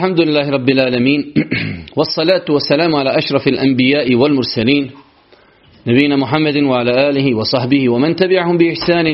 الحمد 0.00 0.20
لله 0.20 0.50
رب 0.50 0.70
العالمين. 0.70 1.20
والصلاة 1.98 2.48
والسلام 2.48 2.96
على 2.96 3.18
أشرف 3.18 3.48
الأنبياء 3.48 4.14
والمرسلين. 4.14 4.90
نبينا 5.86 6.16
محمد 6.16 6.56
وعلى 6.56 6.92
آله 7.08 7.34
وصحبه 7.34 7.88
ومن 7.88 8.16
تبعهم 8.16 8.56
بإحسان 8.56 9.06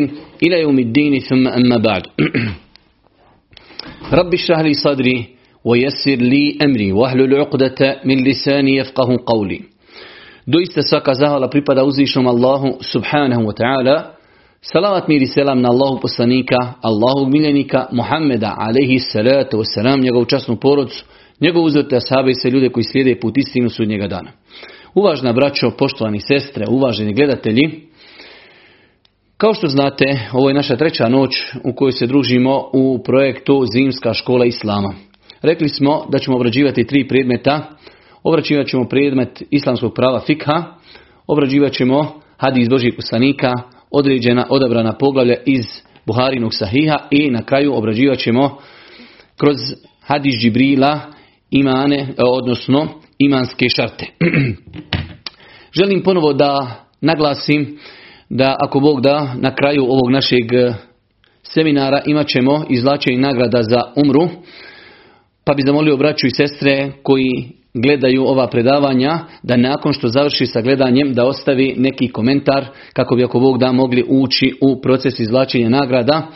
إلى 0.42 0.60
يوم 0.60 0.78
الدين. 0.78 1.18
ثم 1.18 1.48
أما 1.48 1.76
بعد. 1.76 2.02
رب 4.20 4.34
اشرح 4.34 4.58
لي 4.60 4.72
صدري 4.74 5.26
ويسر 5.64 6.18
لي 6.22 6.58
أمري 6.62 6.92
واحلل 6.92 7.34
عقدة 7.34 8.00
من 8.04 8.24
لساني 8.24 8.76
يفقه 8.76 9.08
قولي. 9.26 9.60
Doista 10.46 10.82
svaka 10.82 11.14
zahvala 11.14 11.50
pripada 11.50 11.82
uzvišnom 11.82 12.30
Allahu 12.30 12.78
subhanahu 12.78 13.50
wa 13.50 13.54
ta'ala. 13.58 14.15
Salavat 14.72 15.08
mir 15.08 15.22
i 15.22 15.26
selam 15.26 15.60
na 15.60 15.68
Allahu 15.68 16.00
poslanika, 16.00 16.56
Allahu 16.82 17.30
miljenika, 17.30 17.86
Muhammeda 17.92 18.54
alaihi 18.58 18.98
salatu 18.98 19.58
wasalam, 19.58 20.02
njegovu 20.02 20.24
časnu 20.24 20.56
porodcu, 20.56 21.04
njegovu 21.40 21.64
uzvrte 21.64 21.96
ashabe 21.96 22.30
i 22.30 22.34
sve 22.34 22.50
ljude 22.50 22.68
koji 22.68 22.84
slijede 22.84 23.20
put 23.20 23.38
istinu 23.38 23.70
sudnjega 23.70 24.06
dana. 24.06 24.30
Uvažna 24.94 25.32
braćo, 25.32 25.70
poštovani 25.70 26.20
sestre, 26.20 26.64
uvaženi 26.68 27.14
gledatelji, 27.14 27.80
kao 29.36 29.54
što 29.54 29.66
znate, 29.66 30.04
ovo 30.32 30.48
je 30.48 30.54
naša 30.54 30.76
treća 30.76 31.08
noć 31.08 31.30
u 31.64 31.72
kojoj 31.72 31.92
se 31.92 32.06
družimo 32.06 32.70
u 32.72 33.02
projektu 33.02 33.64
Zimska 33.72 34.14
škola 34.14 34.44
Islama. 34.44 34.94
Rekli 35.42 35.68
smo 35.68 36.06
da 36.08 36.18
ćemo 36.18 36.36
obrađivati 36.36 36.86
tri 36.86 37.08
predmeta, 37.08 37.66
obrađivat 38.22 38.66
ćemo 38.66 38.88
predmet 38.88 39.42
islamskog 39.50 39.94
prava 39.94 40.20
fikha, 40.20 40.64
obrađivat 41.26 41.72
ćemo 41.72 42.20
hadis 42.36 42.68
Božih 42.68 42.94
poslanika, 42.96 43.52
određena, 43.90 44.46
odabrana 44.50 44.92
poglavlja 44.92 45.34
iz 45.46 45.64
Buharinog 46.06 46.54
sahiha 46.54 46.96
i 47.10 47.30
na 47.30 47.42
kraju 47.42 47.74
obrađivat 47.74 48.18
ćemo 48.18 48.58
kroz 49.36 49.56
hadis 50.00 50.34
Džibrila 50.40 51.00
imane, 51.50 52.08
odnosno 52.18 52.88
imanske 53.18 53.68
šarte. 53.68 54.06
Želim 55.78 56.02
ponovo 56.02 56.32
da 56.32 56.80
naglasim 57.00 57.78
da 58.28 58.56
ako 58.60 58.80
Bog 58.80 59.00
da 59.00 59.34
na 59.40 59.54
kraju 59.54 59.84
ovog 59.84 60.10
našeg 60.10 60.44
seminara 61.42 62.02
imat 62.06 62.26
ćemo 62.26 62.64
izvlačenje 62.70 63.18
nagrada 63.18 63.62
za 63.62 63.82
umru, 63.96 64.28
pa 65.44 65.54
bi 65.54 65.62
zamolio 65.66 65.96
braću 65.96 66.26
i 66.26 66.30
sestre 66.30 66.92
koji 67.02 67.55
gledaju 67.82 68.24
ova 68.24 68.46
predavanja, 68.46 69.18
da 69.42 69.56
nakon 69.56 69.92
što 69.92 70.08
završi 70.08 70.46
sa 70.46 70.60
gledanjem 70.60 71.12
da 71.12 71.24
ostavi 71.24 71.74
neki 71.76 72.08
komentar 72.08 72.66
kako 72.92 73.16
bi 73.16 73.24
ako 73.24 73.40
Bog 73.40 73.58
da 73.58 73.72
mogli 73.72 74.04
ući 74.08 74.52
u 74.60 74.80
proces 74.80 75.20
izvlačenja 75.20 75.68
nagrada, 75.68 76.26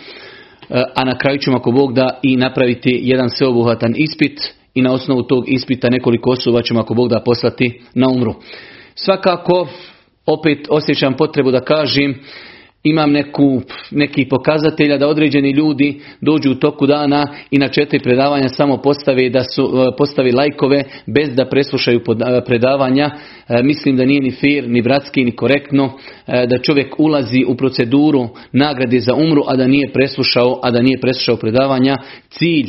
a 0.95 1.05
na 1.05 1.19
kraju 1.19 1.39
ćemo 1.39 1.57
ako 1.57 1.71
Bog 1.71 1.95
da 1.95 2.19
i 2.23 2.37
napraviti 2.37 3.01
jedan 3.03 3.31
sveobuhvatan 3.31 3.95
ispit 3.97 4.41
i 4.75 4.83
na 4.83 4.93
osnovu 4.93 5.23
tog 5.23 5.45
ispita 5.47 5.91
nekoliko 5.91 6.31
osoba 6.31 6.63
ćemo 6.63 6.81
ako 6.81 6.95
Bog 6.95 7.09
da 7.09 7.23
poslati 7.25 7.81
na 7.95 8.09
umru. 8.09 8.35
Svakako, 8.95 9.69
opet 10.27 10.67
osjećam 10.69 11.15
potrebu 11.15 11.51
da 11.51 11.61
kažem, 11.61 12.15
imam 12.85 13.13
neku, 13.13 13.63
neki 13.91 14.29
pokazatelja 14.29 14.99
da 14.99 15.09
određeni 15.09 15.51
ljudi 15.51 16.01
dođu 16.21 16.51
u 16.51 16.55
toku 16.55 16.87
dana 16.87 17.29
i 17.51 17.59
na 17.59 17.69
četiri 17.69 17.99
predavanja 17.99 18.49
samo 18.49 18.77
postave 18.77 19.31
da 19.31 19.45
su 19.45 19.73
postavi 19.99 20.33
lajkove 20.33 20.85
bez 21.07 21.35
da 21.35 21.45
preslušaju 21.45 22.01
predavanja. 22.47 23.11
Mislim 23.63 23.97
da 23.97 24.05
nije 24.05 24.21
ni 24.21 24.31
fair, 24.31 24.69
ni 24.69 24.83
bratski, 24.83 25.25
ni 25.25 25.37
korektno 25.37 25.93
da 26.27 26.59
čovjek 26.63 26.95
ulazi 26.99 27.45
u 27.49 27.57
proceduru 27.57 28.29
nagrade 28.53 29.01
za 29.01 29.15
umru, 29.15 29.43
a 29.47 29.57
da 29.57 29.67
nije 29.67 29.93
preslušao, 29.93 30.61
a 30.63 30.71
da 30.71 30.83
nije 30.83 31.01
preslušao 31.01 31.37
predavanja. 31.37 31.97
Cilj 32.29 32.69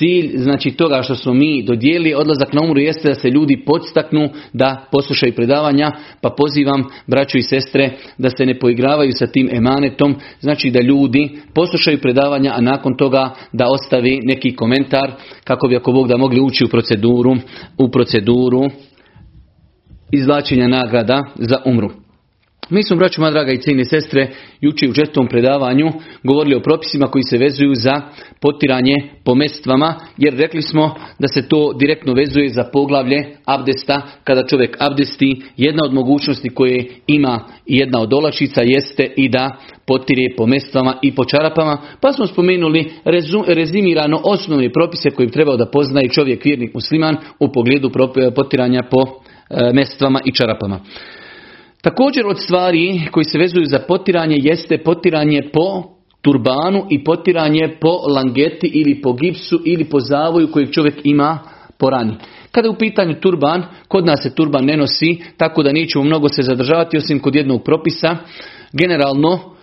Cilj 0.00 0.32
znači 0.36 0.70
toga 0.70 1.02
što 1.02 1.14
smo 1.14 1.34
mi 1.34 1.62
dodijeli 1.62 2.14
odlazak 2.14 2.52
na 2.52 2.62
umru 2.62 2.80
jeste 2.80 3.08
da 3.08 3.14
se 3.14 3.30
ljudi 3.30 3.62
podstaknu 3.66 4.28
da 4.52 4.86
poslušaju 4.92 5.34
predavanja, 5.34 5.92
pa 6.20 6.30
pozivam 6.30 6.84
braću 7.06 7.38
i 7.38 7.42
sestre 7.42 7.90
da 8.18 8.30
se 8.30 8.46
ne 8.46 8.58
poigravaju 8.58 9.12
sa 9.14 9.26
tim 9.26 9.48
emanetom, 9.52 10.14
znači 10.40 10.70
da 10.70 10.80
ljudi 10.80 11.30
poslušaju 11.54 11.98
predavanja, 12.00 12.52
a 12.56 12.60
nakon 12.60 12.96
toga 12.96 13.34
da 13.52 13.66
ostavi 13.70 14.20
neki 14.22 14.56
komentar 14.56 15.12
kako 15.44 15.68
bi 15.68 15.76
ako 15.76 15.92
Bog 15.92 16.08
da 16.08 16.16
mogli 16.16 16.40
ući 16.40 16.64
u 16.64 16.68
proceduru, 16.68 17.36
u 17.78 17.90
proceduru 17.90 18.62
izvlačenja 20.12 20.68
nagrada 20.68 21.24
za 21.34 21.56
umru. 21.64 21.99
Mi 22.70 22.82
smo, 22.82 22.96
braću 22.96 23.20
moja 23.20 23.30
draga 23.30 23.52
i 23.52 23.60
cijene 23.60 23.84
sestre, 23.84 24.28
juče 24.60 24.88
u 24.88 24.92
čestom 24.92 25.28
predavanju 25.28 25.92
govorili 26.22 26.54
o 26.54 26.62
propisima 26.62 27.06
koji 27.06 27.22
se 27.22 27.38
vezuju 27.38 27.74
za 27.74 28.00
potiranje 28.40 28.94
po 29.24 29.34
mestvama, 29.34 29.94
jer 30.16 30.34
rekli 30.34 30.62
smo 30.62 30.94
da 31.18 31.28
se 31.28 31.48
to 31.48 31.72
direktno 31.72 32.12
vezuje 32.12 32.48
za 32.48 32.64
poglavlje 32.72 33.24
abdesta. 33.44 34.02
Kada 34.24 34.46
čovjek 34.46 34.76
abdesti, 34.78 35.42
jedna 35.56 35.84
od 35.84 35.94
mogućnosti 35.94 36.48
koje 36.48 36.86
ima 37.06 37.40
jedna 37.66 38.00
od 38.00 38.12
olačica 38.12 38.62
jeste 38.64 39.12
i 39.16 39.28
da 39.28 39.56
potire 39.86 40.34
po 40.36 40.46
mestvama 40.46 40.94
i 41.02 41.14
po 41.14 41.24
čarapama, 41.24 41.78
pa 42.00 42.12
smo 42.12 42.26
spomenuli 42.26 42.90
rezimirano 43.46 44.20
osnovne 44.24 44.72
propise 44.72 45.10
koje 45.10 45.26
bi 45.26 45.32
trebao 45.32 45.56
da 45.56 45.70
poznaje 45.70 46.08
čovjek 46.08 46.44
vjernik 46.44 46.74
musliman 46.74 47.16
u 47.38 47.52
pogledu 47.52 47.90
potiranja 48.34 48.82
po 48.90 49.04
mestvama 49.74 50.20
i 50.24 50.32
čarapama. 50.32 50.80
Također 51.82 52.26
od 52.26 52.40
stvari 52.40 53.00
koji 53.10 53.24
se 53.24 53.38
vezuju 53.38 53.64
za 53.64 53.78
potiranje 53.78 54.36
jeste 54.38 54.78
potiranje 54.78 55.42
po 55.52 55.82
turbanu 56.22 56.86
i 56.90 57.04
potiranje 57.04 57.76
po 57.80 57.88
langeti 57.88 58.66
ili 58.66 59.00
po 59.02 59.12
gipsu 59.12 59.60
ili 59.64 59.84
po 59.84 60.00
zavoju 60.00 60.50
kojeg 60.52 60.70
čovjek 60.70 60.94
ima 61.04 61.38
po 61.78 61.90
rani. 61.90 62.14
Kada 62.50 62.66
je 62.66 62.70
u 62.70 62.78
pitanju 62.78 63.14
turban, 63.20 63.64
kod 63.88 64.06
nas 64.06 64.22
se 64.22 64.34
turban 64.34 64.64
ne 64.64 64.76
nosi, 64.76 65.22
tako 65.36 65.62
da 65.62 65.72
nećemo 65.72 66.04
mnogo 66.04 66.28
se 66.28 66.42
zadržavati 66.42 66.96
osim 66.96 67.20
kod 67.20 67.34
jednog 67.34 67.62
propisa. 67.64 68.16
Generalno, 68.72 69.54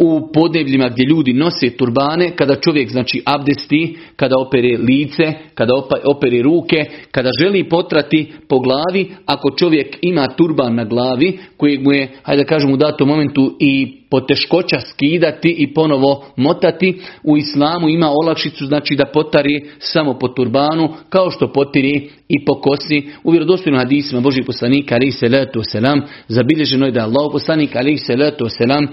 u 0.00 0.28
podnebljima 0.32 0.88
gdje 0.88 1.04
ljudi 1.04 1.32
nose 1.32 1.70
turbane, 1.70 2.30
kada 2.36 2.54
čovjek 2.54 2.90
znači 2.90 3.22
abdesti, 3.24 3.96
kada 4.16 4.34
opere 4.38 4.78
lice, 4.78 5.32
kada 5.54 5.72
opere 6.04 6.42
ruke, 6.42 6.84
kada 7.10 7.30
želi 7.40 7.68
potrati 7.68 8.32
po 8.48 8.60
glavi, 8.60 9.08
ako 9.26 9.50
čovjek 9.50 9.98
ima 10.02 10.26
turban 10.26 10.74
na 10.74 10.84
glavi, 10.84 11.38
kojeg 11.56 11.84
mu 11.84 11.92
je, 11.92 12.08
hajde 12.22 12.42
da 12.42 12.48
kažem 12.48 12.72
u 12.72 12.76
datom 12.76 13.08
momentu 13.08 13.56
i 13.60 13.96
poteškoća 14.10 14.80
skidati 14.80 15.54
i 15.58 15.74
ponovo 15.74 16.24
motati, 16.36 17.00
u 17.24 17.36
islamu 17.36 17.88
ima 17.88 18.10
olakšicu, 18.10 18.66
znači 18.66 18.96
da 18.96 19.04
potari 19.04 19.70
samo 19.78 20.18
po 20.18 20.28
turbanu, 20.28 20.94
kao 21.08 21.30
što 21.30 21.52
potiri 21.52 22.10
i 22.28 22.44
po 22.44 22.60
kosi. 22.60 23.08
U 23.24 23.30
vjerodostojnom 23.30 23.80
hadisima 23.80 24.20
Božih 24.20 24.44
poslanika, 24.46 24.94
ali 24.94 25.10
se 25.10 25.28
letu 25.28 25.62
selam, 25.62 26.00
zabilježeno 26.28 26.86
je 26.86 26.92
da 26.92 27.00
je 27.00 27.04
Allah 27.04 27.28
poslanik, 27.32 27.76
ali 27.76 27.98
se 27.98 28.16
letu 28.16 28.48
selam, 28.48 28.86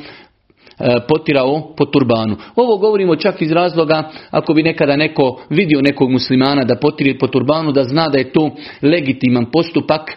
potirao 1.07 1.73
po 1.77 1.85
turbanu. 1.85 2.35
Ovo 2.55 2.77
govorimo 2.77 3.15
čak 3.15 3.41
iz 3.41 3.51
razloga 3.51 4.09
ako 4.31 4.53
bi 4.53 4.63
nekada 4.63 4.95
neko 4.95 5.41
vidio 5.49 5.81
nekog 5.81 6.11
muslimana 6.11 6.63
da 6.63 6.75
potire 6.75 7.17
po 7.17 7.27
turbanu, 7.27 7.71
da 7.71 7.83
zna 7.83 8.09
da 8.09 8.17
je 8.17 8.31
to 8.31 8.51
legitiman 8.81 9.45
postupak, 9.51 10.11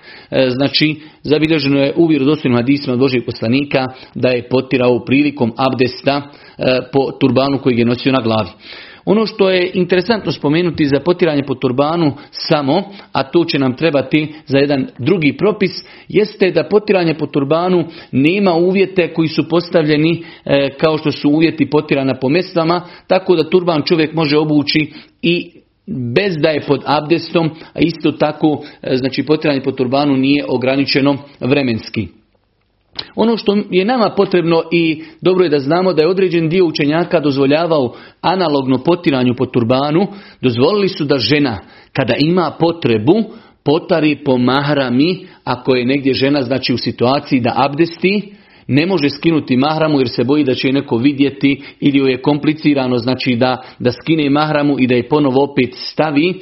znači 0.49 1.01
zabilježeno 1.23 1.81
je 1.81 1.93
u 1.97 2.07
vjerodostojnim 2.07 2.57
hadisima 2.57 2.97
Božeg 2.97 3.25
poslanika 3.27 3.87
da 4.15 4.29
je 4.29 4.49
potirao 4.49 5.05
prilikom 5.05 5.53
abdesta 5.57 6.23
po 6.93 7.13
turbanu 7.21 7.59
koji 7.59 7.79
je 7.79 7.85
nosio 7.85 8.13
na 8.13 8.21
glavi. 8.21 8.51
Ono 9.07 9.27
što 9.27 9.51
je 9.51 9.71
interesantno 9.75 10.33
spomenuti 10.33 10.85
za 10.85 11.01
potiranje 11.01 11.43
po 11.43 11.55
turbanu 11.55 12.13
samo, 12.31 12.83
a 13.13 13.23
to 13.23 13.45
će 13.45 13.59
nam 13.59 13.77
trebati 13.77 14.35
za 14.47 14.59
jedan 14.59 14.87
drugi 14.99 15.37
propis, 15.37 15.71
jeste 16.09 16.51
da 16.51 16.69
potiranje 16.71 17.15
po 17.15 17.27
turbanu 17.27 17.85
nema 18.13 18.55
uvjete 18.55 19.15
koji 19.15 19.29
su 19.29 19.49
postavljeni 19.49 20.25
kao 20.79 20.99
što 20.99 21.13
su 21.13 21.31
uvjeti 21.31 21.71
potirana 21.71 22.15
po 22.15 22.29
mestvama, 22.29 22.81
tako 23.07 23.37
da 23.37 23.51
turban 23.51 23.83
čovjek 23.83 24.15
može 24.15 24.39
obući 24.39 24.93
i 25.23 25.51
bez 26.15 26.37
da 26.43 26.49
je 26.49 26.61
pod 26.67 26.83
abdestom, 26.87 27.51
a 27.73 27.81
isto 27.81 28.13
tako 28.13 28.65
znači 28.93 29.23
potiranje 29.23 29.61
po 29.63 29.73
turbanu 29.73 30.17
nije 30.17 30.45
ograničeno 30.49 31.19
vremenski. 31.41 32.09
Ono 33.17 33.37
što 33.37 33.57
je 33.71 33.85
nama 33.85 34.11
potrebno 34.17 34.63
i 34.73 35.03
dobro 35.21 35.45
je 35.45 35.51
da 35.51 35.59
znamo 35.59 35.93
da 35.93 36.03
je 36.03 36.09
određen 36.09 36.49
dio 36.49 36.67
učenjaka 36.67 37.21
dozvoljavao 37.21 37.95
analogno 38.21 38.79
potiranju 38.79 39.35
po 39.35 39.47
turbanu, 39.47 40.07
dozvolili 40.43 40.89
su 40.89 41.05
da 41.05 41.19
žena 41.19 41.59
kada 41.93 42.15
ima 42.19 42.57
potrebu 42.61 43.15
potari 43.65 44.17
po 44.25 44.39
mahrami, 44.39 45.27
ako 45.45 45.75
je 45.75 45.87
negdje 45.87 46.15
žena 46.15 46.43
znači 46.43 46.75
u 46.75 46.79
situaciji 46.79 47.41
da 47.41 47.53
abdesti, 47.57 48.33
ne 48.69 48.87
može 48.87 49.09
skinuti 49.09 49.57
mahramu 49.57 50.01
jer 50.01 50.09
se 50.09 50.25
boji 50.25 50.45
da 50.45 50.55
će 50.55 50.69
je 50.69 50.73
neko 50.73 50.97
vidjeti 50.97 51.63
ili 51.81 51.99
joj 51.99 52.11
je 52.11 52.23
komplicirano 52.23 52.99
znači 52.99 53.37
da, 53.37 53.63
da 53.79 53.93
skine 53.93 54.31
mahramu 54.31 54.77
i 54.79 54.87
da 54.87 54.95
je 54.95 55.09
ponovo 55.09 55.45
opet 55.45 55.75
stavi 55.75 56.35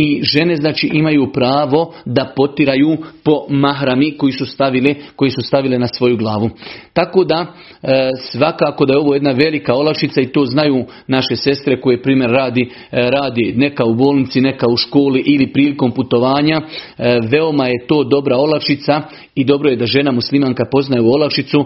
i 0.00 0.20
žene 0.22 0.56
znači 0.56 0.90
imaju 0.92 1.32
pravo 1.32 1.94
da 2.04 2.32
potiraju 2.36 2.96
po 3.24 3.46
mahrami 3.48 4.16
koji 4.16 4.32
su 4.32 4.46
stavile, 4.46 4.94
koji 5.16 5.30
su 5.30 5.42
stavile 5.42 5.78
na 5.78 5.86
svoju 5.86 6.16
glavu. 6.16 6.50
Tako 6.92 7.24
da 7.24 7.46
e, 7.82 8.10
svakako 8.30 8.86
da 8.86 8.92
je 8.92 8.98
ovo 8.98 9.14
jedna 9.14 9.30
velika 9.30 9.74
olakšica 9.74 10.20
i 10.20 10.32
to 10.32 10.44
znaju 10.46 10.84
naše 11.06 11.36
sestre 11.36 11.80
koje 11.80 12.02
primjer 12.02 12.30
radi, 12.30 12.62
e, 12.62 13.10
radi 13.10 13.54
neka 13.56 13.84
u 13.84 13.94
bolnici, 13.94 14.40
neka 14.40 14.66
u 14.68 14.76
školi 14.76 15.22
ili 15.26 15.52
prilikom 15.52 15.90
putovanja. 15.90 16.60
E, 16.98 17.18
veoma 17.30 17.66
je 17.66 17.86
to 17.86 18.04
dobra 18.04 18.36
olakšica 18.36 19.02
i 19.34 19.44
dobro 19.44 19.70
je 19.70 19.76
da 19.76 19.86
žena 19.86 20.12
muslimanka 20.12 20.64
poznaje 20.72 21.02
u 21.02 21.10
olakšicu, 21.10 21.64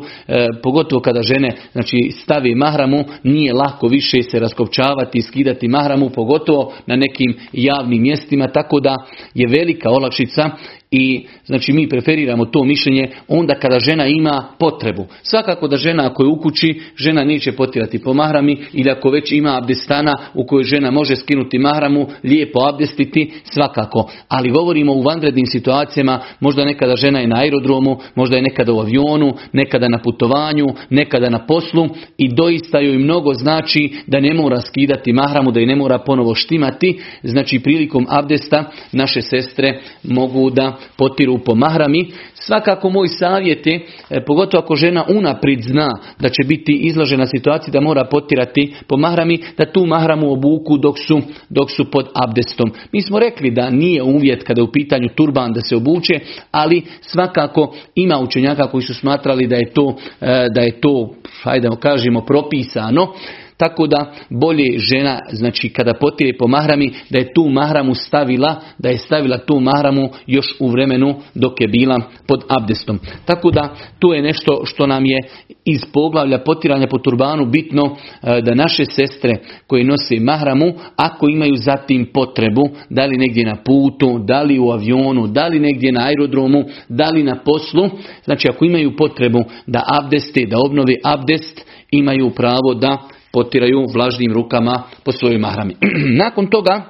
pogotovo 0.62 1.02
kada 1.02 1.22
žene 1.22 1.56
znači, 1.72 1.96
stavi 2.10 2.54
mahramu, 2.54 3.04
nije 3.22 3.52
lako 3.52 3.88
više 3.88 4.22
se 4.22 4.40
raskopčavati 4.40 5.18
i 5.18 5.22
skidati 5.22 5.68
mahramu, 5.68 6.10
pogotovo 6.10 6.72
na 6.86 6.96
nekim 6.96 7.34
javnim 7.52 8.02
mjestima, 8.02 8.21
tako 8.48 8.80
da 8.80 8.96
je 9.34 9.46
velika 9.48 9.90
olakšica 9.90 10.50
i 10.92 11.26
znači 11.44 11.72
mi 11.72 11.88
preferiramo 11.88 12.44
to 12.44 12.64
mišljenje 12.64 13.08
onda 13.28 13.54
kada 13.54 13.78
žena 13.78 14.06
ima 14.06 14.44
potrebu. 14.58 15.06
Svakako 15.22 15.68
da 15.68 15.76
žena 15.76 16.06
ako 16.06 16.22
je 16.22 16.28
u 16.28 16.40
kući, 16.40 16.80
žena 16.96 17.24
neće 17.24 17.52
potirati 17.52 18.02
po 18.02 18.14
mahrami 18.14 18.56
ili 18.72 18.90
ako 18.90 19.10
već 19.10 19.32
ima 19.32 19.58
abdestana 19.58 20.14
u 20.34 20.46
kojoj 20.46 20.64
žena 20.64 20.90
može 20.90 21.16
skinuti 21.16 21.58
mahramu, 21.58 22.06
lijepo 22.24 22.60
abdestiti, 22.68 23.32
svakako. 23.44 24.10
Ali 24.28 24.50
govorimo 24.50 24.92
u 24.92 25.02
vanrednim 25.02 25.46
situacijama, 25.46 26.20
možda 26.40 26.64
nekada 26.64 26.96
žena 26.96 27.20
je 27.20 27.26
na 27.26 27.36
aerodromu, 27.36 27.98
možda 28.14 28.36
je 28.36 28.42
nekada 28.42 28.72
u 28.72 28.80
avionu, 28.80 29.34
nekada 29.52 29.88
na 29.88 29.98
putovanju, 29.98 30.66
nekada 30.90 31.30
na 31.30 31.46
poslu 31.46 31.88
i 32.18 32.34
doista 32.34 32.78
joj 32.78 32.98
mnogo 32.98 33.34
znači 33.34 33.90
da 34.06 34.20
ne 34.20 34.34
mora 34.34 34.60
skidati 34.60 35.12
mahramu, 35.12 35.50
da 35.50 35.60
je 35.60 35.66
ne 35.66 35.76
mora 35.76 35.98
ponovo 35.98 36.34
štimati. 36.34 36.98
Znači 37.22 37.58
prilikom 37.58 38.06
abdesta 38.08 38.70
naše 38.92 39.22
sestre 39.22 39.80
mogu 40.02 40.50
da 40.50 40.78
potiru 40.96 41.38
po 41.38 41.54
mahrami. 41.54 42.10
Svakako 42.34 42.90
moj 42.90 43.08
savjet 43.08 43.66
je, 43.66 43.86
e, 44.10 44.24
pogotovo 44.24 44.62
ako 44.62 44.76
žena 44.76 45.04
unaprijed 45.08 45.62
zna 45.62 45.98
da 46.20 46.28
će 46.28 46.44
biti 46.46 46.72
izložena 46.72 47.26
situaciji 47.26 47.72
da 47.72 47.80
mora 47.80 48.04
potirati 48.04 48.74
po 48.86 48.96
mahrami, 48.96 49.38
da 49.58 49.72
tu 49.72 49.86
mahramu 49.86 50.32
obuku 50.32 50.78
dok 50.78 50.98
su, 50.98 51.20
dok 51.48 51.70
su 51.70 51.90
pod 51.90 52.08
abdestom. 52.14 52.72
Mi 52.92 53.02
smo 53.02 53.18
rekli 53.18 53.50
da 53.50 53.70
nije 53.70 54.02
uvjet 54.02 54.44
kada 54.44 54.60
je 54.60 54.64
u 54.64 54.72
pitanju 54.72 55.08
turban 55.14 55.52
da 55.52 55.60
se 55.60 55.76
obuče, 55.76 56.20
ali 56.50 56.82
svakako 57.00 57.74
ima 57.94 58.18
učenjaka 58.18 58.66
koji 58.66 58.82
su 58.82 58.94
smatrali 58.94 59.46
da 59.46 59.56
je 59.56 59.70
to, 59.72 59.96
e, 60.20 60.48
da 60.54 60.60
je 60.60 60.80
to 60.80 61.14
hajde 61.42 61.68
kažemo, 61.80 62.20
propisano. 62.20 63.14
Tako 63.62 63.86
da 63.86 64.12
bolje 64.30 64.78
žena, 64.78 65.18
znači 65.32 65.68
kada 65.68 65.94
potire 65.94 66.32
po 66.38 66.48
mahrami, 66.48 66.92
da 67.10 67.18
je 67.18 67.32
tu 67.34 67.48
mahramu 67.48 67.94
stavila, 67.94 68.60
da 68.78 68.88
je 68.88 68.98
stavila 68.98 69.38
tu 69.38 69.60
mahramu 69.60 70.08
još 70.26 70.54
u 70.60 70.68
vremenu 70.68 71.14
dok 71.34 71.60
je 71.60 71.68
bila 71.68 72.00
pod 72.26 72.44
abdestom. 72.48 72.98
Tako 73.24 73.50
da 73.50 73.74
to 73.98 74.14
je 74.14 74.22
nešto 74.22 74.62
što 74.64 74.86
nam 74.86 75.04
je 75.04 75.18
iz 75.64 75.80
poglavlja 75.92 76.38
potiranja 76.38 76.86
po 76.86 76.98
turbanu 76.98 77.46
bitno 77.46 77.96
e, 78.22 78.40
da 78.40 78.54
naše 78.54 78.84
sestre 78.84 79.36
koje 79.66 79.84
nose 79.84 80.20
mahramu, 80.20 80.72
ako 80.96 81.28
imaju 81.28 81.56
zatim 81.56 82.06
potrebu, 82.14 82.68
da 82.90 83.06
li 83.06 83.16
negdje 83.16 83.44
na 83.46 83.56
putu, 83.64 84.18
da 84.18 84.42
li 84.42 84.58
u 84.58 84.70
avionu, 84.70 85.26
da 85.26 85.46
li 85.46 85.60
negdje 85.60 85.92
na 85.92 86.06
aerodromu, 86.06 86.64
da 86.88 87.10
li 87.10 87.22
na 87.22 87.36
poslu, 87.44 87.90
znači 88.24 88.48
ako 88.48 88.64
imaju 88.64 88.96
potrebu 88.96 89.44
da 89.66 89.82
abdeste, 90.02 90.46
da 90.46 90.56
obnovi 90.66 90.96
abdest, 91.04 91.64
imaju 91.90 92.30
pravo 92.30 92.74
da 92.74 92.98
potiraju 93.32 93.86
vlažnim 93.94 94.32
rukama 94.32 94.82
po 95.04 95.12
svojoj 95.12 95.38
mahrami. 95.38 95.76
Nakon 96.24 96.46
toga 96.46 96.82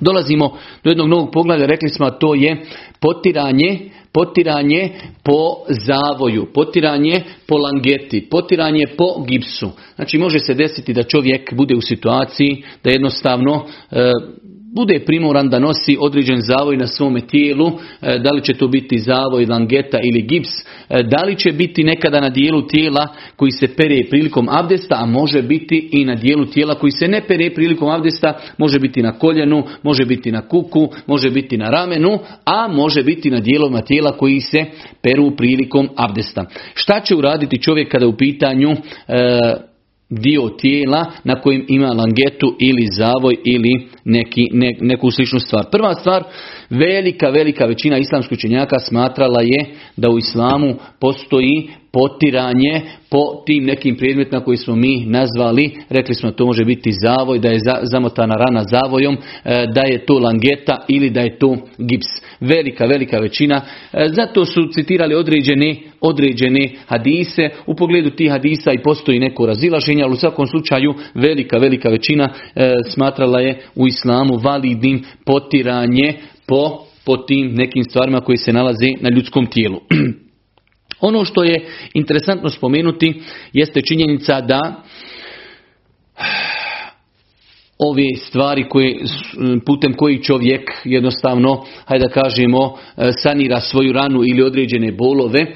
dolazimo 0.00 0.56
do 0.84 0.90
jednog 0.90 1.08
novog 1.08 1.30
poglavlja, 1.32 1.66
rekli 1.66 1.88
smo, 1.88 2.06
a 2.06 2.10
to 2.10 2.34
je 2.34 2.62
potiranje, 3.00 3.78
potiranje 4.12 4.90
po 5.24 5.56
zavoju, 5.68 6.46
potiranje 6.54 7.22
po 7.46 7.56
langeti, 7.56 8.28
potiranje 8.30 8.84
po 8.96 9.24
gipsu. 9.28 9.70
Znači 9.94 10.18
može 10.18 10.38
se 10.38 10.54
desiti 10.54 10.92
da 10.92 11.02
čovjek 11.02 11.54
bude 11.54 11.74
u 11.74 11.80
situaciji 11.80 12.64
da 12.84 12.90
jednostavno 12.90 13.66
e, 13.90 14.12
bude 14.74 15.04
primoran 15.06 15.48
da 15.48 15.58
nosi 15.58 15.96
određen 16.00 16.40
zavoj 16.40 16.76
na 16.76 16.86
svome 16.86 17.20
tijelu, 17.20 17.72
e, 18.02 18.18
da 18.18 18.30
li 18.32 18.42
će 18.42 18.54
to 18.54 18.68
biti 18.68 18.98
zavoj, 18.98 19.46
langeta 19.46 19.98
ili 20.02 20.22
gips, 20.22 20.50
e, 20.88 21.02
da 21.02 21.24
li 21.24 21.36
će 21.36 21.52
biti 21.52 21.84
nekada 21.84 22.20
na 22.20 22.28
dijelu 22.28 22.66
tijela 22.66 23.08
koji 23.36 23.50
se 23.50 23.74
pere 23.76 24.00
prilikom 24.10 24.48
abdesta, 24.50 24.94
a 24.98 25.06
može 25.06 25.42
biti 25.42 25.88
i 25.92 26.04
na 26.04 26.14
dijelu 26.14 26.46
tijela 26.46 26.74
koji 26.74 26.90
se 26.90 27.08
ne 27.08 27.20
pere 27.28 27.54
prilikom 27.54 27.88
abdesta, 27.88 28.38
može 28.58 28.78
biti 28.78 29.02
na 29.02 29.12
koljenu, 29.12 29.64
može 29.82 30.04
biti 30.04 30.32
na 30.32 30.48
kuku, 30.48 30.88
može 31.06 31.30
biti 31.30 31.56
na 31.56 31.70
ramenu, 31.70 32.18
a 32.44 32.68
može 32.68 33.02
biti 33.02 33.30
na 33.30 33.40
dijelovima 33.40 33.80
tijela 33.80 34.12
koji 34.12 34.40
se 34.40 34.64
peru 35.02 35.36
prilikom 35.36 35.88
abdesta. 35.96 36.44
Šta 36.74 37.00
će 37.00 37.16
uraditi 37.16 37.62
čovjek 37.62 37.92
kada 37.92 38.06
u 38.06 38.16
pitanju 38.16 38.70
e, 38.70 39.73
dio 40.10 40.48
tijela 40.48 41.12
na 41.24 41.40
kojem 41.40 41.64
ima 41.68 41.88
langetu 41.88 42.56
ili 42.60 42.86
zavoj 42.86 43.36
ili 43.44 43.88
neki, 44.04 44.48
neku 44.80 45.10
sličnu 45.10 45.40
stvar. 45.40 45.64
Prva 45.70 45.94
stvar, 45.94 46.24
velika, 46.70 47.28
velika 47.28 47.64
većina 47.66 47.98
islamskih 47.98 48.38
učenjaka 48.38 48.78
smatrala 48.78 49.40
je 49.42 49.66
da 49.96 50.10
u 50.10 50.18
islamu 50.18 50.74
postoji 51.00 51.68
potiranje 51.94 52.80
po 53.10 53.42
tim 53.46 53.64
nekim 53.64 53.96
predmetima 53.96 54.44
koji 54.44 54.56
smo 54.56 54.76
mi 54.76 55.04
nazvali, 55.06 55.76
rekli 55.88 56.14
smo 56.14 56.30
to 56.30 56.46
može 56.46 56.64
biti 56.64 56.92
zavoj, 57.02 57.38
da 57.38 57.48
je 57.48 57.60
zamotana 57.82 58.34
rana 58.34 58.64
zavojom, 58.70 59.16
e, 59.44 59.66
da 59.74 59.80
je 59.80 60.06
to 60.06 60.18
langeta 60.18 60.84
ili 60.88 61.10
da 61.10 61.20
je 61.20 61.38
to 61.38 61.56
gips. 61.78 62.06
Velika, 62.44 62.86
velika 62.86 63.18
većina. 63.18 63.60
E, 63.92 64.08
zato 64.08 64.44
su 64.44 64.68
citirali 64.72 65.14
određene, 65.14 65.76
određene 66.00 66.70
hadise. 66.86 67.50
U 67.66 67.74
pogledu 67.74 68.10
tih 68.10 68.30
hadisa 68.30 68.72
i 68.72 68.82
postoji 68.82 69.18
neko 69.18 69.46
razilaženje, 69.46 70.02
ali 70.02 70.12
u 70.12 70.16
svakom 70.16 70.46
slučaju 70.46 70.94
velika, 71.14 71.58
velika 71.58 71.88
većina 71.88 72.28
e, 72.54 72.72
smatrala 72.90 73.40
je 73.40 73.60
u 73.74 73.86
islamu 73.86 74.36
validnim 74.36 75.04
potiranje 75.26 76.14
po, 76.46 76.84
po 77.06 77.16
tim 77.16 77.54
nekim 77.54 77.84
stvarima 77.84 78.20
koji 78.20 78.36
se 78.36 78.52
nalaze 78.52 78.88
na 79.00 79.10
ljudskom 79.10 79.46
tijelu. 79.46 79.80
Ono 81.00 81.24
što 81.24 81.44
je 81.44 81.66
interesantno 81.94 82.50
spomenuti 82.50 83.20
jeste 83.52 83.80
činjenica 83.80 84.40
da 84.40 84.82
ove 87.78 88.16
stvari 88.16 88.68
koje, 88.68 88.96
putem 89.66 89.94
koji 89.94 90.22
čovjek 90.22 90.70
jednostavno, 90.84 91.64
hajde 91.84 92.06
da 92.06 92.12
kažemo, 92.12 92.76
sanira 93.22 93.60
svoju 93.60 93.92
ranu 93.92 94.20
ili 94.24 94.42
određene 94.42 94.92
bolove, 94.92 95.46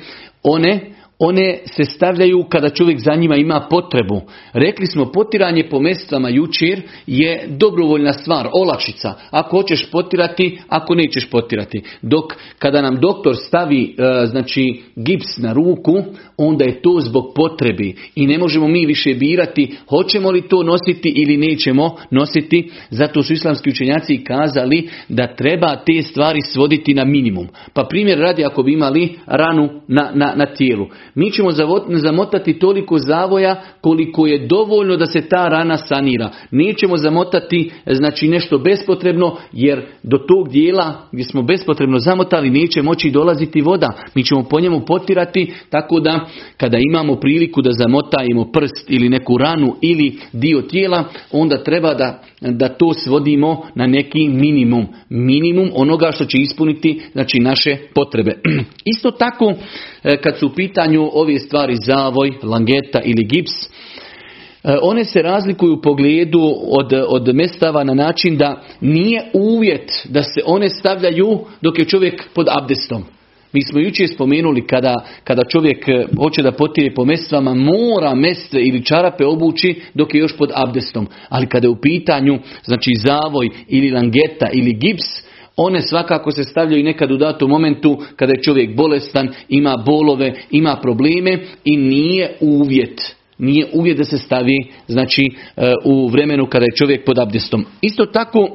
one 0.43 0.98
one 1.19 1.59
se 1.65 1.85
stavljaju 1.85 2.45
kada 2.49 2.71
čovjek 2.71 2.99
za 3.01 3.15
njima 3.15 3.37
ima 3.37 3.67
potrebu. 3.71 4.21
Rekli 4.53 4.87
smo 4.87 5.13
potiranje 5.13 5.69
po 5.71 5.81
mjesecama 5.81 6.29
jučer 6.29 6.83
je 7.07 7.47
dobrovoljna 7.49 8.13
stvar, 8.13 8.49
olakšica. 8.53 9.15
Ako 9.31 9.57
hoćeš 9.57 9.91
potirati, 9.91 10.59
ako 10.69 10.95
nećeš 10.95 11.31
potirati. 11.31 11.83
Dok 12.03 12.25
kada 12.59 12.83
nam 12.83 13.01
doktor 13.01 13.37
stavi 13.37 13.83
e, 13.99 14.27
znači 14.27 14.83
gips 14.97 15.39
na 15.39 15.53
ruku, 15.53 16.03
onda 16.37 16.65
je 16.65 16.83
to 16.83 17.01
zbog 17.01 17.33
potrebi 17.35 17.97
i 18.15 18.27
ne 18.27 18.39
možemo 18.39 18.69
mi 18.69 18.87
više 18.87 19.15
birati 19.15 19.77
hoćemo 19.89 20.31
li 20.31 20.49
to 20.49 20.63
nositi 20.63 21.09
ili 21.09 21.37
nećemo 21.37 21.97
nositi. 22.11 22.71
Zato 22.91 23.23
su 23.23 23.33
islamski 23.33 23.71
učenjaci 23.71 24.25
kazali 24.25 24.89
da 25.09 25.35
treba 25.35 25.77
te 25.77 26.03
stvari 26.03 26.41
svoditi 26.43 26.95
na 26.95 27.05
minimum. 27.05 27.49
Pa 27.73 27.85
primjer 27.85 28.19
radi 28.19 28.45
ako 28.45 28.63
bi 28.63 28.73
imali 28.73 29.19
ranu 29.27 29.69
na, 29.89 30.11
na, 30.15 30.35
na 30.37 30.47
tijelu. 30.47 30.87
Mi 31.15 31.31
ćemo 31.31 31.51
zamotati 31.89 32.59
toliko 32.59 32.99
zavoja 32.99 33.63
koliko 33.81 34.27
je 34.27 34.47
dovoljno 34.47 34.97
da 34.97 35.07
se 35.07 35.21
ta 35.21 35.49
rana 35.49 35.77
sanira. 35.77 36.31
Nećemo 36.51 36.97
zamotati 36.97 37.71
znači 37.87 38.29
nešto 38.29 38.59
bespotrebno 38.59 39.37
jer 39.53 39.87
do 40.03 40.19
tog 40.19 40.49
dijela 40.49 41.09
gdje 41.13 41.25
smo 41.25 41.43
bespotrebno 41.43 41.99
zamotali 41.99 42.51
neće 42.51 42.83
moći 42.83 43.11
dolaziti 43.11 43.61
voda. 43.61 43.89
Mi 44.15 44.25
ćemo 44.25 44.43
po 44.43 44.61
njemu 44.61 44.81
potirati 44.81 45.53
tako 45.71 46.01
da 46.01 46.27
kada 46.57 46.79
imamo 46.91 47.17
priliku 47.17 47.63
da 47.63 47.71
zamotajemo 47.73 48.53
prst 48.53 48.91
ili 48.91 49.09
neku 49.09 49.39
ranu 49.39 49.77
ili 49.81 50.17
dio 50.33 50.63
tijela 50.63 51.05
onda 51.33 51.63
treba 51.63 51.95
da, 51.95 52.23
da 52.41 52.69
to 52.69 52.95
svodimo 52.95 53.67
na 53.75 53.87
neki 53.87 54.29
minimum. 54.29 54.87
Minimum 55.09 55.71
onoga 55.75 56.13
što 56.13 56.25
će 56.25 56.39
ispuniti 56.39 57.01
znači 57.13 57.39
naše 57.39 57.77
potrebe. 57.95 58.33
Isto 58.95 59.11
tako 59.11 59.55
E, 59.98 59.98
kad 60.03 60.39
su 60.39 60.47
u 60.47 60.55
pitanju 60.55 61.11
ove 61.13 61.39
stvari 61.39 61.77
zavoj, 61.87 62.33
langeta 62.43 63.01
ili 63.05 63.25
gips, 63.25 63.53
e, 63.63 64.77
one 64.83 65.05
se 65.05 65.23
razlikuju 65.23 65.75
u 65.75 65.83
pogledu 65.83 66.55
od, 66.79 66.93
od 67.09 67.35
mestava 67.35 67.85
na 67.85 67.95
način 67.95 68.37
da 68.37 68.63
nije 68.81 69.31
uvjet 69.33 69.91
da 70.09 70.23
se 70.23 70.41
one 70.47 70.69
stavljaju 70.69 71.39
dok 71.63 71.79
je 71.79 71.85
čovjek 71.85 72.29
pod 72.35 72.47
abdestom. 72.51 73.05
Mi 73.53 73.63
smo 73.63 73.81
jučer 73.81 74.09
spomenuli 74.15 74.67
kada, 74.67 74.95
kada 75.25 75.43
čovjek 75.45 75.89
e, 75.89 76.07
hoće 76.23 76.43
da 76.43 76.53
potire 76.53 76.95
po 76.95 77.05
mestvama, 77.05 77.55
mora 77.55 78.15
mestve 78.15 78.63
ili 78.63 78.85
čarape 78.85 79.27
obući 79.27 79.81
dok 79.95 80.15
je 80.15 80.21
još 80.21 80.37
pod 80.37 80.51
abdestom. 80.55 81.07
Ali 81.29 81.47
kada 81.47 81.67
je 81.67 81.71
u 81.71 81.81
pitanju 81.81 82.39
znači 82.65 82.91
zavoj 83.07 83.49
ili 83.69 83.91
langeta 83.91 84.49
ili 84.53 84.73
gips, 84.73 85.28
one 85.59 85.81
svakako 85.81 86.31
se 86.31 86.45
stavljaju 86.45 86.85
nekad 86.85 87.11
u 87.11 87.17
datom 87.17 87.51
momentu 87.51 87.99
kada 88.17 88.33
je 88.33 88.43
čovjek 88.43 88.77
bolestan, 88.77 89.29
ima 89.49 89.75
bolove, 89.87 90.35
ima 90.51 90.77
probleme 90.83 91.39
i 91.65 91.77
nije 91.77 92.37
uvjet 92.41 93.19
nije 93.39 93.67
uvjet 93.73 93.99
da 93.99 94.05
se 94.05 94.19
stavi 94.19 94.57
znači 94.87 95.23
e, 95.57 95.73
u 95.85 96.09
vremenu 96.09 96.47
kada 96.47 96.65
je 96.65 96.77
čovjek 96.77 97.05
pod 97.05 97.19
abdestom. 97.19 97.65
Isto 97.81 98.07
tako 98.07 98.49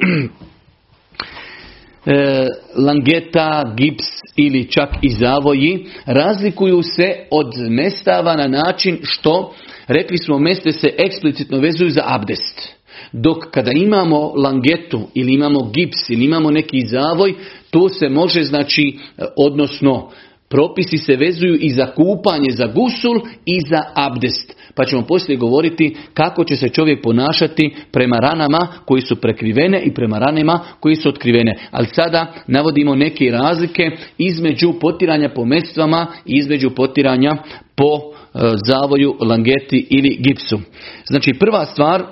e, 2.06 2.48
langeta, 2.88 3.74
gips 3.78 4.06
ili 4.36 4.72
čak 4.72 4.90
i 5.02 5.10
zavoji 5.10 5.86
razlikuju 6.06 6.82
se 6.82 7.16
od 7.32 7.54
mestava 7.70 8.36
na 8.36 8.48
način 8.48 8.98
što 9.04 9.54
rekli 9.88 10.18
smo 10.18 10.40
meste 10.40 10.72
se 10.72 10.90
eksplicitno 10.98 11.60
vezuju 11.60 11.90
za 11.90 12.02
abdest. 12.06 12.83
Dok 13.14 13.52
kada 13.52 13.72
imamo 13.72 14.34
langetu 14.36 15.02
ili 15.14 15.34
imamo 15.34 15.72
gips 15.74 16.10
ili 16.10 16.26
imamo 16.26 16.52
neki 16.52 16.88
zavoj, 16.88 17.34
to 17.70 17.90
se 17.90 18.10
može 18.10 18.44
znači, 18.44 18.98
odnosno 19.38 20.10
propisi 20.50 20.98
se 20.98 21.16
vezuju 21.16 21.58
i 21.60 21.70
za 21.70 21.86
kupanje, 21.86 22.52
za 22.52 22.68
gusul 22.68 23.20
i 23.46 23.60
za 23.70 23.84
abdest. 23.94 24.56
Pa 24.76 24.86
ćemo 24.86 25.02
poslije 25.02 25.38
govoriti 25.38 25.96
kako 26.14 26.44
će 26.44 26.56
se 26.56 26.70
čovjek 26.70 27.04
ponašati 27.04 27.76
prema 27.92 28.18
ranama 28.18 28.68
koji 28.86 29.02
su 29.02 29.16
prekrivene 29.16 29.82
i 29.82 29.94
prema 29.94 30.20
ranama 30.20 30.60
koji 30.80 30.96
su 30.96 31.10
otkrivene. 31.10 31.58
Ali 31.72 31.88
sada 31.88 32.34
navodimo 32.48 32.96
neke 32.96 33.32
razlike 33.32 33.92
između 34.18 34.74
potiranja 34.82 35.30
po 35.30 35.46
mestvama 35.46 36.08
i 36.26 36.38
između 36.38 36.70
potiranja 36.70 37.38
po 37.76 37.90
e, 37.96 38.40
zavoju, 38.66 39.16
langeti 39.20 39.88
ili 39.90 40.18
gipsu. 40.20 40.60
Znači 41.06 41.34
prva 41.40 41.66
stvar 41.66 42.04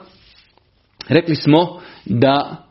Rekli 1.12 1.36
smo 1.36 1.80
da 2.06 2.63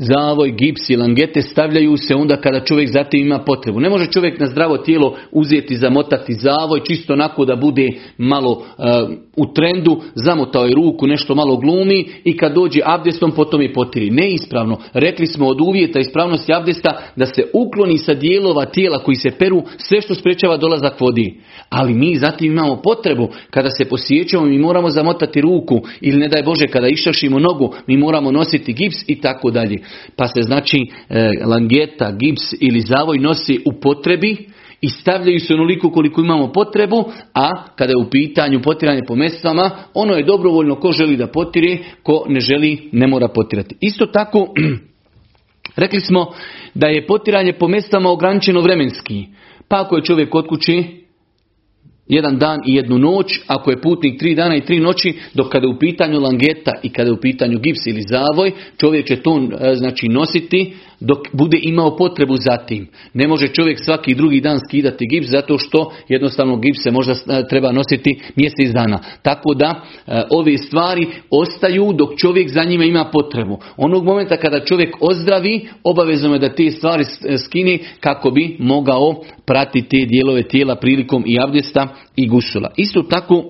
zavoj, 0.00 0.50
gips 0.50 0.90
i 0.90 0.96
langete 0.96 1.42
stavljaju 1.42 1.96
se 1.96 2.14
onda 2.14 2.36
kada 2.36 2.64
čovjek 2.64 2.92
zatim 2.92 3.20
ima 3.20 3.38
potrebu. 3.38 3.80
Ne 3.80 3.90
može 3.90 4.06
čovjek 4.06 4.40
na 4.40 4.46
zdravo 4.46 4.78
tijelo 4.78 5.16
uzeti, 5.32 5.76
zamotati 5.76 6.34
zavoj, 6.34 6.80
čisto 6.84 7.12
onako 7.12 7.44
da 7.44 7.56
bude 7.56 7.88
malo 8.18 8.62
e, 8.78 8.82
u 9.36 9.54
trendu, 9.54 10.00
zamotao 10.14 10.64
je 10.64 10.74
ruku, 10.74 11.06
nešto 11.06 11.34
malo 11.34 11.56
glumi 11.56 12.08
i 12.24 12.36
kad 12.36 12.54
dođe 12.54 12.80
abdestom 12.84 13.30
potom 13.30 13.62
je 13.62 13.72
potiri. 13.72 14.10
Neispravno. 14.10 14.78
Rekli 14.92 15.26
smo 15.26 15.46
od 15.46 15.60
uvjeta 15.60 16.00
ispravnosti 16.00 16.52
abdesta 16.54 17.02
da 17.16 17.26
se 17.26 17.44
ukloni 17.52 17.98
sa 17.98 18.14
dijelova 18.14 18.64
tijela 18.64 18.98
koji 18.98 19.14
se 19.14 19.30
peru 19.30 19.62
sve 19.76 20.00
što 20.00 20.14
sprečava 20.14 20.56
dolazak 20.56 21.00
vodi. 21.00 21.40
Ali 21.68 21.94
mi 21.94 22.16
zatim 22.16 22.52
imamo 22.52 22.82
potrebu 22.82 23.28
kada 23.50 23.70
se 23.70 23.84
posjećamo 23.84 24.46
mi 24.46 24.58
moramo 24.58 24.90
zamotati 24.90 25.40
ruku 25.40 25.80
ili 26.00 26.18
ne 26.18 26.28
daj 26.28 26.42
Bože 26.42 26.66
kada 26.66 26.88
išašimo 26.88 27.38
nogu 27.38 27.74
mi 27.86 27.96
moramo 27.96 28.32
nositi 28.32 28.72
gips 28.72 28.96
i 29.06 29.20
tako 29.20 29.50
dalje 29.50 29.76
pa 30.16 30.26
se 30.26 30.42
znači 30.42 30.76
e, 31.08 31.30
langeta, 31.46 32.12
gips 32.12 32.42
ili 32.60 32.80
zavoj 32.80 33.18
nosi 33.18 33.60
u 33.66 33.80
potrebi 33.80 34.36
i 34.80 34.88
stavljaju 34.88 35.40
se 35.40 35.54
onoliko 35.54 35.90
koliko 35.90 36.20
imamo 36.20 36.52
potrebu, 36.52 37.04
a 37.34 37.64
kada 37.76 37.90
je 37.90 37.96
u 37.96 38.10
pitanju 38.10 38.62
potiranje 38.62 39.02
po 39.06 39.16
mestvama, 39.16 39.70
ono 39.94 40.14
je 40.14 40.24
dobrovoljno 40.24 40.74
ko 40.74 40.92
želi 40.92 41.16
da 41.16 41.26
potire, 41.26 41.78
ko 42.02 42.24
ne 42.28 42.40
želi 42.40 42.88
ne 42.92 43.06
mora 43.06 43.28
potirati. 43.28 43.76
Isto 43.80 44.06
tako, 44.06 44.46
rekli 45.76 46.00
smo 46.00 46.26
da 46.74 46.86
je 46.86 47.06
potiranje 47.06 47.52
po 47.52 47.68
mestvama 47.68 48.10
ograničeno 48.10 48.60
vremenski. 48.60 49.26
Pa 49.68 49.80
ako 49.80 49.96
je 49.96 50.04
čovjek 50.04 50.30
kod 50.30 50.46
kući, 50.46 50.99
jedan 52.10 52.38
dan 52.38 52.60
i 52.66 52.74
jednu 52.74 52.98
noć, 52.98 53.40
ako 53.46 53.70
je 53.70 53.80
putnik 53.80 54.18
tri 54.18 54.34
dana 54.34 54.56
i 54.56 54.60
tri 54.60 54.80
noći, 54.80 55.14
dok 55.34 55.52
kada 55.52 55.66
je 55.66 55.74
u 55.74 55.78
pitanju 55.78 56.20
langeta 56.20 56.72
i 56.82 56.88
kada 56.88 57.08
je 57.08 57.12
u 57.12 57.20
pitanju 57.20 57.58
gips 57.58 57.86
ili 57.86 58.02
zavoj, 58.02 58.52
čovjek 58.76 59.06
će 59.06 59.16
to 59.16 59.48
e, 59.60 59.74
znači 59.74 60.08
nositi 60.08 60.74
dok 61.00 61.18
bude 61.32 61.58
imao 61.62 61.96
potrebu 61.96 62.36
za 62.36 62.56
tim. 62.56 62.88
Ne 63.14 63.28
može 63.28 63.48
čovjek 63.48 63.78
svaki 63.84 64.14
drugi 64.14 64.40
dan 64.40 64.58
skidati 64.68 65.06
gips 65.06 65.28
zato 65.28 65.58
što 65.58 65.92
jednostavno 66.08 66.56
gips 66.56 66.82
se 66.82 66.90
možda 66.90 67.12
e, 67.12 67.48
treba 67.48 67.72
nositi 67.72 68.20
mjesec 68.36 68.72
dana. 68.74 68.98
Tako 69.22 69.54
da 69.54 69.74
e, 70.06 70.22
ove 70.30 70.58
stvari 70.58 71.06
ostaju 71.30 71.92
dok 71.92 72.18
čovjek 72.18 72.48
za 72.48 72.64
njima 72.64 72.84
ima 72.84 73.10
potrebu. 73.12 73.58
Onog 73.76 74.04
momenta 74.04 74.36
kada 74.36 74.64
čovjek 74.64 74.96
ozdravi, 75.00 75.68
obavezno 75.84 76.32
je 76.32 76.38
da 76.38 76.54
te 76.54 76.70
stvari 76.70 77.04
skini 77.46 77.78
kako 78.00 78.30
bi 78.30 78.56
mogao 78.58 79.14
pratiti 79.46 79.88
te 79.88 80.06
dijelove 80.06 80.42
tijela 80.42 80.76
prilikom 80.76 81.24
i 81.26 81.36
abdesta 81.40 81.88
i 82.16 82.28
gusula. 82.28 82.70
Isto 82.76 83.02
tako 83.02 83.44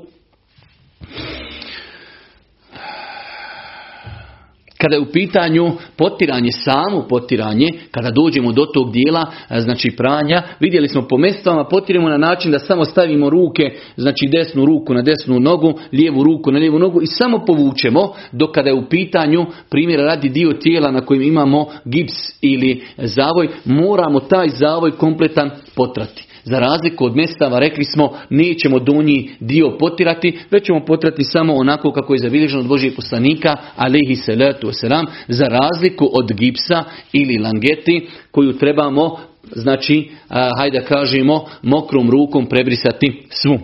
Kada 4.80 4.96
je 4.96 5.00
u 5.00 5.12
pitanju 5.12 5.72
potiranje, 5.96 6.52
samo 6.52 7.06
potiranje, 7.08 7.68
kada 7.90 8.10
dođemo 8.10 8.52
do 8.52 8.66
tog 8.74 8.92
dijela, 8.92 9.26
e, 9.50 9.60
znači 9.60 9.90
pranja, 9.96 10.42
vidjeli 10.60 10.88
smo 10.88 11.02
po 11.08 11.18
mestvama, 11.18 11.64
potiramo 11.64 12.08
na 12.08 12.16
način 12.16 12.50
da 12.50 12.58
samo 12.58 12.84
stavimo 12.84 13.30
ruke, 13.30 13.62
znači 13.96 14.28
desnu 14.32 14.64
ruku 14.64 14.94
na 14.94 15.02
desnu 15.02 15.40
nogu, 15.40 15.78
lijevu 15.92 16.22
ruku 16.22 16.52
na 16.52 16.58
lijevu 16.58 16.78
nogu 16.78 17.02
i 17.02 17.06
samo 17.06 17.44
povučemo, 17.46 18.12
dok 18.32 18.54
kada 18.54 18.68
je 18.68 18.74
u 18.74 18.88
pitanju, 18.88 19.46
primjera 19.70 20.04
radi 20.04 20.28
dio 20.28 20.52
tijela 20.52 20.90
na 20.90 21.00
kojem 21.00 21.22
imamo 21.22 21.66
gips 21.84 22.14
ili 22.40 22.82
zavoj, 22.98 23.48
moramo 23.64 24.20
taj 24.20 24.48
zavoj 24.48 24.90
kompletan 24.90 25.50
potrati. 25.74 26.29
Za 26.44 26.58
razliku 26.58 27.04
od 27.04 27.16
mestava 27.16 27.58
rekli 27.58 27.84
smo 27.84 28.18
nećemo 28.30 28.78
donji 28.78 29.30
dio 29.40 29.76
potirati, 29.78 30.38
već 30.50 30.66
ćemo 30.66 30.84
potirati 30.84 31.24
samo 31.24 31.54
onako 31.54 31.92
kako 31.92 32.14
je 32.14 32.18
zabilježeno 32.18 32.60
od 32.60 32.68
Božijeg 32.68 32.96
poslanika, 32.96 33.56
alihi 33.76 34.16
salatu 34.16 34.66
wasalam, 34.66 35.06
za 35.28 35.44
razliku 35.44 36.08
od 36.12 36.32
gipsa 36.32 36.84
ili 37.12 37.38
langeti 37.38 38.08
koju 38.30 38.52
trebamo, 38.52 39.18
znači, 39.52 40.10
hajde 40.58 40.84
kažemo, 40.88 41.44
mokrom 41.62 42.10
rukom 42.10 42.46
prebrisati 42.46 43.22
svu. 43.30 43.58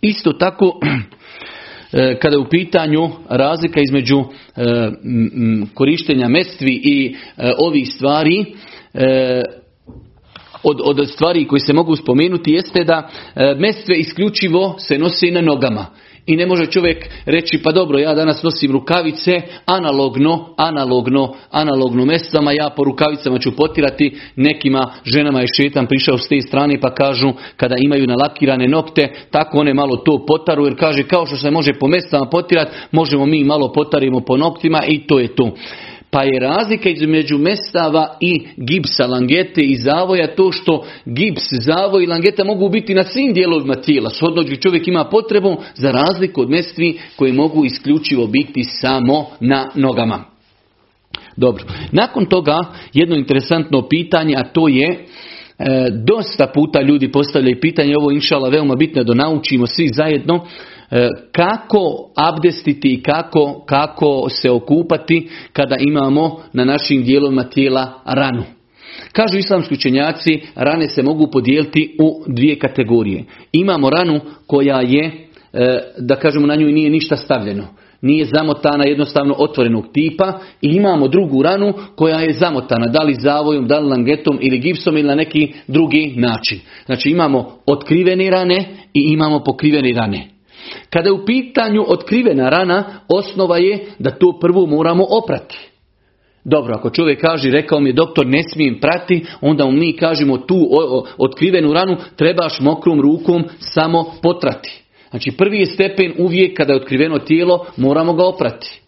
Isto 0.00 0.32
tako, 0.32 0.80
e, 1.92 2.18
kada 2.18 2.36
je 2.36 2.40
u 2.40 2.48
pitanju 2.48 3.10
razlika 3.28 3.80
između 3.80 4.20
e, 4.20 4.24
korištenja 5.74 6.28
mestvi 6.28 6.80
i 6.84 7.14
e, 7.36 7.52
ovih 7.58 7.88
stvari, 7.94 8.44
od, 10.62 10.80
od 10.84 11.08
stvari 11.10 11.46
koji 11.46 11.60
se 11.60 11.72
mogu 11.72 11.96
spomenuti 11.96 12.52
jeste 12.52 12.84
da 12.84 13.08
e, 13.34 13.54
mestve 13.58 13.96
isključivo 13.96 14.74
se 14.78 14.98
nosi 14.98 15.30
na 15.30 15.40
nogama. 15.40 15.86
I 16.26 16.36
ne 16.36 16.46
može 16.46 16.66
čovjek 16.66 17.08
reći 17.26 17.62
pa 17.62 17.72
dobro 17.72 17.98
ja 17.98 18.14
danas 18.14 18.42
nosim 18.42 18.72
rukavice 18.72 19.40
analogno, 19.66 20.54
analogno, 20.56 21.34
analogno 21.50 22.04
mestvama, 22.04 22.52
ja 22.52 22.70
po 22.76 22.84
rukavicama 22.84 23.38
ću 23.38 23.56
potirati, 23.56 24.16
nekima 24.36 24.92
ženama 25.04 25.40
je 25.40 25.46
šetan 25.56 25.86
prišao 25.86 26.18
s 26.18 26.28
te 26.28 26.40
strane 26.40 26.80
pa 26.80 26.94
kažu 26.94 27.32
kada 27.56 27.74
imaju 27.78 28.06
nalakirane 28.06 28.68
nokte, 28.68 29.12
tako 29.30 29.58
one 29.58 29.74
malo 29.74 29.96
to 29.96 30.26
potaru 30.26 30.64
jer 30.64 30.78
kaže 30.78 31.02
kao 31.02 31.26
što 31.26 31.36
se 31.36 31.50
može 31.50 31.72
po 31.72 31.88
mestvama 31.88 32.26
potirati, 32.26 32.70
možemo 32.92 33.26
mi 33.26 33.44
malo 33.44 33.72
potarimo 33.72 34.20
po 34.20 34.36
noktima 34.36 34.82
i 34.88 35.06
to 35.06 35.18
je 35.18 35.34
to. 35.34 35.50
Pa 36.12 36.22
je 36.22 36.40
razlika 36.40 36.88
između 36.88 37.38
mestava 37.38 38.16
i 38.20 38.40
gipsa, 38.56 39.06
langete 39.06 39.60
i 39.60 39.76
zavoja 39.76 40.34
to 40.34 40.52
što 40.52 40.84
gips, 41.04 41.42
zavoj 41.50 42.04
i 42.04 42.06
langeta 42.06 42.44
mogu 42.44 42.68
biti 42.68 42.94
na 42.94 43.04
svim 43.04 43.32
dijelovima 43.32 43.74
tijela. 43.74 44.10
Shodno 44.10 44.44
čovjek 44.60 44.88
ima 44.88 45.04
potrebu 45.04 45.56
za 45.74 45.90
razliku 45.90 46.40
od 46.40 46.50
mestvi 46.50 46.98
koje 47.16 47.32
mogu 47.32 47.64
isključivo 47.64 48.26
biti 48.26 48.64
samo 48.64 49.26
na 49.40 49.70
nogama. 49.74 50.24
Dobro. 51.36 51.64
Nakon 51.92 52.26
toga 52.26 52.58
jedno 52.92 53.16
interesantno 53.16 53.88
pitanje, 53.88 54.34
a 54.36 54.44
to 54.44 54.68
je 54.68 54.88
e, 54.88 54.96
dosta 56.06 56.46
puta 56.54 56.82
ljudi 56.82 57.12
postavljaju 57.12 57.60
pitanje, 57.60 57.96
ovo 57.96 58.10
inšala 58.10 58.48
veoma 58.48 58.74
bitno 58.74 59.04
da 59.04 59.14
naučimo 59.14 59.66
svi 59.66 59.88
zajedno, 59.92 60.46
kako 61.32 62.12
abdestiti 62.16 62.88
i 62.88 63.02
kako, 63.02 63.64
kako 63.66 64.28
se 64.28 64.50
okupati 64.50 65.28
kada 65.52 65.76
imamo 65.78 66.40
na 66.52 66.64
našim 66.64 67.04
dijelovima 67.04 67.44
tijela 67.44 67.92
ranu. 68.04 68.42
Kažu 69.12 69.38
islamski 69.38 69.74
učenjaci, 69.74 70.40
rane 70.54 70.88
se 70.88 71.02
mogu 71.02 71.30
podijeliti 71.30 71.96
u 72.00 72.24
dvije 72.26 72.58
kategorije. 72.58 73.24
Imamo 73.52 73.90
ranu 73.90 74.20
koja 74.46 74.80
je, 74.80 75.04
e, 75.52 75.78
da 75.98 76.16
kažemo 76.16 76.46
na 76.46 76.54
njoj 76.54 76.72
nije 76.72 76.90
ništa 76.90 77.16
stavljeno. 77.16 77.66
Nije 78.00 78.24
zamotana 78.24 78.84
jednostavno 78.84 79.34
otvorenog 79.38 79.84
tipa 79.92 80.40
i 80.62 80.68
imamo 80.68 81.08
drugu 81.08 81.42
ranu 81.42 81.74
koja 81.96 82.20
je 82.20 82.32
zamotana, 82.32 82.86
da 82.86 83.02
li 83.02 83.14
zavojom, 83.14 83.66
da 83.66 83.78
li 83.78 83.88
langetom 83.88 84.38
ili 84.40 84.58
gipsom 84.58 84.96
ili 84.96 85.08
na 85.08 85.14
neki 85.14 85.52
drugi 85.68 86.14
način. 86.16 86.60
Znači 86.86 87.10
imamo 87.10 87.58
otkrivene 87.66 88.30
rane 88.30 88.64
i 88.94 89.00
imamo 89.12 89.44
pokrivene 89.44 89.92
rane. 89.92 90.31
Kada 90.90 91.08
je 91.08 91.12
u 91.12 91.24
pitanju 91.26 91.84
otkrivena 91.88 92.48
rana, 92.48 92.84
osnova 93.08 93.58
je 93.58 93.78
da 93.98 94.10
to 94.10 94.38
prvo 94.40 94.66
moramo 94.66 95.06
oprati. 95.10 95.72
Dobro, 96.44 96.74
ako 96.74 96.90
čovjek 96.90 97.20
kaže, 97.20 97.50
rekao 97.50 97.80
mi 97.80 97.88
je 97.88 97.92
doktor, 97.92 98.26
ne 98.26 98.42
smijem 98.52 98.78
prati, 98.80 99.24
onda 99.40 99.64
mu 99.64 99.72
mi 99.72 99.96
kažemo 99.96 100.38
tu 100.38 100.68
otkrivenu 101.18 101.72
ranu 101.72 101.96
trebaš 102.16 102.60
mokrom 102.60 103.00
rukom 103.00 103.44
samo 103.58 104.04
potrati. 104.22 104.82
Znači 105.10 105.30
prvi 105.30 105.58
je 105.58 105.66
stepen 105.66 106.12
uvijek 106.18 106.56
kada 106.56 106.72
je 106.72 106.76
otkriveno 106.76 107.18
tijelo, 107.18 107.66
moramo 107.76 108.12
ga 108.12 108.24
oprati. 108.24 108.80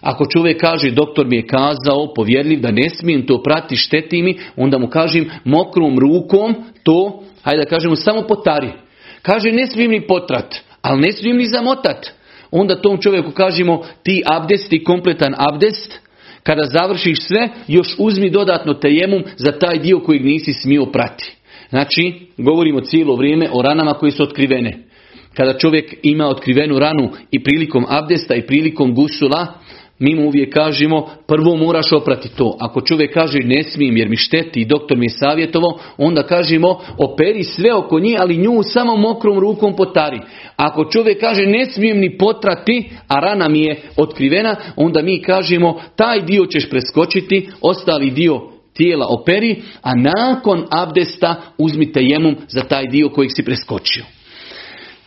Ako 0.00 0.26
čovjek 0.26 0.60
kaže, 0.60 0.90
doktor 0.90 1.26
mi 1.26 1.36
je 1.36 1.46
kazao, 1.46 2.14
povjerljiv, 2.14 2.60
da 2.60 2.70
ne 2.70 2.88
smijem 2.90 3.26
to 3.26 3.42
prati, 3.42 3.76
šteti 3.76 4.22
mi, 4.22 4.38
onda 4.56 4.78
mu 4.78 4.86
kažem 4.86 5.30
mokrom 5.44 5.98
rukom 5.98 6.54
to, 6.82 7.22
hajde 7.42 7.62
da 7.62 7.68
kažemo, 7.68 7.96
samo 7.96 8.22
potari. 8.22 8.72
Kaže, 9.22 9.52
ne 9.52 9.66
smijem 9.66 9.90
ni 9.90 10.06
potrat, 10.06 10.54
ali 10.82 11.00
ne 11.00 11.12
smijem 11.12 11.36
ni 11.36 11.46
zamotat. 11.46 12.10
Onda 12.50 12.80
tom 12.80 13.00
čovjeku 13.00 13.30
kažemo, 13.30 13.86
ti 14.02 14.22
abdest, 14.26 14.70
ti 14.70 14.84
kompletan 14.84 15.34
abdest, 15.38 16.00
kada 16.42 16.62
završiš 16.64 17.20
sve, 17.20 17.48
još 17.68 17.94
uzmi 17.98 18.30
dodatno 18.30 18.74
tejemum 18.74 19.24
za 19.36 19.52
taj 19.52 19.78
dio 19.78 20.00
kojeg 20.00 20.24
nisi 20.24 20.52
smio 20.52 20.86
prati. 20.86 21.36
Znači, 21.68 22.12
govorimo 22.38 22.80
cijelo 22.80 23.16
vrijeme 23.16 23.48
o 23.52 23.62
ranama 23.62 23.92
koje 23.92 24.12
su 24.12 24.22
otkrivene. 24.22 24.78
Kada 25.34 25.58
čovjek 25.58 25.94
ima 26.02 26.26
otkrivenu 26.26 26.78
ranu 26.78 27.10
i 27.30 27.42
prilikom 27.42 27.84
abdesta 27.88 28.34
i 28.34 28.46
prilikom 28.46 28.94
gusula, 28.94 29.46
mi 29.98 30.14
mu 30.14 30.26
uvijek 30.26 30.54
kažemo, 30.54 31.08
prvo 31.26 31.56
moraš 31.56 31.92
oprati 31.92 32.28
to. 32.36 32.56
Ako 32.60 32.80
čovjek 32.80 33.14
kaže 33.14 33.38
ne 33.38 33.62
smijem 33.62 33.96
jer 33.96 34.08
mi 34.08 34.16
šteti 34.16 34.60
i 34.60 34.64
doktor 34.64 34.98
mi 34.98 35.06
je 35.06 35.10
savjetovao, 35.10 35.78
onda 35.98 36.22
kažemo 36.22 36.80
operi 36.98 37.42
sve 37.42 37.74
oko 37.74 38.00
nje, 38.00 38.16
ali 38.18 38.36
nju 38.36 38.62
samo 38.62 38.96
mokrom 38.96 39.38
rukom 39.38 39.76
potari. 39.76 40.20
Ako 40.56 40.84
čovjek 40.84 41.20
kaže 41.20 41.46
ne 41.46 41.66
smijem 41.66 41.98
ni 41.98 42.18
potrati, 42.18 42.90
a 43.08 43.20
rana 43.20 43.48
mi 43.48 43.62
je 43.62 43.80
otkrivena, 43.96 44.56
onda 44.76 45.02
mi 45.02 45.22
kažemo 45.22 45.80
taj 45.96 46.22
dio 46.22 46.46
ćeš 46.46 46.70
preskočiti, 46.70 47.48
ostali 47.60 48.10
dio 48.10 48.40
tijela 48.74 49.06
operi, 49.08 49.62
a 49.82 49.90
nakon 49.94 50.66
abdesta 50.70 51.42
uzmite 51.58 52.00
jemum 52.02 52.36
za 52.48 52.60
taj 52.60 52.86
dio 52.86 53.08
kojeg 53.08 53.30
si 53.36 53.44
preskočio. 53.44 54.04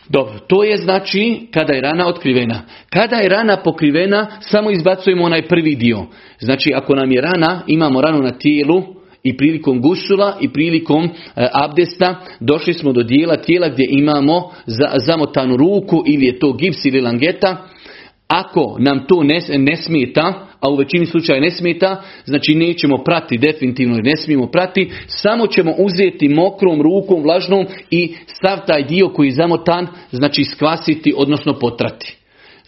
Dobro, 0.08 0.38
to 0.38 0.64
je 0.64 0.76
znači 0.76 1.48
kada 1.50 1.72
je 1.72 1.80
rana 1.80 2.06
otkrivena. 2.06 2.62
Kada 2.90 3.16
je 3.16 3.28
rana 3.28 3.56
pokrivena, 3.56 4.26
samo 4.40 4.70
izbacujemo 4.70 5.24
onaj 5.24 5.48
prvi 5.48 5.74
dio. 5.74 6.06
Znači 6.40 6.72
ako 6.74 6.94
nam 6.94 7.12
je 7.12 7.20
rana, 7.20 7.62
imamo 7.66 8.00
ranu 8.00 8.22
na 8.22 8.30
tijelu 8.30 8.82
i 9.22 9.36
prilikom 9.36 9.80
gusula 9.80 10.36
i 10.40 10.48
prilikom 10.48 11.04
e, 11.04 11.08
abdesta, 11.52 12.20
došli 12.40 12.74
smo 12.74 12.92
do 12.92 13.02
dijela 13.02 13.36
tijela 13.36 13.68
gdje 13.68 13.86
imamo 13.90 14.50
za, 14.66 14.92
zamotanu 15.06 15.56
ruku 15.56 16.02
ili 16.06 16.26
je 16.26 16.38
to 16.38 16.52
gips 16.52 16.84
ili 16.84 17.00
langeta. 17.00 17.56
Ako 18.28 18.76
nam 18.78 19.06
to 19.08 19.22
ne, 19.22 19.40
ne 19.58 19.76
smeta, 19.76 20.46
a 20.60 20.70
u 20.70 20.76
većini 20.76 21.06
slučaja 21.06 21.40
ne 21.40 21.50
smeta, 21.50 22.02
znači 22.24 22.54
nećemo 22.54 22.98
prati 22.98 23.38
definitivno 23.38 23.96
ne 23.96 24.16
smijemo 24.16 24.46
prati, 24.46 24.90
samo 25.06 25.46
ćemo 25.46 25.72
uzeti 25.78 26.28
mokrom 26.28 26.82
rukom 26.82 27.22
vlažnom 27.22 27.66
i 27.90 28.14
sav 28.26 28.58
taj 28.66 28.82
dio 28.82 29.08
koji 29.08 29.26
je 29.26 29.32
zamotan, 29.32 29.86
znači 30.10 30.44
skvasiti, 30.44 31.14
odnosno 31.16 31.58
potrati. 31.58 32.16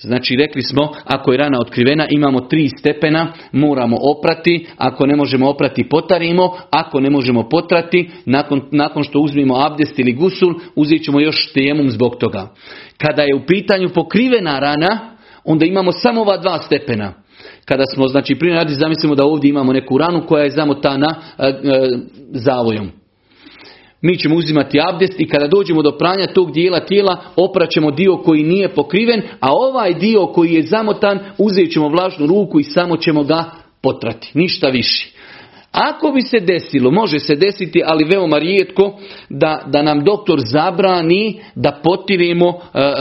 Znači 0.00 0.36
rekli 0.36 0.62
smo, 0.62 0.92
ako 1.04 1.32
je 1.32 1.38
rana 1.38 1.58
otkrivena, 1.60 2.06
imamo 2.10 2.40
tri 2.40 2.68
stepena, 2.78 3.32
moramo 3.52 3.96
oprati, 4.00 4.66
ako 4.76 5.06
ne 5.06 5.16
možemo 5.16 5.50
oprati, 5.50 5.88
potarimo, 5.88 6.56
ako 6.70 7.00
ne 7.00 7.10
možemo 7.10 7.48
potrati, 7.48 8.10
nakon, 8.24 8.62
nakon 8.72 9.04
što 9.04 9.20
uzmemo 9.20 9.54
abdest 9.56 9.98
ili 9.98 10.12
gusul, 10.12 10.54
uzet 10.74 11.04
ćemo 11.04 11.20
još 11.20 11.52
tejemum 11.52 11.90
zbog 11.90 12.16
toga. 12.20 12.54
Kada 12.98 13.22
je 13.22 13.34
u 13.34 13.46
pitanju 13.46 13.88
pokrivena 13.88 14.58
rana, 14.58 15.17
onda 15.48 15.64
imamo 15.64 15.92
samo 15.92 16.20
ova 16.20 16.36
dva 16.36 16.58
stepena 16.62 17.12
kada 17.64 17.84
smo, 17.94 18.08
znači 18.08 18.34
prije 18.34 18.54
radi 18.54 18.74
zamislimo 18.74 19.14
da 19.14 19.24
ovdje 19.24 19.48
imamo 19.48 19.72
neku 19.72 19.98
ranu 19.98 20.26
koja 20.26 20.44
je 20.44 20.50
zamotana 20.50 21.14
e, 21.38 21.46
e, 21.46 21.54
zavojom. 22.30 22.90
Mi 24.02 24.18
ćemo 24.18 24.36
uzimati 24.36 24.80
abdest 24.88 25.20
i 25.20 25.28
kada 25.28 25.46
dođemo 25.46 25.82
do 25.82 25.98
pranja 25.98 26.26
tog 26.26 26.52
dijela 26.52 26.80
tijela 26.80 27.16
opraćemo 27.36 27.90
dio 27.90 28.16
koji 28.16 28.42
nije 28.42 28.74
pokriven, 28.74 29.22
a 29.40 29.48
ovaj 29.52 29.94
dio 29.94 30.26
koji 30.26 30.52
je 30.52 30.66
zamotan 30.66 31.18
uzet 31.38 31.72
ćemo 31.72 31.88
vlažnu 31.88 32.26
ruku 32.26 32.60
i 32.60 32.64
samo 32.64 32.96
ćemo 32.96 33.24
ga 33.24 33.44
potrati, 33.82 34.30
ništa 34.34 34.68
više. 34.68 35.17
Ako 35.72 36.12
bi 36.12 36.22
se 36.22 36.40
desilo, 36.40 36.90
može 36.90 37.18
se 37.18 37.36
desiti, 37.36 37.82
ali 37.84 38.04
veoma 38.04 38.38
rijetko, 38.38 38.98
da, 39.28 39.62
da 39.66 39.82
nam 39.82 40.04
doktor 40.04 40.40
zabrani 40.40 41.40
da 41.54 41.80
potiremo 41.84 42.48
e, 42.48 42.58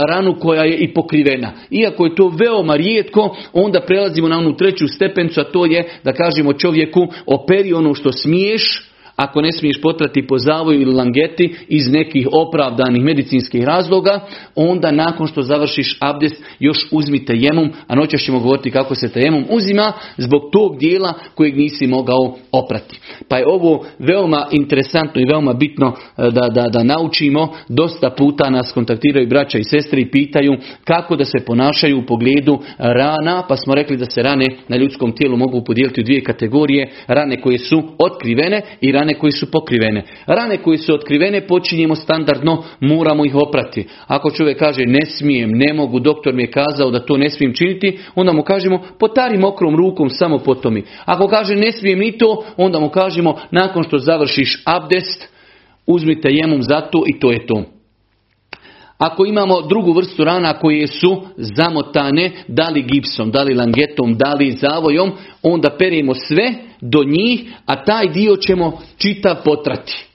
ranu 0.08 0.36
koja 0.40 0.64
je 0.64 0.76
i 0.76 0.94
pokrivena. 0.94 1.52
Iako 1.70 2.04
je 2.06 2.14
to 2.14 2.28
veoma 2.28 2.76
rijetko, 2.76 3.36
onda 3.52 3.80
prelazimo 3.80 4.28
na 4.28 4.38
onu 4.38 4.56
treću 4.56 4.88
stepencu, 4.88 5.40
a 5.40 5.44
to 5.44 5.66
je 5.66 5.88
da 6.04 6.12
kažemo 6.12 6.52
čovjeku 6.52 7.06
operi 7.26 7.72
ono 7.72 7.94
što 7.94 8.12
smiješ, 8.12 8.87
ako 9.18 9.40
ne 9.40 9.52
smiješ 9.52 9.80
potrati 9.80 10.26
po 10.26 10.38
zavoju 10.38 10.80
ili 10.80 10.94
langeti 10.94 11.54
iz 11.68 11.88
nekih 11.90 12.28
opravdanih 12.32 13.02
medicinskih 13.02 13.64
razloga, 13.64 14.20
onda 14.54 14.90
nakon 14.90 15.26
što 15.26 15.42
završiš 15.42 15.96
abdest 16.00 16.42
još 16.58 16.88
uzmite 16.90 17.32
jemum, 17.36 17.70
a 17.86 17.94
noćas 17.94 18.20
ćemo 18.20 18.40
govoriti 18.40 18.70
kako 18.70 18.94
se 18.94 19.12
tejemum 19.12 19.44
uzima 19.50 19.92
zbog 20.16 20.42
tog 20.52 20.78
dijela 20.78 21.14
kojeg 21.34 21.56
nisi 21.56 21.86
mogao 21.86 22.36
oprati. 22.52 23.00
Pa 23.28 23.36
je 23.36 23.48
ovo 23.48 23.84
veoma 23.98 24.46
interesantno 24.50 25.20
i 25.20 25.24
veoma 25.24 25.52
bitno 25.52 25.94
e, 25.96 26.22
da, 26.30 26.48
da, 26.48 26.68
da 26.68 26.82
naučimo. 26.82 27.48
Dosta 27.68 28.10
puta 28.10 28.50
nas 28.50 28.72
kontaktiraju 28.72 29.28
braća 29.28 29.58
i 29.58 29.64
sestre 29.64 30.00
i 30.00 30.10
pitaju 30.10 30.56
kako 30.84 31.16
da 31.16 31.24
se 31.24 31.38
ponašaju 31.46 31.98
u 31.98 32.06
pogledu 32.06 32.58
rana, 32.78 33.42
pa 33.48 33.56
smo 33.56 33.74
rekli 33.74 33.96
da 33.96 34.10
se 34.10 34.22
rane 34.22 34.46
na 34.68 34.76
ljudskom 34.76 35.12
tijelu 35.12 35.36
mogu 35.36 35.64
podijeliti 35.64 36.00
u 36.00 36.04
dvije 36.04 36.24
kategorije, 36.24 36.90
rane 37.06 37.40
koje 37.40 37.58
su 37.58 37.82
otkrivene 37.98 38.62
i 38.80 38.92
rane 38.92 39.07
rane 39.08 39.18
koje 39.18 39.32
su 39.32 39.50
pokrivene. 39.50 40.02
Rane 40.26 40.56
koje 40.56 40.78
su 40.78 40.94
otkrivene 40.94 41.46
počinjemo 41.46 41.94
standardno, 41.94 42.64
moramo 42.80 43.24
ih 43.24 43.34
oprati. 43.34 43.86
Ako 44.06 44.30
čovjek 44.30 44.58
kaže 44.58 44.86
ne 44.86 45.06
smijem, 45.06 45.50
ne 45.50 45.72
mogu, 45.74 46.00
doktor 46.00 46.34
mi 46.34 46.42
je 46.42 46.50
kazao 46.50 46.90
da 46.90 47.06
to 47.06 47.16
ne 47.16 47.30
smijem 47.30 47.54
činiti, 47.54 47.98
onda 48.14 48.32
mu 48.32 48.42
kažemo 48.42 48.82
potari 48.98 49.38
mokrom 49.38 49.76
rukom 49.76 50.10
samo 50.10 50.38
po 50.38 50.54
tomi. 50.54 50.84
Ako 51.04 51.28
kaže 51.28 51.56
ne 51.56 51.72
smijem 51.72 51.98
ni 51.98 52.18
to, 52.18 52.44
onda 52.56 52.80
mu 52.80 52.88
kažemo 52.88 53.38
nakon 53.50 53.84
što 53.84 53.98
završiš 53.98 54.62
abdest, 54.64 55.28
uzmite 55.86 56.28
jemom 56.30 56.62
za 56.62 56.80
to 56.80 57.02
i 57.06 57.20
to 57.20 57.32
je 57.32 57.46
to. 57.46 57.62
Ako 58.98 59.26
imamo 59.26 59.62
drugu 59.62 59.92
vrstu 59.92 60.24
rana 60.24 60.52
koje 60.52 60.86
su 60.86 61.22
zamotane, 61.36 62.30
da 62.48 62.68
li 62.68 62.82
gipsom, 62.82 63.30
da 63.30 63.42
li 63.42 63.54
langetom, 63.54 64.14
da 64.14 64.34
li 64.34 64.50
zavojom, 64.50 65.12
onda 65.42 65.70
perimo 65.78 66.14
sve 66.14 66.67
do 66.80 67.04
njih, 67.04 67.40
a 67.66 67.84
taj 67.84 68.08
dio 68.08 68.36
ćemo 68.36 68.80
čitav 68.98 69.36
potrati. 69.44 70.08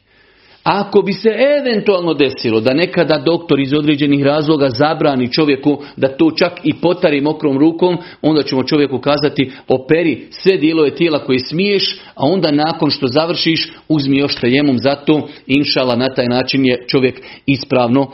Ako 0.64 1.02
bi 1.02 1.14
se 1.14 1.30
eventualno 1.60 2.14
desilo 2.14 2.60
da 2.60 2.74
nekada 2.74 3.18
doktor 3.26 3.60
iz 3.60 3.74
određenih 3.74 4.24
razloga 4.24 4.70
zabrani 4.70 5.32
čovjeku 5.32 5.78
da 5.98 6.08
to 6.08 6.32
čak 6.32 6.52
i 6.64 6.74
potari 6.74 7.22
mokrom 7.22 7.58
rukom, 7.58 7.98
onda 8.22 8.44
ćemo 8.44 8.64
čovjeku 8.64 9.00
kazati 9.00 9.52
operi 9.68 10.28
sve 10.30 10.58
dijelove 10.58 10.96
tijela 10.96 11.20
koje 11.20 11.40
smiješ, 11.40 12.00
a 12.16 12.26
onda 12.26 12.52
nakon 12.52 12.90
što 12.90 13.08
završiš 13.08 13.74
uzmi 13.90 14.18
još 14.18 14.36
tajemom 14.36 14.78
za 14.80 14.96
to, 14.96 15.28
inšala 15.48 15.96
na 15.96 16.14
taj 16.14 16.26
način 16.26 16.66
je 16.66 16.84
čovjek 16.88 17.22
ispravno, 17.46 18.02
uh, 18.02 18.10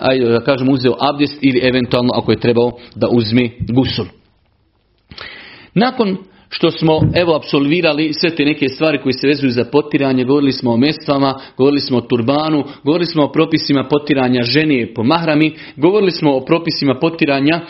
ajde 0.00 0.28
da 0.28 0.40
kažem 0.40 0.68
uzeo 0.68 0.96
abdest 1.00 1.38
ili 1.40 1.60
eventualno 1.62 2.12
ako 2.14 2.32
je 2.32 2.40
trebao 2.40 2.72
da 2.94 3.08
uzme 3.08 3.50
gusul. 3.68 4.06
Nakon 5.74 6.16
što 6.54 6.70
smo 6.70 7.00
evo 7.14 7.34
absolvirali 7.34 8.12
sve 8.12 8.30
te 8.30 8.44
neke 8.44 8.68
stvari 8.68 9.02
koje 9.02 9.12
se 9.12 9.26
vezuju 9.26 9.50
za 9.50 9.64
potiranje, 9.64 10.24
govorili 10.24 10.52
smo 10.52 10.72
o 10.72 10.76
mestvama, 10.76 11.34
govorili 11.56 11.80
smo 11.80 11.98
o 11.98 12.00
turbanu, 12.00 12.64
govorili 12.84 13.06
smo 13.06 13.24
o 13.24 13.32
propisima 13.32 13.84
potiranja 13.90 14.42
žene 14.42 14.94
po 14.94 15.02
mahrami, 15.02 15.54
govorili 15.76 16.10
smo 16.10 16.36
o 16.36 16.40
propisima 16.40 16.98
potiranja 17.00 17.54
e, 17.54 17.64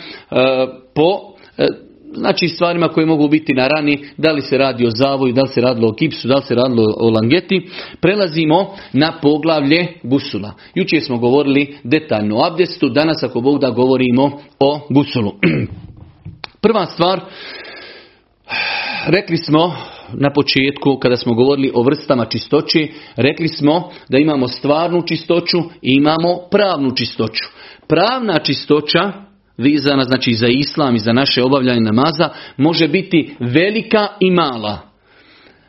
po 0.95 1.19
e, 1.57 1.67
znači 2.13 2.47
stvarima 2.47 2.87
koje 2.87 3.05
mogu 3.05 3.27
biti 3.27 3.53
na 3.53 3.67
rani, 3.67 4.05
da 4.17 4.31
li 4.31 4.41
se 4.41 4.57
radi 4.57 4.87
o 4.87 4.91
zavoju, 4.91 5.33
da 5.33 5.41
li 5.41 5.47
se 5.47 5.61
radilo 5.61 5.89
o 5.89 5.93
kipsu, 5.93 6.27
da 6.27 6.35
li 6.35 6.41
se 6.41 6.55
radilo 6.55 6.83
o 6.97 7.09
langeti, 7.09 7.69
prelazimo 8.01 8.75
na 8.93 9.13
poglavlje 9.21 9.87
gusula. 10.03 10.53
Jučer 10.75 11.01
smo 11.01 11.17
govorili 11.17 11.77
detaljno 11.83 12.37
o 12.37 12.45
abdestu, 12.45 12.89
danas 12.89 13.23
ako 13.23 13.41
Bog 13.41 13.59
da 13.59 13.69
govorimo 13.69 14.39
o 14.59 14.79
gusulu. 14.89 15.33
Prva 16.61 16.85
stvar 16.85 17.19
rekli 19.07 19.37
smo 19.37 19.75
na 20.13 20.33
početku 20.33 20.97
kada 20.97 21.17
smo 21.17 21.33
govorili 21.33 21.71
o 21.73 21.83
vrstama 21.83 22.25
čistoći, 22.25 22.91
rekli 23.15 23.47
smo 23.47 23.91
da 24.09 24.17
imamo 24.17 24.47
stvarnu 24.47 25.01
čistoću 25.01 25.57
i 25.57 25.95
imamo 25.95 26.37
pravnu 26.51 26.95
čistoću. 26.95 27.43
Pravna 27.87 28.39
čistoća 28.39 29.11
vizana 29.57 30.03
znači 30.03 30.33
za 30.33 30.47
islam 30.47 30.95
i 30.95 30.99
za 30.99 31.13
naše 31.13 31.43
obavljanje 31.43 31.81
namaza 31.81 32.29
može 32.57 32.87
biti 32.87 33.35
velika 33.39 34.07
i 34.19 34.31
mala. 34.31 34.79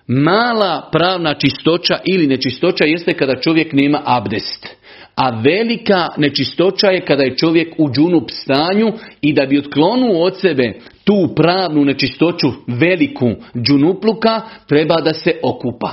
Mala 0.06 0.88
pravna 0.92 1.34
čistoća 1.34 1.98
ili 2.04 2.26
nečistoća 2.26 2.84
jeste 2.84 3.14
kada 3.14 3.40
čovjek 3.40 3.72
nema 3.72 4.02
abdest. 4.04 4.66
A 5.16 5.40
velika 5.40 6.08
nečistoća 6.16 6.86
je 6.86 7.04
kada 7.04 7.22
je 7.22 7.36
čovjek 7.36 7.74
u 7.78 7.90
džunup 7.90 8.30
stanju 8.30 8.92
i 9.20 9.32
da 9.32 9.46
bi 9.46 9.58
otklonuo 9.58 10.24
od 10.24 10.40
sebe 10.40 10.72
tu 11.04 11.34
pravnu 11.36 11.84
nečistoću 11.84 12.48
veliku 12.66 13.30
džunupluka, 13.62 14.40
treba 14.68 15.00
da 15.00 15.14
se 15.14 15.32
okupa. 15.42 15.90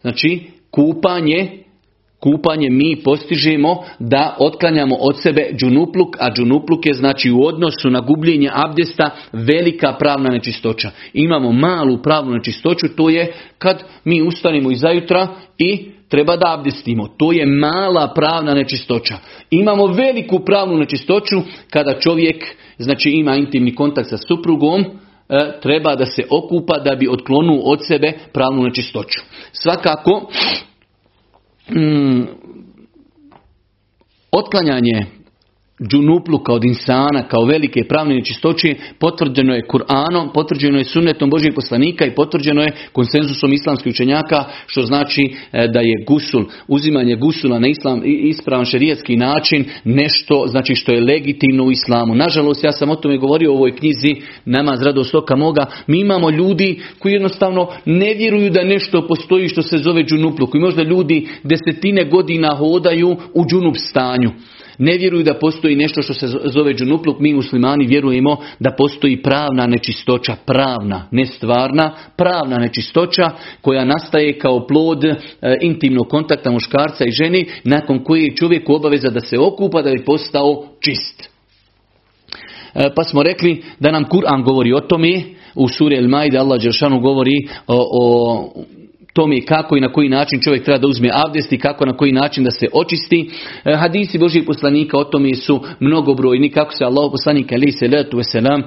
Znači, 0.00 0.40
kupanje 0.70 1.60
kupanje 2.20 2.70
mi 2.70 2.96
postižemo 3.04 3.84
da 3.98 4.36
otklanjamo 4.38 4.96
od 5.00 5.22
sebe 5.22 5.48
džunupluk, 5.56 6.16
a 6.18 6.30
džunupluk 6.34 6.86
je 6.86 6.94
znači 6.94 7.30
u 7.30 7.42
odnosu 7.44 7.90
na 7.90 8.00
gubljenje 8.00 8.50
abdesta 8.52 9.10
velika 9.32 9.92
pravna 9.98 10.30
nečistoća. 10.30 10.90
Imamo 11.12 11.52
malu 11.52 12.02
pravnu 12.02 12.32
nečistoću, 12.32 12.86
to 12.96 13.08
je 13.08 13.32
kad 13.58 13.84
mi 14.04 14.22
ustanemo 14.22 14.70
iz 14.70 14.80
zajutra 14.80 15.28
i 15.58 15.90
treba 16.10 16.36
da 16.36 16.54
abdestimo. 16.54 17.08
To 17.16 17.32
je 17.32 17.46
mala 17.46 18.12
pravna 18.14 18.54
nečistoća. 18.54 19.18
Imamo 19.50 19.86
veliku 19.86 20.44
pravnu 20.44 20.76
nečistoću 20.76 21.42
kada 21.70 22.00
čovjek 22.00 22.44
znači 22.78 23.10
ima 23.10 23.36
intimni 23.36 23.74
kontakt 23.74 24.08
sa 24.08 24.16
suprugom, 24.16 24.80
e, 24.80 25.60
treba 25.62 25.94
da 25.96 26.06
se 26.06 26.22
okupa 26.30 26.78
da 26.78 26.94
bi 26.94 27.08
otklonu 27.08 27.60
od 27.64 27.86
sebe 27.86 28.12
pravnu 28.32 28.62
nečistoću. 28.62 29.20
Svakako, 29.52 30.30
mm, 31.70 32.22
otklanjanje 34.32 35.19
džunupluka 35.88 36.52
od 36.52 36.64
insana 36.64 37.22
kao 37.28 37.44
velike 37.44 37.84
pravne 37.88 38.14
nečistoće 38.14 38.74
potvrđeno 38.98 39.54
je 39.54 39.66
Kur'anom, 39.68 40.32
potvrđeno 40.34 40.78
je 40.78 40.84
sunnetom 40.84 41.30
Božih 41.30 41.52
poslanika 41.54 42.06
i 42.06 42.14
potvrđeno 42.14 42.62
je 42.62 42.72
konsenzusom 42.92 43.52
islamskih 43.52 43.90
učenjaka 43.90 44.44
što 44.66 44.82
znači 44.82 45.22
e, 45.52 45.68
da 45.68 45.80
je 45.80 46.04
gusul, 46.06 46.44
uzimanje 46.68 47.16
gusula 47.16 47.58
na 47.58 47.68
islam 47.68 48.02
ispravan 48.04 48.64
šerijatski 48.64 49.16
način 49.16 49.64
nešto 49.84 50.44
znači 50.46 50.74
što 50.74 50.92
je 50.92 51.00
legitimno 51.00 51.64
u 51.64 51.70
islamu. 51.70 52.14
Nažalost 52.14 52.64
ja 52.64 52.72
sam 52.72 52.90
o 52.90 52.96
tome 52.96 53.18
govorio 53.18 53.52
u 53.52 53.56
ovoj 53.56 53.76
knjizi 53.76 54.14
Namaz 54.44 54.82
radost 54.82 55.14
oka 55.14 55.36
moga. 55.36 55.66
Mi 55.86 56.00
imamo 56.00 56.30
ljudi 56.30 56.80
koji 56.98 57.12
jednostavno 57.12 57.68
ne 57.84 58.14
vjeruju 58.14 58.50
da 58.50 58.64
nešto 58.64 59.06
postoji 59.06 59.48
što 59.48 59.62
se 59.62 59.78
zove 59.78 60.04
džunupluk. 60.04 60.54
I 60.54 60.58
možda 60.58 60.82
ljudi 60.82 61.28
desetine 61.42 62.04
godina 62.04 62.56
hodaju 62.56 63.16
u 63.34 63.44
džunup 63.46 63.76
stanju 63.76 64.30
ne 64.80 64.98
vjeruju 64.98 65.22
da 65.22 65.34
postoji 65.34 65.76
nešto 65.76 66.02
što 66.02 66.14
se 66.14 66.26
zove 66.44 66.74
džunupluk, 66.74 67.20
mi 67.20 67.34
muslimani 67.34 67.86
vjerujemo 67.86 68.36
da 68.58 68.74
postoji 68.78 69.22
pravna 69.22 69.66
nečistoća, 69.66 70.36
pravna, 70.46 71.08
ne 71.10 71.26
stvarna, 71.26 71.90
pravna 72.16 72.56
nečistoća 72.56 73.30
koja 73.60 73.84
nastaje 73.84 74.38
kao 74.38 74.66
plod 74.66 75.04
e, 75.04 75.16
intimnog 75.60 76.08
kontakta 76.08 76.50
muškarca 76.50 77.04
i 77.04 77.10
ženi, 77.10 77.46
nakon 77.64 78.04
koje 78.04 78.22
je 78.22 78.36
čovjek 78.36 78.68
obaveza 78.68 79.10
da 79.10 79.20
se 79.20 79.38
okupa 79.38 79.82
da 79.82 79.90
bi 79.90 80.04
postao 80.04 80.64
čist. 80.80 81.30
E, 82.74 82.88
pa 82.96 83.04
smo 83.04 83.22
rekli 83.22 83.62
da 83.80 83.90
nam 83.90 84.04
Kur'an 84.04 84.44
govori 84.44 84.72
o 84.72 84.80
tome, 84.80 85.22
u 85.54 85.68
suri 85.68 85.96
El 85.96 86.08
Maide 86.08 86.38
Allah 86.38 86.62
Đeršanu 86.62 87.00
govori 87.00 87.36
o, 87.66 87.86
o 88.00 88.64
tome 89.12 89.40
kako 89.40 89.76
i 89.76 89.80
na 89.80 89.92
koji 89.92 90.08
način 90.08 90.40
čovjek 90.40 90.64
treba 90.64 90.78
da 90.78 90.86
uzme 90.86 91.10
abdest 91.14 91.52
i 91.52 91.58
kako 91.58 91.86
na 91.86 91.96
koji 91.96 92.12
način 92.12 92.44
da 92.44 92.50
se 92.50 92.66
očisti. 92.72 93.30
E, 93.64 93.76
hadisi 93.76 94.18
Božih 94.18 94.44
poslanika 94.46 94.98
o 94.98 95.04
tome 95.04 95.34
su 95.34 95.60
mnogobrojni, 95.80 96.50
kako 96.50 96.72
se 96.72 96.84
Allah 96.84 97.10
poslanik 97.12 97.52
ali 97.52 97.72
se 97.72 97.88
letu 97.88 98.16
veselam 98.16 98.62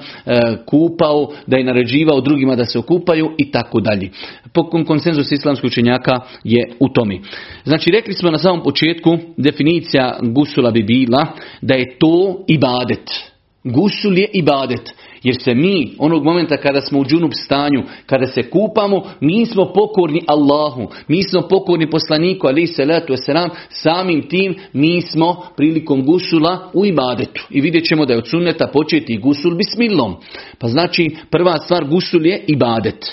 kupao, 0.66 1.32
da 1.48 1.58
je 1.58 1.64
naređivao 1.64 2.22
drugima 2.22 2.56
da 2.56 2.66
se 2.66 2.80
okupaju 2.80 3.32
i 3.38 3.52
tako 3.52 3.80
dalje. 3.80 4.10
Po 4.54 4.70
konsenzus 4.70 5.32
islamskog 5.32 5.68
učenjaka 5.68 6.20
je 6.44 6.70
u 6.80 6.90
tome. 6.90 7.20
Znači 7.64 7.92
rekli 7.92 8.14
smo 8.14 8.32
na 8.32 8.38
samom 8.38 8.64
početku 8.64 9.18
definicija 9.38 10.20
gusula 10.22 10.72
bi 10.72 10.84
bila 10.84 11.28
da 11.62 11.74
je 11.74 11.98
to 12.00 12.44
ibadet. 12.48 13.34
Gusul 13.64 14.18
je 14.18 14.30
ibadet. 14.34 14.94
Jer 15.24 15.36
se 15.42 15.56
mi, 15.56 15.96
onog 15.98 16.24
momenta 16.24 16.58
kada 16.58 16.82
smo 16.82 17.00
u 17.00 17.06
džunup 17.06 17.34
stanju, 17.46 17.84
kada 18.06 18.28
se 18.28 18.50
kupamo, 18.50 19.04
mi 19.20 19.46
smo 19.46 19.74
pokorni 19.74 20.22
Allahu, 20.28 20.88
mi 21.08 21.24
smo 21.24 21.42
pokorni 21.42 21.90
poslaniku, 21.90 22.48
ali 22.48 22.68
se 22.68 22.86
letu 22.86 23.14
selam, 23.18 23.50
samim 23.70 24.28
tim 24.28 24.56
mi 24.74 25.02
smo 25.02 25.46
prilikom 25.58 26.06
gusula 26.06 26.70
u 26.74 26.86
ibadetu. 26.86 27.48
I 27.50 27.62
vidjet 27.62 27.86
ćemo 27.86 28.06
da 28.06 28.14
je 28.14 28.20
od 28.20 28.30
sunneta 28.30 28.68
početi 28.68 29.18
gusul 29.18 29.56
bismilom. 29.56 30.16
Pa 30.60 30.68
znači, 30.68 31.10
prva 31.30 31.58
stvar 31.58 31.86
gusul 31.86 32.26
je 32.26 32.44
ibadet, 32.48 33.06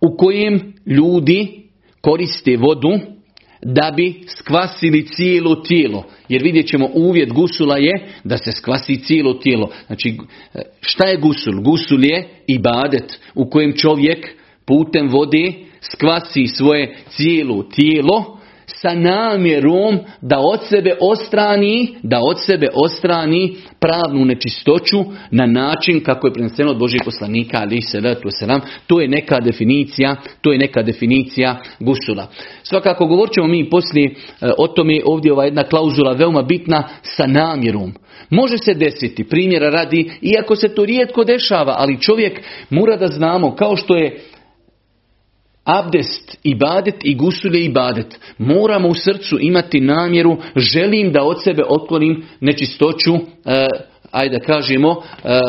u 0.00 0.16
kojem 0.16 0.74
ljudi 0.86 1.64
koriste 2.00 2.56
vodu, 2.56 2.98
da 3.64 3.92
bi 3.96 4.14
skvasili 4.26 5.06
cijelo 5.06 5.54
tijelo. 5.54 6.04
Jer 6.28 6.42
vidjet 6.42 6.66
ćemo 6.66 6.88
uvjet 6.94 7.32
gusula 7.32 7.76
je 7.76 7.92
da 8.24 8.38
se 8.38 8.52
skvasi 8.52 8.96
cijelo 8.96 9.34
tijelo. 9.34 9.70
Znači 9.86 10.18
šta 10.80 11.06
je 11.06 11.16
gusul? 11.16 11.62
Gusul 11.62 12.04
je 12.04 12.28
ibadet 12.46 13.20
u 13.34 13.50
kojem 13.50 13.72
čovjek 13.76 14.28
putem 14.66 15.08
vode 15.08 15.52
skvasi 15.80 16.46
svoje 16.46 16.96
cijelo 17.08 17.62
tijelo 17.62 18.33
sa 18.66 18.94
namjerom 18.94 19.98
da 20.20 20.38
od 20.38 20.60
sebe 20.68 20.96
ostrani, 21.00 21.94
da 22.02 22.20
od 22.22 22.36
sebe 22.46 22.68
ostrani 22.74 23.56
pravnu 23.80 24.24
nečistoću 24.24 25.04
na 25.30 25.46
način 25.46 26.04
kako 26.04 26.26
je 26.26 26.32
preneseno 26.32 26.70
od 26.70 26.78
Božih 26.78 27.00
poslanika 27.04 27.58
ali 27.60 27.82
se 27.82 28.00
selam. 28.38 28.60
To 28.86 29.00
je 29.00 29.08
neka 29.08 29.40
definicija, 29.40 30.16
to 30.40 30.52
je 30.52 30.58
neka 30.58 30.82
definicija 30.82 31.62
gusula. 31.80 32.26
Svakako 32.62 33.06
govorit 33.06 33.34
ćemo 33.34 33.46
mi 33.46 33.70
poslije 33.70 34.06
e, 34.06 34.14
o 34.58 34.68
tome 34.68 35.00
ovdje 35.04 35.32
ova 35.32 35.44
jedna 35.44 35.64
klauzula 35.64 36.12
veoma 36.12 36.42
bitna 36.42 36.88
sa 37.02 37.26
namjerom. 37.26 37.92
Može 38.30 38.58
se 38.58 38.74
desiti, 38.74 39.24
primjera 39.24 39.70
radi, 39.70 40.10
iako 40.22 40.56
se 40.56 40.68
to 40.68 40.84
rijetko 40.84 41.24
dešava, 41.24 41.74
ali 41.78 42.00
čovjek 42.00 42.40
mora 42.70 42.96
da 42.96 43.06
znamo, 43.06 43.54
kao 43.54 43.76
što 43.76 43.96
je 43.96 44.20
abdest, 45.64 46.38
ibadet 46.42 46.94
i 47.04 47.14
gusulje 47.14 47.64
ibadet. 47.64 48.18
Moramo 48.38 48.88
u 48.88 48.94
srcu 48.94 49.38
imati 49.40 49.80
namjeru, 49.80 50.36
želim 50.56 51.12
da 51.12 51.22
od 51.22 51.42
sebe 51.42 51.62
otklonim 51.68 52.24
nečistoću, 52.40 53.14
e, 53.14 53.66
ajde 54.10 54.38
da 54.38 54.44
kažemo, 54.44 55.02
e, 55.24 55.40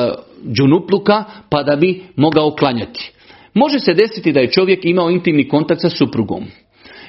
džunupluka, 0.54 1.24
pa 1.50 1.64
da 1.64 1.76
bi 1.76 2.04
mogao 2.16 2.52
klanjati. 2.52 3.12
Može 3.54 3.80
se 3.80 3.94
desiti 3.94 4.32
da 4.32 4.40
je 4.40 4.52
čovjek 4.52 4.86
imao 4.86 5.10
intimni 5.10 5.48
kontakt 5.48 5.82
sa 5.82 5.90
suprugom. 5.90 6.44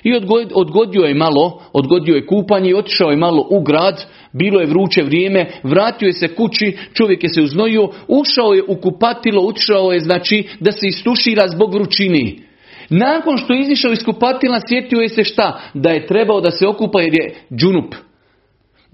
I 0.02 0.14
odgodio 0.54 1.02
je 1.02 1.14
malo, 1.14 1.62
odgodio 1.72 2.14
je 2.14 2.26
kupanje 2.26 2.70
i 2.70 2.74
otišao 2.74 3.10
je 3.10 3.16
malo 3.16 3.46
u 3.50 3.60
grad, 3.60 4.04
bilo 4.32 4.60
je 4.60 4.66
vruće 4.66 5.02
vrijeme, 5.02 5.50
vratio 5.62 6.06
je 6.06 6.12
se 6.12 6.28
kući, 6.28 6.76
čovjek 6.92 7.22
je 7.22 7.28
se 7.28 7.42
uznojio, 7.42 7.88
ušao 8.08 8.54
je 8.54 8.62
u 8.68 8.76
kupatilo, 8.76 9.42
ušao 9.42 9.92
je 9.92 10.00
znači 10.00 10.48
da 10.60 10.72
se 10.72 10.86
istušira 10.86 11.48
zbog 11.48 11.74
vrućini. 11.74 12.45
Nakon 12.90 13.38
što 13.38 13.52
je 13.52 13.60
izišao 13.60 13.92
iz 13.92 14.04
kupatila, 14.04 14.60
sjetio 14.68 15.00
je 15.00 15.08
se 15.08 15.24
šta? 15.24 15.60
Da 15.74 15.90
je 15.90 16.06
trebao 16.06 16.40
da 16.40 16.50
se 16.50 16.66
okupa 16.66 17.00
jer 17.00 17.14
je 17.14 17.34
džunup. 17.56 17.94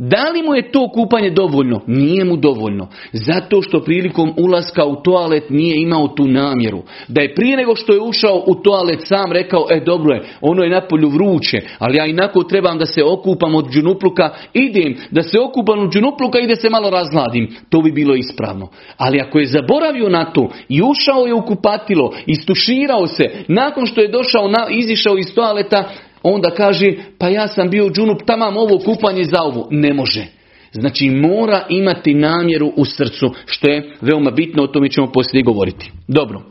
Da 0.05 0.31
li 0.35 0.43
mu 0.43 0.55
je 0.55 0.71
to 0.71 0.89
kupanje 0.89 1.31
dovoljno? 1.31 1.81
Nije 1.87 2.25
mu 2.25 2.37
dovoljno. 2.37 2.89
Zato 3.13 3.63
što 3.63 3.85
prilikom 3.85 4.33
ulaska 4.37 4.85
u 4.85 5.03
toalet 5.03 5.51
nije 5.51 5.83
imao 5.83 6.09
tu 6.09 6.27
namjeru. 6.29 6.83
Da 7.09 7.21
je 7.21 7.35
prije 7.35 7.57
nego 7.57 7.77
što 7.77 7.93
je 7.93 8.01
ušao 8.01 8.43
u 8.47 8.55
toalet 8.55 9.01
sam 9.05 9.33
rekao, 9.33 9.67
e 9.71 9.81
dobro 9.81 10.15
je, 10.15 10.23
ono 10.41 10.63
je 10.63 10.71
napolju 10.71 11.09
vruće, 11.09 11.61
ali 11.79 11.97
ja 11.97 12.07
inako 12.07 12.43
trebam 12.43 12.79
da 12.79 12.87
se 12.87 13.05
okupam 13.05 13.55
od 13.55 13.71
džunupluka, 13.71 14.31
idem 14.53 14.97
da 15.11 15.23
se 15.23 15.41
okupam 15.41 15.79
od 15.79 15.93
džunupluka 15.93 16.39
i 16.39 16.47
da 16.47 16.57
se 16.57 16.71
malo 16.71 16.91
razladim. 16.91 17.55
To 17.69 17.81
bi 17.81 17.93
bilo 17.93 18.15
ispravno. 18.15 18.69
Ali 18.97 19.21
ako 19.21 19.39
je 19.39 19.47
zaboravio 19.47 20.09
na 20.09 20.25
to 20.25 20.49
i 20.69 20.83
ušao 20.83 21.27
je 21.27 21.35
u 21.35 21.43
kupatilo, 21.43 22.13
istuširao 22.27 23.07
se, 23.07 23.31
nakon 23.49 23.87
što 23.87 24.01
je 24.01 24.09
došao, 24.09 24.49
na, 24.49 24.67
izišao 24.71 25.19
iz 25.19 25.35
toaleta, 25.35 25.89
onda 26.23 26.51
kaže 26.51 26.93
pa 27.19 27.29
ja 27.29 27.49
sam 27.49 27.71
bio 27.71 27.91
džunup, 27.91 28.23
tamam 28.27 28.57
ovo 28.57 28.79
kupanje 28.79 29.25
za 29.25 29.43
ovo. 29.43 29.69
Ne 29.71 29.95
može. 29.95 30.27
Znači 30.73 31.11
mora 31.11 31.67
imati 31.69 32.15
namjeru 32.15 32.73
u 32.77 32.85
srcu, 32.85 33.31
što 33.47 33.71
je 33.71 33.97
veoma 34.01 34.31
bitno, 34.31 34.63
o 34.63 34.67
tome 34.67 34.89
ćemo 34.89 35.13
poslije 35.13 35.43
govoriti. 35.43 35.93
Dobro. 36.09 36.43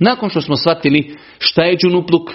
Nakon 0.00 0.30
što 0.30 0.40
smo 0.40 0.56
shvatili 0.56 1.14
šta 1.38 1.64
je 1.64 1.76
džunupluk, 1.76 2.30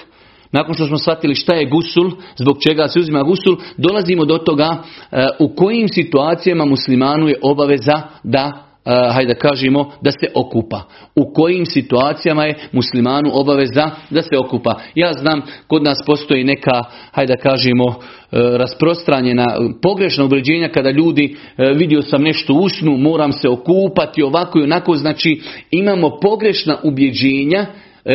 nakon 0.52 0.74
što 0.74 0.86
smo 0.86 0.98
shvatili 0.98 1.36
šta 1.36 1.56
je 1.56 1.70
gusul, 1.70 2.12
zbog 2.36 2.58
čega 2.68 2.88
se 2.88 3.00
uzima 3.00 3.24
gusul, 3.24 3.58
dolazimo 3.78 4.26
do 4.26 4.38
toga 4.38 4.84
e, 5.12 5.26
u 5.40 5.56
kojim 5.56 5.88
situacijama 5.88 6.66
muslimanu 6.66 7.28
je 7.28 7.40
obaveza 7.42 8.02
da 8.24 8.71
hajde 8.86 9.34
da 9.34 9.40
kažemo, 9.40 9.92
da 10.02 10.12
se 10.12 10.28
okupa. 10.36 10.82
U 11.16 11.34
kojim 11.34 11.66
situacijama 11.66 12.46
je 12.46 12.56
muslimanu 12.72 13.30
obaveza 13.34 13.92
da 14.10 14.22
se 14.22 14.38
okupa. 14.38 14.80
Ja 14.96 15.14
znam, 15.14 15.42
kod 15.68 15.84
nas 15.84 15.98
postoji 16.06 16.44
neka, 16.44 16.84
hajde 17.12 17.34
da 17.34 17.42
kažemo, 17.42 17.86
uh, 17.86 17.96
rasprostranjena 18.32 19.58
pogrešna 19.82 20.24
ubređenja 20.24 20.70
kada 20.70 20.92
ljudi 20.92 21.36
uh, 21.36 21.78
vidio 21.78 22.02
sam 22.02 22.22
nešto 22.22 22.54
u 22.54 22.70
snu, 22.70 22.98
moram 22.98 23.32
se 23.32 23.50
okupati 23.50 24.24
ovako 24.24 24.60
i 24.60 24.64
onako, 24.64 24.96
znači 24.96 25.42
imamo 25.72 26.18
pogrešna 26.22 26.78
ubjeđenja 26.84 27.66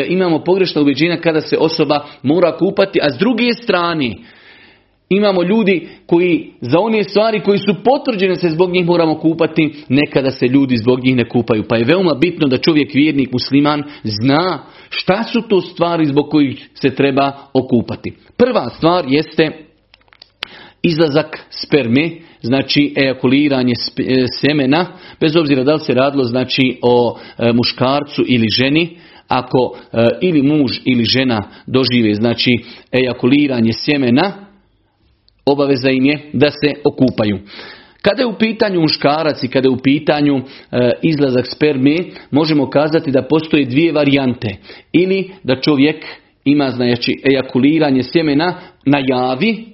imamo 0.09 0.45
pogrešna 0.45 0.83
ubjeđenja 0.83 1.17
kada 1.17 1.41
se 1.41 1.57
osoba 1.59 2.07
mora 2.23 2.57
kupati, 2.57 2.99
a 3.03 3.11
s 3.11 3.19
druge 3.19 3.53
strane 3.63 4.15
Imamo 5.09 5.43
ljudi 5.43 5.89
koji 6.07 6.51
za 6.61 6.79
one 6.79 7.05
stvari 7.05 7.41
koji 7.41 7.59
su 7.59 7.75
potvrđene 7.85 8.37
se 8.37 8.51
zbog 8.51 8.71
njih 8.71 8.87
moramo 8.87 9.19
kupati, 9.19 9.75
nekada 9.89 10.31
se 10.31 10.47
ljudi 10.47 10.77
zbog 10.77 11.05
njih 11.05 11.17
ne 11.17 11.29
kupaju. 11.29 11.65
Pa 11.69 11.77
je 11.77 11.85
veoma 11.85 12.15
bitno 12.15 12.49
da 12.49 12.59
čovjek 12.59 12.95
vjernik 12.95 13.33
musliman 13.33 13.83
zna 14.05 14.65
šta 14.91 15.23
su 15.23 15.43
to 15.43 15.61
stvari 15.61 16.07
zbog 16.07 16.29
kojih 16.31 16.69
se 16.75 16.91
treba 16.91 17.33
okupati. 17.55 18.13
Prva 18.37 18.69
stvar 18.69 19.05
jeste 19.09 19.67
izlazak 20.83 21.47
sperme, 21.51 22.11
znači 22.43 22.95
ejakuliranje 22.97 23.73
e, 23.73 24.25
semena, 24.41 24.87
bez 25.21 25.37
obzira 25.37 25.65
da 25.65 25.75
li 25.75 25.81
se 25.81 25.95
radilo 25.95 26.25
znači 26.25 26.79
o 26.83 27.19
e, 27.39 27.53
muškarcu 27.53 28.25
ili 28.27 28.49
ženi, 28.49 28.97
ako 29.29 29.79
e, 29.93 30.09
ili 30.21 30.43
muž 30.43 30.71
ili 30.85 31.05
žena 31.05 31.43
dožive 31.67 32.15
znači 32.15 32.51
ejakuliranje 32.93 33.73
sjemena, 33.73 34.46
obaveza 35.47 35.91
im 35.91 36.05
je 36.05 36.19
da 36.33 36.51
se 36.51 36.81
okupaju. 36.85 37.39
Kada 38.03 38.23
je 38.23 38.27
u 38.27 38.39
pitanju 38.39 38.81
muškarac 38.81 39.43
i 39.43 39.49
kada 39.49 39.69
je 39.69 39.73
u 39.73 39.83
pitanju 39.83 40.37
e, 40.37 40.43
izlazak 41.03 41.47
sperme, 41.47 41.97
možemo 42.31 42.71
kazati 42.71 43.11
da 43.11 43.23
postoje 43.23 43.65
dvije 43.65 43.93
varijante. 43.93 44.49
Ili 44.93 45.31
da 45.43 45.61
čovjek 45.61 46.05
ima 46.45 46.71
znači 46.71 47.23
ejakuliranje 47.25 48.03
sjemena 48.03 48.55
na 48.85 48.99
javi, 49.09 49.67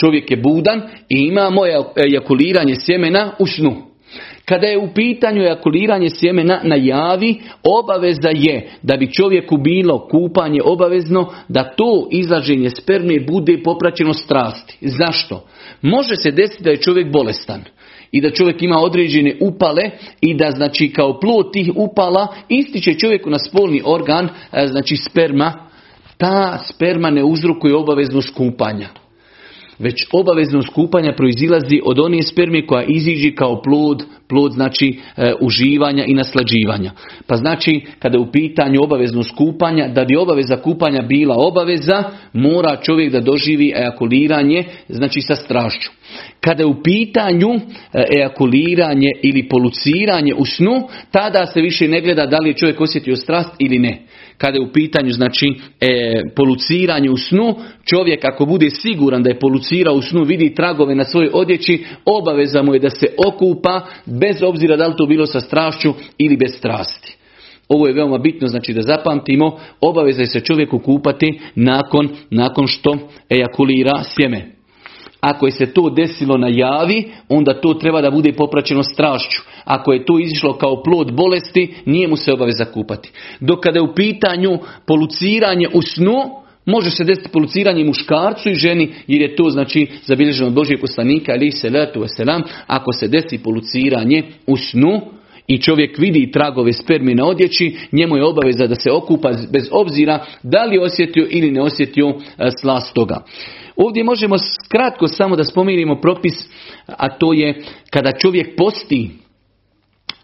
čovjek 0.00 0.30
je 0.30 0.36
budan 0.36 0.82
i 1.08 1.18
imamo 1.18 1.62
ejakuliranje 2.06 2.74
sjemena 2.76 3.32
u 3.38 3.46
snu. 3.46 3.93
Kada 4.44 4.66
je 4.66 4.78
u 4.78 4.88
pitanju 4.94 5.42
ejakuliranje 5.42 6.10
sjemena 6.10 6.60
na 6.64 6.76
javi, 6.76 7.40
obaveza 7.62 8.28
je 8.32 8.70
da 8.82 8.96
bi 8.96 9.12
čovjeku 9.12 9.56
bilo 9.56 10.08
kupanje 10.08 10.60
obavezno 10.64 11.32
da 11.48 11.64
to 11.64 12.08
izlaženje 12.10 12.70
sperme 12.70 13.20
bude 13.20 13.62
popraćeno 13.62 14.12
strasti. 14.12 14.78
Zašto? 14.80 15.46
Može 15.82 16.16
se 16.16 16.30
desiti 16.30 16.64
da 16.64 16.70
je 16.70 16.80
čovjek 16.80 17.12
bolestan 17.12 17.64
i 18.12 18.20
da 18.20 18.30
čovjek 18.30 18.62
ima 18.62 18.78
određene 18.78 19.36
upale 19.40 19.90
i 20.20 20.34
da 20.34 20.50
znači 20.50 20.92
kao 20.92 21.20
plod 21.20 21.52
tih 21.52 21.70
upala 21.76 22.26
ističe 22.48 22.94
čovjeku 22.94 23.30
na 23.30 23.38
spolni 23.38 23.82
organ, 23.84 24.28
e, 24.52 24.66
znači 24.66 24.96
sperma, 24.96 25.52
ta 26.18 26.58
sperma 26.58 27.10
ne 27.10 27.24
uzrokuje 27.24 27.76
obavezno 27.76 28.22
skupanja 28.22 29.03
već 29.78 30.06
obavezno 30.12 30.62
skupanja 30.62 31.14
proizilazi 31.16 31.80
od 31.84 31.98
one 31.98 32.22
sperme 32.22 32.66
koja 32.66 32.84
iziđi 32.84 33.34
kao 33.34 33.62
plod, 33.62 34.04
plod 34.28 34.52
znači 34.52 34.98
e, 35.16 35.32
uživanja 35.40 36.04
i 36.04 36.14
naslađivanja. 36.14 36.92
Pa 37.26 37.36
znači 37.36 37.80
kada 37.98 38.18
je 38.18 38.22
u 38.22 38.32
pitanju 38.32 38.82
obavezno 38.82 39.22
skupanja, 39.22 39.88
da 39.88 40.04
bi 40.04 40.16
obaveza 40.16 40.56
kupanja 40.56 41.02
bila 41.02 41.34
obaveza, 41.38 42.04
mora 42.32 42.76
čovjek 42.82 43.12
da 43.12 43.20
doživi 43.20 43.72
ejakuliranje, 43.76 44.64
znači 44.88 45.20
sa 45.20 45.34
strašću. 45.34 45.90
Kada 46.40 46.62
je 46.62 46.66
u 46.66 46.82
pitanju 46.82 47.54
e, 47.54 47.60
ejakuliranje 48.16 49.10
ili 49.22 49.48
poluciranje 49.48 50.34
u 50.34 50.44
snu, 50.44 50.88
tada 51.10 51.46
se 51.46 51.60
više 51.60 51.88
ne 51.88 52.00
gleda 52.00 52.26
da 52.26 52.38
li 52.38 52.50
je 52.50 52.54
čovjek 52.54 52.80
osjetio 52.80 53.16
strast 53.16 53.50
ili 53.58 53.78
ne 53.78 54.02
kada 54.38 54.58
je 54.58 54.62
u 54.62 54.72
pitanju 54.72 55.12
znači 55.12 55.54
e, 55.80 56.22
poluciranje 56.36 57.10
u 57.10 57.16
snu, 57.16 57.54
čovjek 57.84 58.24
ako 58.24 58.46
bude 58.46 58.70
siguran 58.70 59.22
da 59.22 59.30
je 59.30 59.38
polucirao 59.38 59.94
u 59.94 60.02
snu, 60.02 60.24
vidi 60.24 60.54
tragove 60.54 60.94
na 60.94 61.04
svojoj 61.04 61.30
odjeći, 61.32 61.84
obaveza 62.04 62.62
mu 62.62 62.74
je 62.74 62.80
da 62.80 62.90
se 62.90 63.06
okupa 63.26 63.86
bez 64.06 64.42
obzira 64.42 64.76
da 64.76 64.86
li 64.86 64.94
to 64.96 65.06
bilo 65.06 65.26
sa 65.26 65.40
strašću 65.40 65.94
ili 66.18 66.36
bez 66.36 66.54
strasti. 66.58 67.16
Ovo 67.68 67.86
je 67.86 67.92
veoma 67.92 68.18
bitno, 68.18 68.48
znači 68.48 68.72
da 68.72 68.82
zapamtimo, 68.82 69.58
obaveza 69.80 70.20
je 70.20 70.26
se 70.26 70.40
čovjeku 70.40 70.78
kupati 70.78 71.40
nakon, 71.54 72.08
nakon 72.30 72.66
što 72.66 72.98
ejakulira 73.30 74.04
sjeme. 74.04 74.53
Ako 75.24 75.46
je 75.46 75.52
se 75.52 75.66
to 75.66 75.90
desilo 75.90 76.38
na 76.38 76.48
javi, 76.48 77.04
onda 77.28 77.60
to 77.60 77.74
treba 77.74 78.00
da 78.00 78.10
bude 78.10 78.32
popraćeno 78.32 78.82
strašću. 78.82 79.42
Ako 79.64 79.92
je 79.92 80.04
to 80.04 80.18
izišlo 80.18 80.52
kao 80.52 80.82
plod 80.82 81.12
bolesti, 81.12 81.74
nije 81.86 82.08
mu 82.08 82.16
se 82.16 82.32
obaveza 82.32 82.64
kupati. 82.64 83.10
Dok 83.40 83.60
kada 83.60 83.78
je 83.78 83.82
u 83.82 83.94
pitanju 83.94 84.58
poluciranje 84.86 85.68
u 85.72 85.82
snu, 85.82 86.44
Može 86.66 86.90
se 86.90 87.04
desiti 87.04 87.28
poluciranje 87.28 87.84
muškarcu 87.84 88.50
i 88.50 88.54
ženi, 88.54 88.92
jer 89.06 89.22
je 89.22 89.36
to 89.36 89.50
znači 89.50 89.86
zabilježeno 90.04 90.48
od 90.48 90.54
Božijeg 90.54 90.80
poslanika, 90.80 91.32
ali 91.32 91.50
se 91.50 91.70
letu 91.70 92.04
selam, 92.06 92.42
ako 92.66 92.92
se 92.92 93.08
desi 93.08 93.38
poluciranje 93.42 94.22
u 94.46 94.56
snu, 94.56 95.00
i 95.46 95.58
čovjek 95.58 95.98
vidi 95.98 96.30
tragove 96.30 96.72
spermi 96.72 97.14
na 97.14 97.26
odjeći, 97.26 97.76
njemu 97.92 98.16
je 98.16 98.24
obaveza 98.24 98.66
da 98.66 98.74
se 98.74 98.90
okupa 98.92 99.32
bez 99.52 99.68
obzira 99.70 100.24
da 100.42 100.64
li 100.64 100.78
osjetio 100.78 101.26
ili 101.30 101.50
ne 101.50 101.62
osjetio 101.62 102.08
e, 102.08 102.14
slast 102.60 102.94
toga. 102.94 103.24
Ovdje 103.76 104.04
možemo 104.04 104.36
kratko 104.68 105.08
samo 105.08 105.36
da 105.36 105.44
spomenimo 105.44 106.00
propis, 106.00 106.48
a 106.86 107.18
to 107.18 107.32
je 107.32 107.62
kada 107.90 108.12
čovjek 108.12 108.56
posti, 108.56 109.10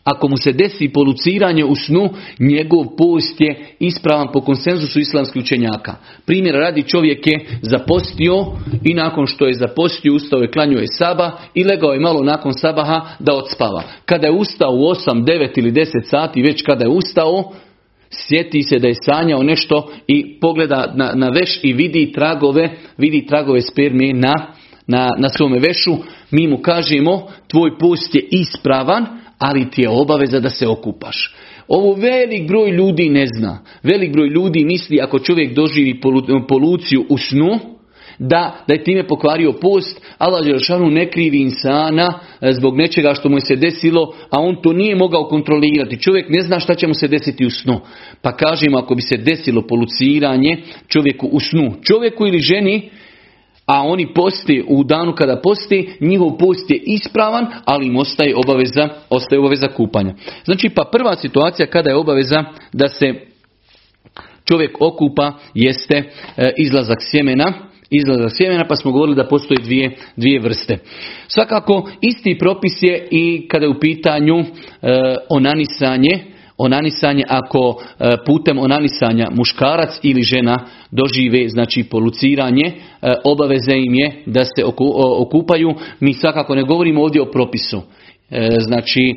ako 0.04 0.28
mu 0.28 0.36
se 0.36 0.52
desi 0.52 0.88
poluciranje 0.88 1.64
u 1.64 1.74
snu, 1.74 2.08
njegov 2.38 2.84
post 2.98 3.40
je 3.40 3.74
ispravan 3.78 4.28
po 4.32 4.40
konsenzusu 4.40 5.00
islamskih 5.00 5.42
učenjaka. 5.42 5.94
Primjer 6.26 6.54
radi 6.54 6.82
čovjek 6.82 7.26
je 7.26 7.46
zapostio 7.62 8.46
i 8.84 8.94
nakon 8.94 9.26
što 9.26 9.46
je 9.46 9.54
zapostio 9.54 10.14
ustao 10.14 10.40
je 10.40 10.50
klanio 10.50 10.78
je 10.78 10.86
saba 10.98 11.32
i 11.54 11.64
legao 11.64 11.92
je 11.92 12.00
malo 12.00 12.22
nakon 12.22 12.52
sabaha 12.52 13.00
da 13.18 13.34
odspava. 13.34 13.82
Kada 14.04 14.26
je 14.26 14.32
ustao 14.32 14.72
u 14.72 14.78
8, 14.78 15.24
9 15.24 15.58
ili 15.58 15.72
10 15.72 15.86
sati, 16.04 16.42
već 16.42 16.62
kada 16.62 16.84
je 16.84 16.90
ustao, 16.90 17.52
sjeti 18.10 18.62
se 18.62 18.78
da 18.78 18.88
je 18.88 18.94
sanjao 18.94 19.42
nešto 19.42 19.92
i 20.06 20.40
pogleda 20.40 20.92
na, 20.96 21.12
na 21.14 21.28
veš 21.28 21.60
i 21.62 21.72
vidi 21.72 22.12
tragove, 22.12 22.70
vidi 22.98 23.26
tragove 23.26 23.60
spermije 23.60 24.14
na, 24.14 24.46
na, 24.86 25.08
na 25.18 25.28
svome 25.28 25.58
vešu, 25.58 25.96
mi 26.30 26.48
mu 26.48 26.58
kažemo 26.58 27.28
tvoj 27.48 27.78
post 27.78 28.14
je 28.14 28.28
ispravan, 28.30 29.06
ali 29.38 29.70
ti 29.70 29.82
je 29.82 29.88
obaveza 29.88 30.40
da 30.40 30.50
se 30.50 30.66
okupaš. 30.68 31.34
Ovo 31.68 31.94
velik 31.94 32.48
broj 32.48 32.70
ljudi 32.70 33.08
ne 33.08 33.26
zna. 33.26 33.58
Velik 33.82 34.12
broj 34.12 34.28
ljudi 34.28 34.64
misli 34.64 35.00
ako 35.00 35.18
čovjek 35.18 35.54
doživi 35.54 36.00
poluciju 36.48 37.06
u 37.08 37.18
snu, 37.18 37.58
da, 38.20 38.64
da 38.68 38.74
je 38.74 38.84
time 38.84 39.06
pokvario 39.06 39.52
post, 39.52 40.00
Allah 40.18 40.44
Đelšanu 40.44 40.90
ne 40.90 41.10
krivi 41.10 41.40
insana 41.40 42.20
e, 42.40 42.52
zbog 42.52 42.76
nečega 42.76 43.14
što 43.14 43.28
mu 43.28 43.36
je 43.36 43.40
se 43.40 43.56
desilo, 43.56 44.14
a 44.30 44.40
on 44.40 44.62
to 44.62 44.72
nije 44.72 44.96
mogao 44.96 45.28
kontrolirati. 45.28 46.00
Čovjek 46.00 46.28
ne 46.28 46.42
zna 46.42 46.60
šta 46.60 46.74
će 46.74 46.86
mu 46.86 46.94
se 46.94 47.08
desiti 47.08 47.46
u 47.46 47.50
snu. 47.50 47.80
Pa 48.22 48.36
kažemo 48.36 48.78
ako 48.78 48.94
bi 48.94 49.02
se 49.02 49.16
desilo 49.16 49.62
poluciranje 49.66 50.56
čovjeku 50.88 51.26
u 51.32 51.40
snu, 51.40 51.72
čovjeku 51.82 52.26
ili 52.26 52.38
ženi, 52.38 52.90
a 53.66 53.82
oni 53.82 54.14
posti 54.14 54.64
u 54.68 54.84
danu 54.84 55.14
kada 55.14 55.40
posti, 55.42 55.90
njihov 56.00 56.38
post 56.38 56.70
je 56.70 56.82
ispravan, 56.86 57.46
ali 57.64 57.86
im 57.86 57.96
ostaje 57.96 58.36
obaveza, 58.36 58.88
ostaje 59.10 59.38
obaveza 59.40 59.68
kupanja. 59.68 60.14
Znači 60.44 60.68
pa 60.68 60.88
prva 60.92 61.16
situacija 61.16 61.66
kada 61.66 61.90
je 61.90 61.96
obaveza 61.96 62.44
da 62.72 62.88
se 62.88 63.14
čovjek 64.44 64.76
okupa 64.80 65.32
jeste 65.54 65.94
e, 65.96 66.52
izlazak 66.56 66.98
sjemena, 67.00 67.69
izlazak 67.90 68.36
sjemena, 68.36 68.64
pa 68.68 68.76
smo 68.76 68.92
govorili 68.92 69.16
da 69.16 69.28
postoje 69.28 69.60
dvije, 69.62 69.96
dvije 70.16 70.40
vrste. 70.40 70.78
Svakako, 71.28 71.90
isti 72.00 72.38
propis 72.38 72.72
je 72.82 73.08
i 73.10 73.48
kada 73.48 73.64
je 73.64 73.70
u 73.70 73.80
pitanju 73.80 74.38
e, 74.38 74.44
onanisanje, 75.28 76.24
onanisanje 76.58 77.24
ako 77.28 77.82
e, 77.98 78.10
putem 78.26 78.58
onanisanja 78.58 79.26
muškarac 79.30 79.98
ili 80.02 80.22
žena 80.22 80.66
dožive 80.90 81.48
znači 81.48 81.84
poluciranje, 81.84 82.66
e, 82.66 82.74
obaveze 83.24 83.74
im 83.76 83.94
je 83.94 84.22
da 84.26 84.44
se 84.44 84.64
okupaju. 85.18 85.74
Mi 86.00 86.14
svakako 86.14 86.54
ne 86.54 86.62
govorimo 86.62 87.02
ovdje 87.02 87.22
o 87.22 87.30
propisu. 87.30 87.82
E, 88.30 88.48
znači, 88.60 89.14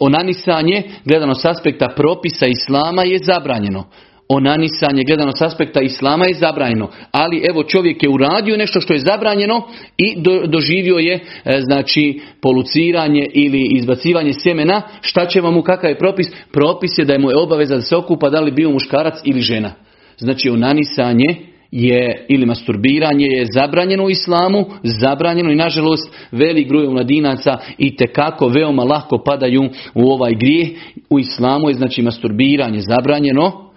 onanisanje 0.00 0.82
gledano 1.04 1.34
s 1.34 1.44
aspekta 1.44 1.88
propisa 1.96 2.46
islama 2.46 3.02
je 3.02 3.18
zabranjeno 3.18 3.84
onanisanje 4.28 5.04
gledano 5.04 5.32
s 5.32 5.42
aspekta 5.42 5.80
islama 5.80 6.24
je 6.24 6.34
zabranjeno. 6.34 6.88
Ali 7.12 7.42
evo 7.50 7.62
čovjek 7.62 8.02
je 8.02 8.08
uradio 8.08 8.56
nešto 8.56 8.80
što 8.80 8.92
je 8.92 8.98
zabranjeno 8.98 9.62
i 9.96 10.16
doživio 10.46 10.96
je 10.96 11.14
e, 11.14 11.60
znači 11.60 12.20
poluciranje 12.42 13.26
ili 13.32 13.68
izbacivanje 13.70 14.32
sjemena. 14.32 14.82
Šta 15.00 15.26
će 15.26 15.40
vam 15.40 15.54
mu 15.54 15.62
kakav 15.62 15.90
je 15.90 15.98
propis? 15.98 16.26
Propis 16.52 16.98
je 16.98 17.04
da 17.04 17.12
je 17.12 17.18
mu 17.18 17.30
je 17.30 17.36
obaveza 17.36 17.74
da 17.74 17.80
se 17.80 17.96
okupa 17.96 18.30
da 18.30 18.40
li 18.40 18.50
bio 18.50 18.70
muškarac 18.70 19.14
ili 19.24 19.40
žena. 19.40 19.72
Znači 20.18 20.50
onanisanje 20.50 21.36
je 21.72 22.26
ili 22.28 22.46
masturbiranje 22.46 23.26
je 23.26 23.46
zabranjeno 23.54 24.04
u 24.04 24.10
islamu, 24.10 24.64
zabranjeno 24.82 25.52
i 25.52 25.56
nažalost 25.56 26.14
velik 26.32 26.68
broj 26.68 26.88
mladinaca 26.88 27.58
i 27.78 27.96
tekako 27.96 28.48
veoma 28.48 28.84
lako 28.84 29.22
padaju 29.24 29.62
u 29.94 30.10
ovaj 30.10 30.34
grijeh. 30.34 30.68
U 31.10 31.18
islamu 31.18 31.68
je 31.68 31.74
znači 31.74 32.02
masturbiranje 32.02 32.80
zabranjeno, 32.80 33.71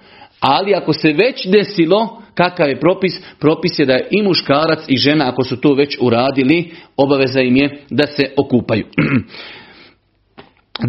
ali 0.47 0.75
ako 0.75 0.93
se 0.93 1.13
već 1.13 1.47
desilo, 1.47 2.21
kakav 2.34 2.69
je 2.69 2.79
propis? 2.79 3.21
Propis 3.39 3.79
je 3.79 3.86
da 3.86 3.93
je 3.93 4.08
i 4.12 4.23
muškarac 4.23 4.79
i 4.88 4.97
žena, 4.97 5.29
ako 5.29 5.43
su 5.43 5.58
to 5.58 5.73
već 5.73 5.97
uradili, 6.01 6.71
obaveza 6.97 7.41
im 7.41 7.55
je 7.55 7.79
da 7.89 8.08
se 8.08 8.23
okupaju. 8.38 8.86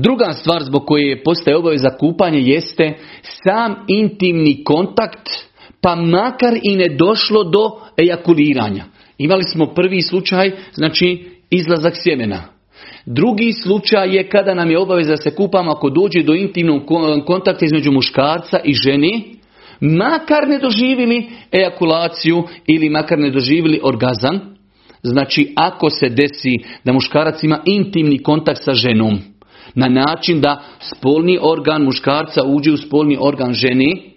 Druga 0.05 0.33
stvar 0.33 0.63
zbog 0.63 0.87
koje 0.87 1.23
postaje 1.23 1.57
obaveza 1.57 1.91
kupanje 2.01 2.41
jeste 2.41 2.95
sam 3.23 3.75
intimni 3.89 4.65
kontakt 4.65 5.29
pa 5.81 5.95
makar 5.95 6.59
i 6.63 6.77
ne 6.77 6.89
došlo 6.89 7.45
do 7.45 7.71
ejakuliranja. 7.97 8.85
Imali 9.19 9.43
smo 9.43 9.67
prvi 9.67 10.03
slučaj, 10.03 10.53
znači 10.73 11.25
izlazak 11.51 11.95
sjemena. 11.97 12.43
Drugi 13.07 13.53
slučaj 13.53 14.17
je 14.17 14.29
kada 14.29 14.55
nam 14.55 14.71
je 14.71 14.79
obaveza 14.79 15.11
da 15.11 15.17
se 15.17 15.35
kupamo 15.35 15.71
ako 15.71 15.91
dođe 15.91 16.23
do 16.23 16.35
intimnog 16.35 16.83
kontakta 17.27 17.65
između 17.65 17.93
muškarca 17.93 18.61
i 18.65 18.75
ženi, 18.75 19.36
makar 19.81 20.49
ne 20.49 20.59
doživili 20.59 21.29
ejakulaciju 21.53 22.43
ili 22.67 22.91
makar 22.91 23.19
ne 23.19 23.31
doživili 23.31 23.81
orgazam. 23.83 24.57
Znači 25.03 25.53
ako 25.57 25.91
se 25.91 26.09
desi 26.09 26.55
da 26.85 26.93
muškarac 26.93 27.43
ima 27.43 27.61
intimni 27.65 28.23
kontakt 28.23 28.63
sa 28.65 28.73
ženom, 28.73 29.19
na 29.75 29.89
način 29.89 30.41
da 30.41 30.63
spolni 30.81 31.39
organ 31.41 31.83
muškarca 31.83 32.43
uđe 32.45 32.73
u 32.73 32.77
spolni 32.77 33.17
organ 33.21 33.53
ženi, 33.53 34.16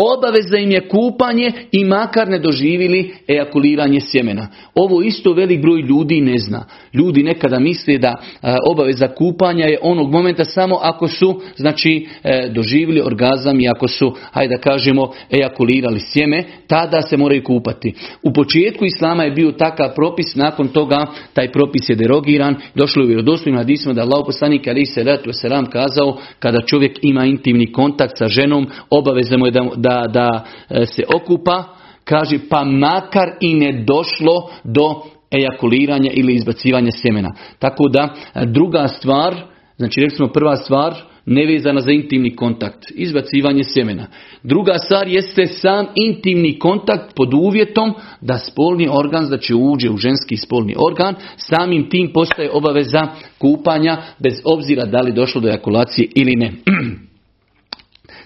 Obaveza 0.00 0.58
im 0.58 0.70
je 0.70 0.88
kupanje 0.88 1.52
i 1.72 1.84
makar 1.84 2.28
ne 2.28 2.38
doživili 2.38 3.14
ejakuliranje 3.28 4.00
sjemena. 4.00 4.48
Ovo 4.74 5.02
isto 5.02 5.32
velik 5.32 5.62
broj 5.62 5.80
ljudi 5.80 6.20
ne 6.20 6.38
zna. 6.38 6.64
Ljudi 6.92 7.22
nekada 7.22 7.58
misle 7.58 7.98
da 7.98 8.08
e, 8.08 8.56
obaveza 8.70 9.08
kupanja 9.08 9.66
je 9.66 9.78
onog 9.82 10.10
momenta 10.10 10.44
samo 10.44 10.78
ako 10.82 11.08
su 11.08 11.40
znači 11.56 12.06
e, 12.24 12.48
doživjeli 12.54 13.00
orgazam 13.00 13.60
i 13.60 13.68
ako 13.68 13.88
su, 13.88 14.14
hajde 14.30 14.54
da 14.54 14.60
kažemo, 14.60 15.12
ejakulirali 15.30 16.00
sjeme, 16.00 16.44
tada 16.66 17.02
se 17.02 17.16
moraju 17.16 17.44
kupati. 17.44 17.94
U 18.22 18.32
početku 18.32 18.84
Islama 18.84 19.24
je 19.24 19.30
bio 19.30 19.52
takav 19.52 19.94
propis, 19.94 20.34
nakon 20.34 20.68
toga 20.68 21.06
taj 21.32 21.52
propis 21.52 21.88
je 21.88 21.96
derogiran, 21.96 22.56
došlo 22.74 23.02
je 23.02 23.04
u 23.04 23.08
vjerodostojnim 23.08 23.58
hadisima 23.58 23.94
da 23.94 24.02
Allah 24.02 24.22
poslanik 24.26 24.68
ali 24.68 24.86
se 24.86 25.04
selam 25.32 25.66
kazao 25.66 26.18
kada 26.38 26.60
čovjek 26.66 26.98
ima 27.02 27.24
intimni 27.24 27.72
kontakt 27.72 28.18
sa 28.18 28.28
ženom, 28.28 28.66
obaveza 28.90 29.38
mu 29.38 29.46
je 29.46 29.50
da, 29.50 29.87
da 30.08 30.44
e, 30.70 30.86
se 30.86 31.02
okupa, 31.16 31.64
kaže 32.04 32.38
pa 32.50 32.64
makar 32.64 33.28
i 33.40 33.54
ne 33.54 33.84
došlo 33.86 34.50
do 34.64 35.02
ejakuliranja 35.30 36.10
ili 36.14 36.34
izbacivanja 36.34 36.90
sjemena. 37.02 37.34
Tako 37.58 37.88
da 37.88 38.08
e, 38.34 38.46
druga 38.46 38.88
stvar, 38.88 39.34
znači 39.76 40.00
rekli 40.00 40.16
smo 40.16 40.28
prva 40.28 40.56
stvar, 40.56 40.94
nevezana 41.28 41.80
za 41.80 41.92
intimni 41.92 42.36
kontakt, 42.36 42.84
izbacivanje 42.94 43.64
sjemena. 43.64 44.06
Druga 44.42 44.78
stvar 44.78 45.08
jeste 45.08 45.46
sam 45.46 45.86
intimni 45.94 46.58
kontakt 46.58 47.14
pod 47.14 47.34
uvjetom 47.34 47.94
da 48.20 48.38
spolni 48.38 48.88
organ, 48.90 49.24
znači 49.24 49.54
uđe 49.54 49.90
u 49.90 49.96
ženski 49.96 50.36
spolni 50.36 50.74
organ, 50.78 51.14
samim 51.36 51.90
tim 51.90 52.10
postaje 52.14 52.50
obaveza 52.52 53.08
kupanja 53.38 54.02
bez 54.18 54.40
obzira 54.44 54.84
da 54.84 55.00
li 55.00 55.12
došlo 55.12 55.40
do 55.40 55.48
ejakulacije 55.48 56.08
ili 56.14 56.36
ne. 56.36 56.52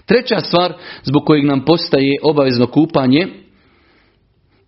Treća 0.05 0.39
stvar 0.39 0.73
zbog 1.03 1.25
kojeg 1.25 1.45
nam 1.45 1.65
postaje 1.65 2.17
obavezno 2.23 2.67
kupanje, 2.67 3.27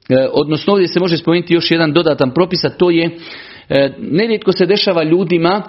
e, 0.10 0.28
odnosno 0.32 0.74
ovdje 0.74 0.88
se 0.88 1.00
može 1.00 1.18
spomenuti 1.18 1.54
još 1.54 1.72
jedan 1.72 1.94
dodatan 1.94 2.34
propis, 2.34 2.66
a 2.66 2.70
to 2.70 2.90
je 2.90 3.10
e, 3.70 3.94
nerijetko 4.00 4.52
se 4.52 4.66
dešava 4.66 5.04
ljudima 5.04 5.64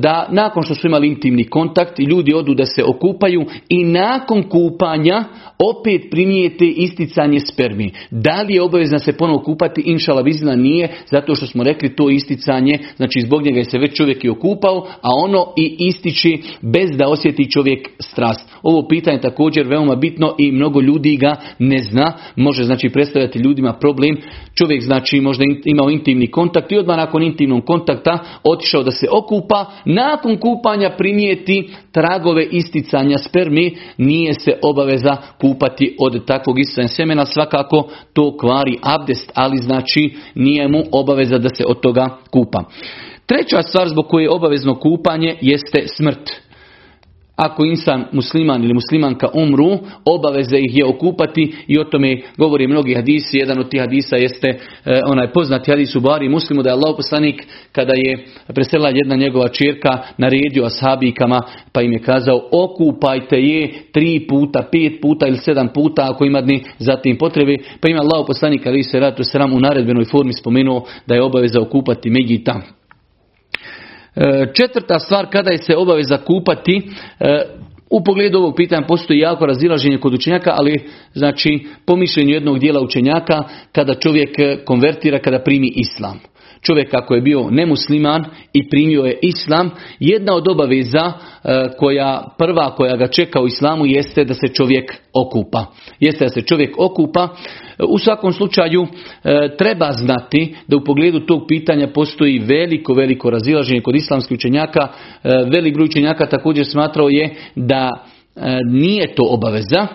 da 0.00 0.28
nakon 0.30 0.62
što 0.62 0.74
su 0.74 0.86
imali 0.86 1.08
intimni 1.08 1.44
kontakt 1.44 1.98
ljudi 1.98 2.34
odu 2.34 2.54
da 2.54 2.64
se 2.64 2.84
okupaju 2.84 3.44
i 3.68 3.84
nakon 3.84 4.42
kupanja 4.42 5.24
opet 5.58 6.02
primijete 6.10 6.66
isticanje 6.66 7.40
spermi. 7.40 7.90
Da 8.10 8.42
li 8.42 8.54
je 8.54 8.62
obavezno 8.62 8.98
se 8.98 9.12
ponovo 9.12 9.38
kupati? 9.38 9.82
Inšala 9.84 10.22
vizina 10.22 10.56
nije, 10.56 10.88
zato 11.06 11.34
što 11.34 11.46
smo 11.46 11.64
rekli 11.64 11.96
to 11.96 12.10
isticanje, 12.10 12.78
znači 12.96 13.20
zbog 13.20 13.42
njega 13.42 13.58
je 13.58 13.64
se 13.64 13.78
već 13.78 13.96
čovjek 13.96 14.24
i 14.24 14.28
okupao, 14.28 14.86
a 15.02 15.08
ono 15.24 15.46
i 15.56 15.76
ističi 15.78 16.42
bez 16.62 16.90
da 16.96 17.08
osjeti 17.08 17.50
čovjek 17.50 17.88
strast. 18.00 18.48
Ovo 18.62 18.88
pitanje 18.88 19.16
je 19.16 19.20
također 19.20 19.66
veoma 19.66 19.96
bitno 19.96 20.34
i 20.38 20.52
mnogo 20.52 20.80
ljudi 20.80 21.16
ga 21.16 21.36
ne 21.58 21.78
zna, 21.78 22.12
može 22.36 22.64
znači 22.64 22.88
predstavljati 22.88 23.38
ljudima 23.38 23.72
problem. 23.72 24.16
Čovjek 24.54 24.82
znači 24.82 25.20
možda 25.20 25.44
imao 25.64 25.90
intimni 25.90 26.30
kontakt 26.30 26.72
i 26.72 26.78
odmah 26.78 26.96
nakon 26.96 27.22
intimnog 27.22 27.64
kontakta 27.64 28.18
otišao 28.44 28.82
da 28.82 28.90
se 28.90 29.06
okupa 29.12 29.45
kupa, 29.46 29.66
nakon 29.84 30.36
kupanja 30.36 30.90
primijeti 30.98 31.70
tragove 31.92 32.44
isticanja 32.50 33.18
spermi, 33.18 33.76
nije 33.98 34.34
se 34.34 34.52
obaveza 34.62 35.16
kupati 35.40 35.96
od 36.00 36.26
takvog 36.26 36.58
isticanja 36.58 36.88
semena, 36.88 37.26
svakako 37.26 37.88
to 38.12 38.36
kvari 38.36 38.78
abdest, 38.82 39.32
ali 39.34 39.58
znači 39.58 40.14
nije 40.34 40.68
mu 40.68 40.82
obaveza 40.92 41.38
da 41.38 41.48
se 41.48 41.64
od 41.66 41.80
toga 41.80 42.08
kupa. 42.30 42.64
Treća 43.26 43.62
stvar 43.62 43.88
zbog 43.88 44.08
koje 44.08 44.22
je 44.22 44.30
obavezno 44.30 44.74
kupanje 44.74 45.36
jeste 45.40 45.86
smrt 45.86 46.45
ako 47.36 47.64
insan 47.64 48.04
musliman 48.12 48.64
ili 48.64 48.74
muslimanka 48.74 49.28
umru, 49.34 49.78
obaveze 50.04 50.58
ih 50.58 50.76
je 50.76 50.84
okupati 50.84 51.54
i 51.66 51.78
o 51.78 51.84
tome 51.84 52.22
govori 52.38 52.66
mnogi 52.66 52.94
hadisi. 52.94 53.38
Jedan 53.38 53.58
od 53.58 53.68
tih 53.68 53.80
hadisa 53.80 54.16
jeste 54.16 54.48
e, 54.48 55.00
onaj 55.06 55.32
poznati 55.32 55.70
hadis 55.70 55.96
u 55.96 56.00
Bari 56.00 56.28
muslimu 56.28 56.62
da 56.62 56.70
je 56.70 56.72
Allah 56.72 56.94
poslanik 56.96 57.46
kada 57.72 57.92
je 57.94 58.24
presela 58.54 58.88
jedna 58.88 59.16
njegova 59.16 59.48
čirka 59.48 59.98
naredio 60.18 60.64
ashabikama 60.64 61.42
pa 61.72 61.82
im 61.82 61.92
je 61.92 61.98
kazao 61.98 62.48
okupajte 62.52 63.36
je 63.36 63.72
tri 63.92 64.26
puta, 64.28 64.68
pet 64.72 65.00
puta 65.02 65.26
ili 65.26 65.38
sedam 65.38 65.68
puta 65.68 66.06
ako 66.10 66.24
ima 66.24 66.40
dni 66.40 66.64
zatim 66.78 67.18
potrebe. 67.18 67.56
Pa 67.80 67.88
ima 67.88 68.00
Allah 68.00 68.24
poslanik 68.26 68.66
ali 68.66 68.82
se 68.82 69.00
ratu 69.00 69.24
sram 69.24 69.52
u 69.52 69.60
naredbenoj 69.60 70.04
formi 70.04 70.32
spomenuo 70.32 70.84
da 71.06 71.14
je 71.14 71.22
obaveza 71.22 71.60
okupati 71.60 72.10
Megita. 72.10 72.75
E, 74.16 74.46
četvrta 74.54 74.98
stvar 74.98 75.26
kada 75.30 75.52
je 75.52 75.58
se 75.58 75.76
obaveza 75.76 76.18
kupati, 76.18 76.82
e, 77.20 77.42
u 77.90 78.04
pogledu 78.04 78.38
ovog 78.38 78.56
pitanja 78.56 78.86
postoji 78.86 79.18
jako 79.18 79.46
razilaženje 79.46 79.98
kod 79.98 80.14
učenjaka, 80.14 80.54
ali 80.56 80.88
znači 81.14 81.66
po 81.86 81.96
mišljenju 81.96 82.34
jednog 82.34 82.58
dijela 82.58 82.80
učenjaka 82.80 83.44
kada 83.72 83.94
čovjek 83.94 84.36
konvertira, 84.64 85.18
kada 85.18 85.38
primi 85.38 85.72
islam. 85.76 86.20
Čovjek 86.60 86.94
ako 86.94 87.14
je 87.14 87.20
bio 87.20 87.50
nemusliman 87.50 88.24
i 88.52 88.68
primio 88.68 89.04
je 89.04 89.18
islam, 89.22 89.70
jedna 90.00 90.34
od 90.34 90.48
obaveza 90.48 91.12
e, 91.12 91.68
koja 91.78 92.34
prva 92.38 92.74
koja 92.74 92.96
ga 92.96 93.06
čeka 93.08 93.40
u 93.40 93.46
islamu 93.46 93.86
jeste 93.86 94.24
da 94.24 94.34
se 94.34 94.48
čovjek 94.48 94.94
okupa. 95.12 95.66
Jeste 96.00 96.24
da 96.24 96.30
se 96.30 96.42
čovjek 96.42 96.74
okupa. 96.78 97.28
U 97.88 97.98
svakom 97.98 98.32
slučaju 98.32 98.86
e, 99.24 99.48
treba 99.58 99.92
znati 99.92 100.54
da 100.68 100.76
u 100.76 100.84
pogledu 100.84 101.20
tog 101.20 101.44
pitanja 101.48 101.88
postoji 101.94 102.38
veliko, 102.38 102.94
veliko 102.94 103.30
razilaženje 103.30 103.80
kod 103.80 103.94
islamskih 103.94 104.34
učenjaka. 104.34 104.80
E, 104.80 105.28
velik 105.54 105.74
broj 105.74 105.84
učenjaka 105.84 106.26
također 106.26 106.66
smatrao 106.66 107.08
je 107.08 107.34
da 107.54 108.04
nije 108.70 109.14
to 109.14 109.22
obaveza, 109.30 109.86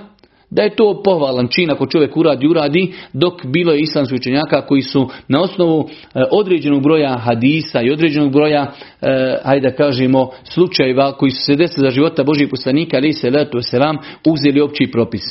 da 0.52 0.62
je 0.62 0.76
to 0.76 1.02
pohvalan 1.04 1.48
čin 1.48 1.72
ako 1.72 1.88
čovjek 1.88 2.18
uradi, 2.18 2.48
uradi, 2.48 2.94
dok 3.14 3.46
bilo 3.46 3.74
je 3.74 3.80
islamskih 3.80 4.20
učenjaka 4.20 4.66
koji 4.66 4.82
su 4.82 5.10
na 5.28 5.42
osnovu 5.42 5.90
e, 5.90 6.24
određenog 6.32 6.84
broja 6.84 7.18
hadisa 7.18 7.82
i 7.82 7.92
određenog 7.92 8.32
broja, 8.32 8.72
e, 9.02 9.38
hajde 9.44 9.70
da 9.70 9.76
kažemo, 9.76 10.30
slučajeva 10.44 11.12
koji 11.12 11.32
su 11.32 11.46
se 11.46 11.56
desili 11.56 11.88
za 11.88 11.92
života 11.92 12.24
Božih 12.24 12.48
poslanika, 12.50 12.98
ali 12.98 13.14
se 13.14 13.30
letu 13.30 13.62
selam, 13.62 13.98
uzeli 14.26 14.62
opći 14.62 14.92
propis. 14.92 15.22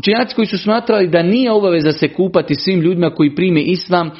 Učenjaci 0.00 0.34
koji 0.34 0.46
su 0.46 0.58
smatrali 0.58 1.08
da 1.08 1.22
nije 1.22 1.52
obaveza 1.52 1.92
se 1.92 2.08
kupati 2.08 2.54
svim 2.54 2.80
ljudima 2.80 3.10
koji 3.10 3.34
prime 3.34 3.62
islam, 3.62 4.10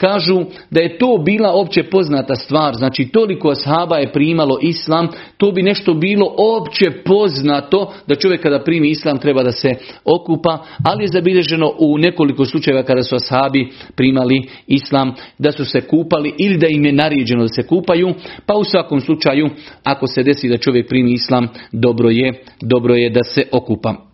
Kažu 0.00 0.44
da 0.70 0.80
je 0.80 0.98
to 0.98 1.22
bila 1.24 1.52
opće 1.52 1.82
poznata 1.82 2.34
stvar, 2.34 2.74
znači 2.74 3.08
toliko 3.12 3.50
ashaba 3.50 3.96
je 3.96 4.12
primalo 4.12 4.58
islam, 4.62 5.08
to 5.36 5.52
bi 5.52 5.62
nešto 5.62 5.94
bilo 5.94 6.34
opće 6.58 6.90
poznato 7.04 7.92
da 8.06 8.14
čovjek 8.14 8.42
kada 8.42 8.64
primi 8.64 8.90
islam 8.90 9.18
treba 9.18 9.42
da 9.42 9.52
se 9.52 9.68
okupa, 10.04 10.58
ali 10.84 11.04
je 11.04 11.08
zabilježeno 11.08 11.72
u 11.78 11.98
nekoliko 11.98 12.44
slučajeva 12.44 12.82
kada 12.82 13.02
su 13.02 13.16
ashabi 13.16 13.68
primali 13.96 14.42
islam 14.66 15.14
da 15.38 15.52
su 15.52 15.64
se 15.64 15.80
kupali 15.80 16.34
ili 16.38 16.56
da 16.56 16.66
im 16.70 16.84
je 16.84 16.92
naređeno 16.92 17.42
da 17.42 17.48
se 17.48 17.66
kupaju, 17.66 18.14
pa 18.46 18.54
u 18.54 18.64
svakom 18.64 19.00
slučaju 19.00 19.48
ako 19.84 20.06
se 20.06 20.22
desi 20.22 20.48
da 20.48 20.58
čovjek 20.58 20.88
primi 20.88 21.12
islam, 21.12 21.48
dobro 21.72 22.10
je, 22.10 22.42
dobro 22.60 22.94
je 22.94 23.10
da 23.10 23.22
se 23.24 23.42
okupa. 23.52 24.09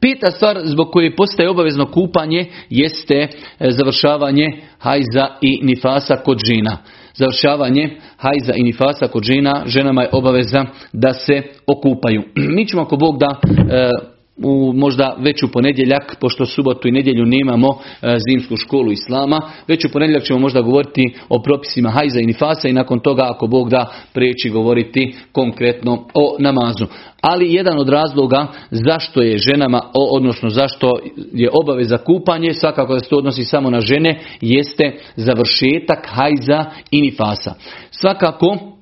Peta 0.00 0.30
stvar 0.30 0.60
zbog 0.64 0.90
koje 0.92 1.16
postaje 1.16 1.50
obavezno 1.50 1.86
kupanje 1.86 2.46
jeste 2.70 3.14
e, 3.14 3.28
završavanje 3.70 4.46
hajza 4.78 5.28
i 5.40 5.60
nifasa 5.62 6.16
kod 6.16 6.38
žena. 6.46 6.78
Završavanje 7.14 7.96
hajza 8.16 8.52
i 8.56 8.62
nifasa 8.62 9.08
kod 9.08 9.22
žena, 9.24 9.62
ženama 9.66 10.02
je 10.02 10.08
obaveza 10.12 10.64
da 10.92 11.12
se 11.12 11.42
okupaju. 11.66 12.22
Mi 12.56 12.66
ćemo 12.66 12.82
ako 12.82 12.96
Bog 12.96 13.18
da 13.18 13.40
e, 13.46 13.90
u 14.36 14.72
možda 14.72 15.16
već 15.18 15.42
u 15.42 15.48
ponedjeljak, 15.52 16.16
pošto 16.20 16.46
subotu 16.46 16.88
i 16.88 16.92
nedjelju 16.92 17.26
nemamo 17.26 17.68
e, 17.68 18.16
zimsku 18.28 18.56
školu 18.56 18.92
islama, 18.92 19.40
već 19.68 19.84
u 19.84 19.88
ponedjeljak 19.92 20.24
ćemo 20.24 20.38
možda 20.38 20.60
govoriti 20.60 21.14
o 21.28 21.42
propisima 21.42 21.90
hajza 21.90 22.20
i 22.20 22.26
nifasa 22.26 22.68
i 22.68 22.72
nakon 22.72 23.00
toga 23.00 23.22
ako 23.28 23.46
Bog 23.46 23.70
da 23.70 23.92
preći 24.12 24.50
govoriti 24.50 25.14
konkretno 25.32 26.06
o 26.14 26.36
namazu. 26.38 26.86
Ali 27.20 27.54
jedan 27.54 27.78
od 27.78 27.88
razloga 27.88 28.46
zašto 28.70 29.22
je 29.22 29.38
ženama, 29.38 29.80
odnosno 29.94 30.50
zašto 30.50 30.90
je 31.32 31.50
obaveza 31.62 31.98
kupanje, 31.98 32.54
svakako 32.54 32.92
da 32.92 33.00
se 33.00 33.08
to 33.08 33.16
odnosi 33.16 33.44
samo 33.44 33.70
na 33.70 33.80
žene, 33.80 34.20
jeste 34.40 34.92
završetak 35.16 36.06
hajza 36.06 36.64
i 36.90 37.00
nifasa. 37.00 37.54
Svakako 37.90 38.79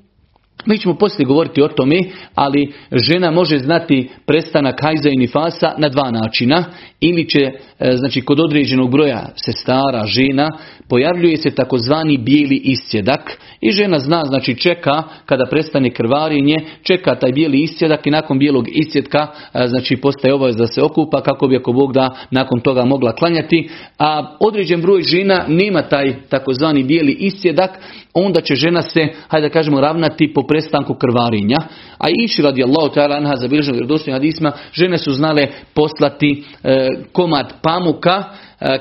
Mi 0.66 0.78
ćemo 0.78 0.94
poslije 0.94 1.26
govoriti 1.26 1.62
o 1.62 1.68
tome, 1.68 1.96
ali 2.34 2.72
žena 2.92 3.30
može 3.30 3.58
znati 3.58 4.10
prestanak 4.26 4.82
hajza 4.82 5.08
i 5.08 5.16
nifasa 5.16 5.74
na 5.78 5.88
dva 5.88 6.10
načina. 6.10 6.64
Ili 7.00 7.28
će, 7.28 7.40
e, 7.78 7.96
znači 7.96 8.20
kod 8.20 8.40
određenog 8.40 8.90
broja 8.90 9.28
sestara, 9.36 10.06
žena, 10.06 10.50
pojavljuje 10.88 11.36
se 11.36 11.50
takozvani 11.50 12.18
bijeli 12.18 12.56
iscjedak 12.64 13.38
i 13.60 13.70
žena 13.70 13.98
zna, 13.98 14.24
znači 14.24 14.54
čeka 14.54 15.02
kada 15.26 15.46
prestane 15.46 15.90
krvarinje, 15.90 16.56
čeka 16.82 17.14
taj 17.14 17.32
bijeli 17.32 17.62
iscjedak 17.62 18.06
i 18.06 18.10
nakon 18.10 18.38
bijelog 18.38 18.66
iscjedka 18.68 19.26
e, 19.54 19.66
znači 19.66 19.96
postaje 19.96 20.34
obavez 20.34 20.56
da 20.56 20.66
se 20.66 20.82
okupa 20.82 21.22
kako 21.22 21.48
bi 21.48 21.56
ako 21.56 21.72
Bog 21.72 21.92
da 21.92 22.14
nakon 22.30 22.60
toga 22.60 22.84
mogla 22.84 23.12
klanjati. 23.12 23.68
A 23.98 24.36
određen 24.40 24.82
broj 24.82 25.02
žena 25.02 25.44
nema 25.48 25.82
taj 25.82 26.14
takozvani 26.28 26.82
bijeli 26.82 27.12
iscjedak, 27.12 27.70
onda 28.14 28.40
će 28.40 28.54
žena 28.54 28.82
se, 28.82 29.08
hajde 29.28 29.48
da 29.48 29.52
kažemo, 29.52 29.80
ravnati 29.80 30.32
po 30.34 30.42
prestanku 30.48 30.94
krvarinja. 30.94 31.56
A 31.98 32.06
iši 32.24 32.42
radi 32.42 32.64
Allahu 32.64 32.94
ta'ala 32.94 33.16
anha 33.16 33.36
za 33.36 33.46
vjerodostojnim 33.46 34.14
hadisma, 34.14 34.52
žene 34.72 34.98
su 34.98 35.12
znale 35.12 35.48
poslati 35.74 36.44
e, 36.64 36.88
komad 37.12 37.52
pamuka 37.62 38.24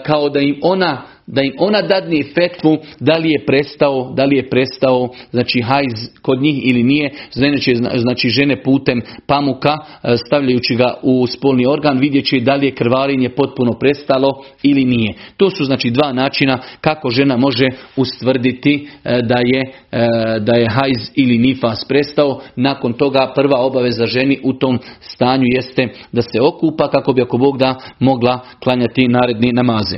kao 0.06 0.30
da 0.30 0.40
im 0.40 0.60
ona 0.62 1.02
da 1.28 1.42
im 1.42 1.54
ona 1.58 1.82
dadne 1.82 2.24
fetvu 2.24 2.78
da 3.00 3.18
li 3.18 3.30
je 3.30 3.46
prestao, 3.46 4.14
da 4.16 4.26
li 4.26 4.36
je 4.36 4.50
prestao 4.50 5.10
znači 5.32 5.62
hajz 5.62 6.10
kod 6.22 6.42
njih 6.42 6.70
ili 6.70 6.84
nije, 6.84 7.12
znači, 7.32 7.76
znači 7.96 8.30
žene 8.30 8.64
putem 8.64 9.02
pamuka 9.28 9.78
e, 10.04 10.18
stavljajući 10.18 10.76
ga 10.76 10.94
u 11.04 11.28
spolni 11.28 11.66
organ 11.66 11.98
vidjet 12.00 12.26
će 12.26 12.40
da 12.40 12.56
li 12.56 12.66
je 12.66 12.76
krvarenje 12.76 13.30
potpuno 13.30 13.72
prestalo 13.80 14.44
ili 14.64 14.86
nije. 14.86 15.14
To 15.38 15.50
su 15.50 15.64
znači 15.64 15.90
dva 15.90 16.14
načina 16.14 16.60
kako 16.82 17.10
žena 17.10 17.38
može 17.38 17.68
ustvrditi 17.96 18.88
e, 19.04 19.22
da 19.22 19.38
je, 19.40 19.62
e, 19.92 20.40
da 20.40 20.56
je 20.56 20.70
hajz 20.70 21.12
ili 21.16 21.38
nifas 21.38 21.86
prestao. 21.88 22.42
Nakon 22.56 22.94
toga 22.94 23.32
prva 23.36 23.60
obaveza 23.60 24.06
ženi 24.06 24.40
u 24.44 24.54
tom 24.54 24.80
stanju 25.00 25.46
jeste 25.46 25.88
da 26.12 26.22
se 26.22 26.42
okupa 26.42 26.90
kako 26.90 27.14
bi 27.14 27.22
ako 27.22 27.38
Bog 27.38 27.58
da 27.58 27.76
mogla 28.00 28.40
klanjati 28.60 29.08
naredni 29.08 29.54
namaze. 29.68 29.98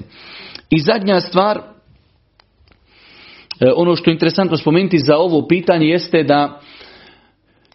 I 0.69 0.79
zadnja 0.79 1.19
stvar, 1.19 1.57
e, 1.57 1.61
ono 3.75 3.95
što 3.95 4.09
je 4.09 4.13
interesantno 4.13 4.57
spomenuti 4.57 4.97
za 4.97 5.17
ovo 5.17 5.47
pitanje 5.47 5.87
jeste 5.87 6.23
da 6.23 6.61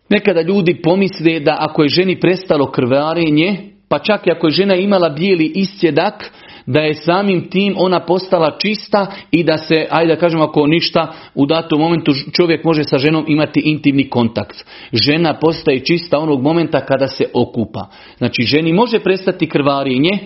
nekada 0.08 0.40
ljudi 0.40 0.82
pomisle 0.82 1.40
da 1.40 1.56
ako 1.60 1.82
je 1.82 1.88
ženi 1.88 2.20
prestalo 2.20 2.70
krvarenje, 2.70 3.70
pa 3.88 3.98
čak 3.98 4.26
i 4.26 4.30
ako 4.30 4.46
je 4.46 4.50
žena 4.50 4.74
imala 4.74 5.08
bijeli 5.08 5.52
iscjedak, 5.54 6.30
da 6.66 6.80
je 6.80 6.94
samim 6.94 7.50
tim 7.50 7.74
ona 7.78 8.00
postala 8.00 8.58
čista 8.58 9.06
i 9.30 9.44
da 9.44 9.58
se, 9.58 9.86
ajde 9.90 10.14
da 10.14 10.20
kažemo 10.20 10.44
ako 10.44 10.66
ništa, 10.66 11.12
u 11.34 11.46
datom 11.46 11.80
momentu 11.80 12.12
čovjek 12.32 12.64
može 12.64 12.84
sa 12.84 12.98
ženom 12.98 13.24
imati 13.28 13.60
intimni 13.60 14.10
kontakt. 14.10 14.64
Žena 14.92 15.38
postaje 15.38 15.84
čista 15.84 16.18
onog 16.18 16.42
momenta 16.42 16.80
kada 16.80 17.08
se 17.08 17.24
okupa. 17.34 17.86
Znači 18.18 18.42
ženi 18.42 18.72
može 18.72 18.98
prestati 18.98 19.48
krvarenje, 19.48 20.18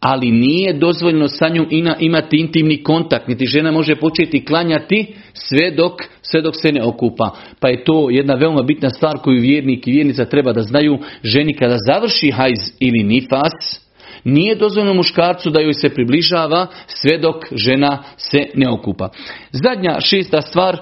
ali 0.00 0.30
nije 0.30 0.72
dozvoljno 0.72 1.28
sa 1.28 1.48
njom 1.48 1.66
imati 2.00 2.36
intimni 2.36 2.82
kontakt, 2.82 3.28
niti 3.28 3.46
žena 3.46 3.70
može 3.72 3.94
početi 3.96 4.44
klanjati 4.44 5.14
sve 5.32 5.70
dok, 5.70 5.92
sve 6.22 6.42
dok 6.42 6.56
se 6.56 6.72
ne 6.72 6.82
okupa. 6.82 7.30
Pa 7.60 7.68
je 7.68 7.84
to 7.84 8.10
jedna 8.10 8.34
veoma 8.34 8.62
bitna 8.62 8.90
stvar 8.90 9.18
koju 9.18 9.40
vjernik 9.40 9.86
i 9.86 9.92
vjernica 9.92 10.24
treba 10.24 10.52
da 10.52 10.62
znaju. 10.62 10.98
Ženi 11.22 11.54
kada 11.54 11.76
završi 11.86 12.30
hajz 12.30 12.58
ili 12.78 13.02
nifas, 13.02 13.89
nije 14.24 14.54
dozvoljeno 14.54 14.94
muškarcu 14.94 15.50
da 15.50 15.60
joj 15.60 15.74
se 15.74 15.88
približava 15.88 16.66
sve 16.86 17.18
dok 17.18 17.36
žena 17.52 18.02
se 18.16 18.38
ne 18.54 18.70
okupa. 18.70 19.08
Zadnja 19.52 20.00
šesta 20.00 20.42
stvar, 20.42 20.76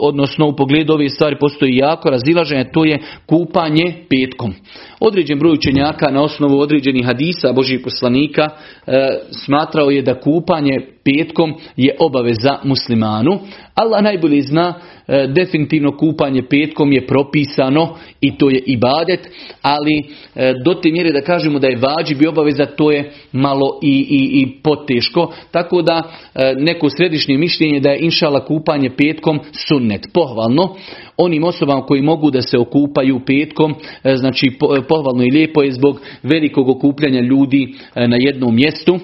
odnosno 0.00 0.46
u 0.46 0.56
pogledu 0.56 0.92
ove 0.92 1.08
stvari 1.08 1.36
postoji 1.40 1.76
jako 1.76 2.10
razilaženje, 2.10 2.70
to 2.72 2.84
je 2.84 2.98
kupanje 3.26 3.94
petkom. 4.08 4.54
Određen 5.00 5.38
broj 5.38 5.52
učenjaka 5.52 6.10
na 6.10 6.22
osnovu 6.22 6.60
određenih 6.60 7.06
hadisa 7.06 7.52
Božih 7.52 7.80
poslanika 7.84 8.48
e, 8.86 9.08
smatrao 9.44 9.90
je 9.90 10.02
da 10.02 10.20
kupanje 10.20 10.86
petkom 11.14 11.54
je 11.76 11.96
obaveza 11.98 12.58
muslimanu. 12.64 13.38
Allah 13.74 14.02
najbolje 14.02 14.42
zna 14.42 14.74
E, 15.10 15.26
definitivno 15.26 15.96
kupanje 15.96 16.42
petkom 16.42 16.92
je 16.92 17.06
propisano 17.06 17.94
i 18.20 18.38
to 18.38 18.50
je 18.50 18.58
ibadet, 18.58 19.20
ali 19.62 19.98
e, 20.34 20.54
do 20.64 20.74
te 20.74 20.90
mjere 20.90 21.12
da 21.12 21.20
kažemo 21.20 21.58
da 21.58 21.66
je 21.66 21.76
vađi 21.76 22.14
bi 22.14 22.26
obaveza, 22.26 22.66
to 22.66 22.90
je 22.90 23.12
malo 23.32 23.78
i, 23.82 24.06
i, 24.10 24.40
i 24.40 24.62
poteško. 24.62 25.32
Tako 25.50 25.82
da 25.82 26.02
e, 26.34 26.54
neko 26.58 26.90
središnje 26.90 27.38
mišljenje 27.38 27.80
da 27.80 27.90
je 27.90 28.00
inšala 28.00 28.44
kupanje 28.44 28.90
petkom 28.90 29.40
sunnet, 29.68 30.06
pohvalno. 30.14 30.76
Onim 31.16 31.44
osobama 31.44 31.86
koji 31.86 32.02
mogu 32.02 32.30
da 32.30 32.42
se 32.42 32.58
okupaju 32.58 33.20
petkom, 33.26 33.74
znači 34.14 34.52
pohvalno 34.88 35.24
i 35.24 35.30
lijepo 35.30 35.62
je 35.62 35.72
zbog 35.72 36.00
velikog 36.22 36.68
okupljanja 36.68 37.20
ljudi 37.20 37.74
na 37.94 38.16
jednom 38.16 38.54
mjestu. 38.54 38.98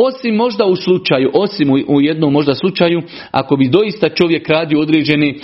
Osim 0.00 0.34
možda 0.34 0.64
u 0.64 0.76
slučaju, 0.76 1.30
osim 1.34 1.70
u 1.88 2.00
jednom 2.00 2.32
možda 2.32 2.54
slučaju, 2.54 3.02
ako 3.30 3.56
bi 3.56 3.68
doista 3.68 4.08
čovjek 4.08 4.48
radio 4.48 4.80
određene 4.80 5.28
e, 5.28 5.34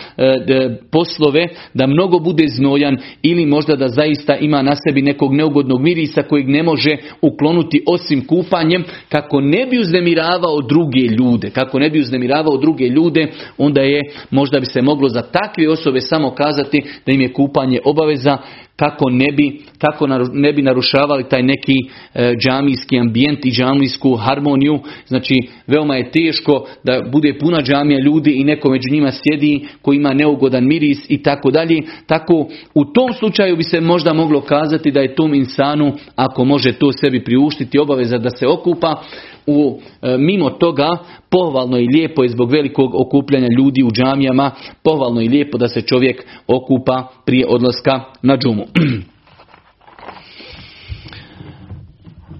poslove, 0.90 1.48
da 1.74 1.86
mnogo 1.86 2.18
bude 2.18 2.48
znojan 2.48 2.96
ili 3.22 3.46
možda 3.46 3.76
da 3.76 3.88
zaista 3.88 4.36
ima 4.36 4.62
na 4.62 4.72
sebi 4.88 5.02
nekog 5.02 5.34
neugodnog 5.34 5.80
mirisa 5.80 6.22
kojeg 6.22 6.48
ne 6.48 6.62
može 6.62 6.96
uklonuti 7.22 7.82
osim 7.86 8.26
kupanjem, 8.26 8.84
kako 9.08 9.40
ne 9.40 9.66
bi 9.66 9.78
uznemiravao 9.78 10.60
druge 10.68 11.00
ljude, 11.00 11.50
kako 11.50 11.78
ne 11.78 11.90
bi 11.90 12.00
uznemiravao 12.00 12.56
druge 12.56 12.84
ljude, 12.84 13.26
onda 13.58 13.80
je, 13.80 14.00
možda 14.30 14.60
bi 14.60 14.66
se 14.66 14.82
moglo 14.82 15.08
za 15.08 15.22
takve 15.22 15.68
osobe 15.68 16.00
samo 16.00 16.30
kazati 16.30 16.82
da 17.06 17.12
im 17.12 17.20
je 17.20 17.32
kupanje 17.32 17.80
obaveza, 17.84 18.38
kako 18.76 19.10
ne 19.10 19.32
bi, 19.32 19.60
kako 19.78 20.06
ne 20.32 20.52
bi 20.52 20.62
narušavali 20.62 21.28
taj 21.28 21.42
neki 21.42 21.72
e, 22.14 22.34
džamijski 22.36 22.98
ambijent 22.98 23.46
i 23.46 23.50
džamijsku 23.50 24.14
harmoniju. 24.14 24.78
Znači, 25.06 25.34
veoma 25.66 25.96
je 25.96 26.10
teško 26.10 26.66
da 26.84 27.02
bude 27.12 27.38
puna 27.38 27.62
džamija 27.62 28.00
ljudi 28.00 28.32
i 28.36 28.44
neko 28.44 28.70
među 28.70 28.88
njima 28.90 29.10
sjedi 29.12 29.66
koji 29.82 29.96
ima 29.96 30.14
neugodan 30.14 30.66
miris 30.66 31.06
i 31.08 31.22
tako 31.22 31.50
dalje. 31.50 31.80
Tako, 32.06 32.48
u 32.74 32.84
tom 32.84 33.12
slučaju 33.18 33.56
bi 33.56 33.62
se 33.62 33.80
možda 33.80 34.12
moglo 34.12 34.40
kazati 34.40 34.90
da 34.90 35.00
je 35.00 35.14
tom 35.14 35.34
insanu, 35.34 35.92
ako 36.16 36.44
može 36.44 36.72
to 36.72 36.92
sebi 36.92 37.24
priuštiti, 37.24 37.78
obaveza 37.78 38.18
da 38.18 38.30
se 38.30 38.46
okupa, 38.46 39.02
u, 39.46 39.78
e, 40.02 40.18
mimo 40.18 40.50
toga 40.50 40.96
pohvalno 41.30 41.78
i 41.78 41.86
lijepo 41.86 42.22
je 42.22 42.28
zbog 42.28 42.50
velikog 42.50 42.94
okupljanja 42.94 43.48
ljudi 43.58 43.82
u 43.82 43.90
džamijama, 43.90 44.50
pohvalno 44.82 45.20
i 45.20 45.28
lijepo 45.28 45.58
da 45.58 45.68
se 45.68 45.82
čovjek 45.82 46.26
okupa 46.46 47.08
prije 47.26 47.46
odlaska 47.48 48.00
na 48.22 48.36
džumu. 48.36 48.63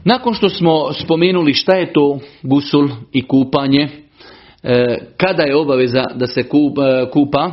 Nakon 0.04 0.34
što 0.34 0.48
smo 0.48 0.92
spomenuli 0.92 1.54
šta 1.54 1.74
je 1.74 1.92
to 1.92 2.18
gusul 2.42 2.88
i 3.12 3.26
kupanje, 3.26 3.88
e, 4.62 4.98
kada 5.16 5.42
je 5.42 5.56
obaveza 5.56 6.04
da 6.14 6.26
se 6.26 6.40
e, 6.40 6.44
kupa, 7.10 7.52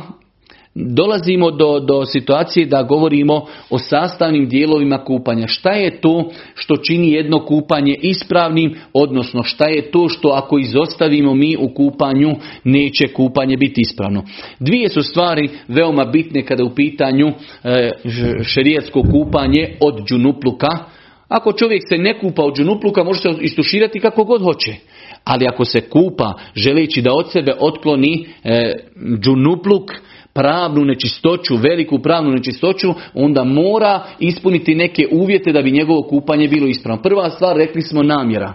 dolazimo 0.74 1.50
do, 1.50 1.80
do 1.80 2.04
situacije 2.04 2.66
da 2.66 2.82
govorimo 2.82 3.46
o 3.70 3.78
sastavnim 3.78 4.48
dijelovima 4.48 5.04
kupanja. 5.04 5.46
Šta 5.46 5.72
je 5.72 6.00
to 6.00 6.30
što 6.54 6.76
čini 6.76 7.12
jedno 7.12 7.44
kupanje 7.44 7.98
ispravnim, 8.02 8.74
odnosno 8.92 9.42
šta 9.42 9.68
je 9.68 9.90
to 9.90 10.08
što 10.08 10.28
ako 10.28 10.58
izostavimo 10.58 11.34
mi 11.34 11.56
u 11.56 11.68
kupanju 11.74 12.34
neće 12.64 13.08
kupanje 13.08 13.56
biti 13.56 13.80
ispravno. 13.80 14.24
Dvije 14.60 14.88
su 14.88 15.02
stvari 15.02 15.50
veoma 15.68 16.04
bitne 16.04 16.42
kada 16.42 16.64
u 16.64 16.74
pitanju 16.74 17.32
e, 17.64 17.90
šerijatsko 18.42 19.02
kupanje 19.02 19.76
od 19.80 20.08
džunupluka. 20.08 20.68
Ako 21.28 21.52
čovjek 21.52 21.82
se 21.88 21.98
ne 21.98 22.18
kupa 22.20 22.42
od 22.42 22.56
džunupluka 22.56 23.04
može 23.04 23.20
se 23.20 23.28
istuširati 23.40 24.00
kako 24.00 24.24
god 24.24 24.42
hoće. 24.42 24.74
Ali 25.24 25.46
ako 25.46 25.64
se 25.64 25.80
kupa 25.80 26.34
želeći 26.54 27.02
da 27.02 27.14
od 27.14 27.32
sebe 27.32 27.54
otkloni 27.60 28.26
e, 28.44 28.72
džunupluk, 29.20 29.90
pravnu 30.32 30.84
nečistoću, 30.84 31.56
veliku 31.56 31.98
pravnu 31.98 32.30
nečistoću, 32.30 32.94
onda 33.14 33.44
mora 33.44 34.02
ispuniti 34.18 34.74
neke 34.74 35.08
uvjete 35.12 35.52
da 35.52 35.62
bi 35.62 35.70
njegovo 35.70 36.02
kupanje 36.02 36.48
bilo 36.48 36.66
ispravno. 36.66 37.02
Prva 37.02 37.30
stvar, 37.30 37.56
rekli 37.56 37.82
smo 37.82 38.02
namjera. 38.02 38.54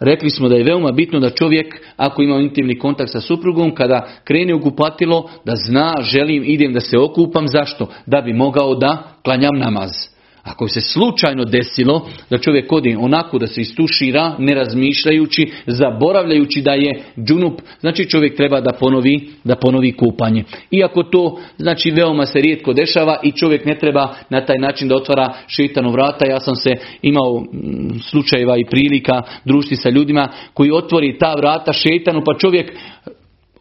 Rekli 0.00 0.30
smo 0.30 0.48
da 0.48 0.56
je 0.56 0.64
veoma 0.64 0.92
bitno 0.92 1.20
da 1.20 1.30
čovjek, 1.30 1.74
ako 1.96 2.22
ima 2.22 2.36
intimni 2.36 2.78
kontakt 2.78 3.12
sa 3.12 3.20
suprugom, 3.20 3.74
kada 3.74 4.08
krene 4.24 4.54
u 4.54 4.60
kupatilo, 4.60 5.30
da 5.44 5.56
zna, 5.56 5.94
želim, 6.00 6.42
idem 6.46 6.72
da 6.72 6.80
se 6.80 6.98
okupam. 6.98 7.48
Zašto? 7.48 7.86
Da 8.06 8.20
bi 8.20 8.32
mogao 8.32 8.74
da 8.74 9.02
klanjam 9.22 9.58
namaz. 9.58 9.90
Ako 10.42 10.68
se 10.68 10.80
slučajno 10.80 11.44
desilo 11.44 12.08
da 12.30 12.38
čovjek 12.38 12.72
odi 12.72 12.96
onako 13.00 13.38
da 13.38 13.46
se 13.46 13.60
istušira, 13.60 14.34
ne 14.38 14.54
razmišljajući, 14.54 15.52
zaboravljajući 15.66 16.60
da 16.60 16.72
je 16.72 17.02
džunup, 17.26 17.60
znači 17.80 18.10
čovjek 18.10 18.36
treba 18.36 18.60
da 18.60 18.72
ponovi, 18.72 19.28
da 19.44 19.56
ponovi 19.56 19.92
kupanje. 19.92 20.44
Iako 20.70 21.02
to 21.02 21.40
znači 21.58 21.90
veoma 21.90 22.26
se 22.26 22.40
rijetko 22.40 22.72
dešava 22.72 23.16
i 23.22 23.32
čovjek 23.32 23.64
ne 23.64 23.78
treba 23.78 24.14
na 24.30 24.44
taj 24.44 24.58
način 24.58 24.88
da 24.88 24.96
otvara 24.96 25.34
šetanu 25.46 25.90
vrata. 25.90 26.26
Ja 26.30 26.40
sam 26.40 26.54
se 26.54 26.70
imao 27.02 27.40
mm, 27.40 27.98
slučajeva 28.10 28.56
i 28.58 28.66
prilika 28.70 29.22
družiti 29.44 29.76
sa 29.76 29.90
ljudima 29.90 30.28
koji 30.54 30.70
otvori 30.70 31.18
ta 31.18 31.34
vrata 31.34 31.72
šetanu 31.72 32.22
pa 32.24 32.38
čovjek 32.38 32.72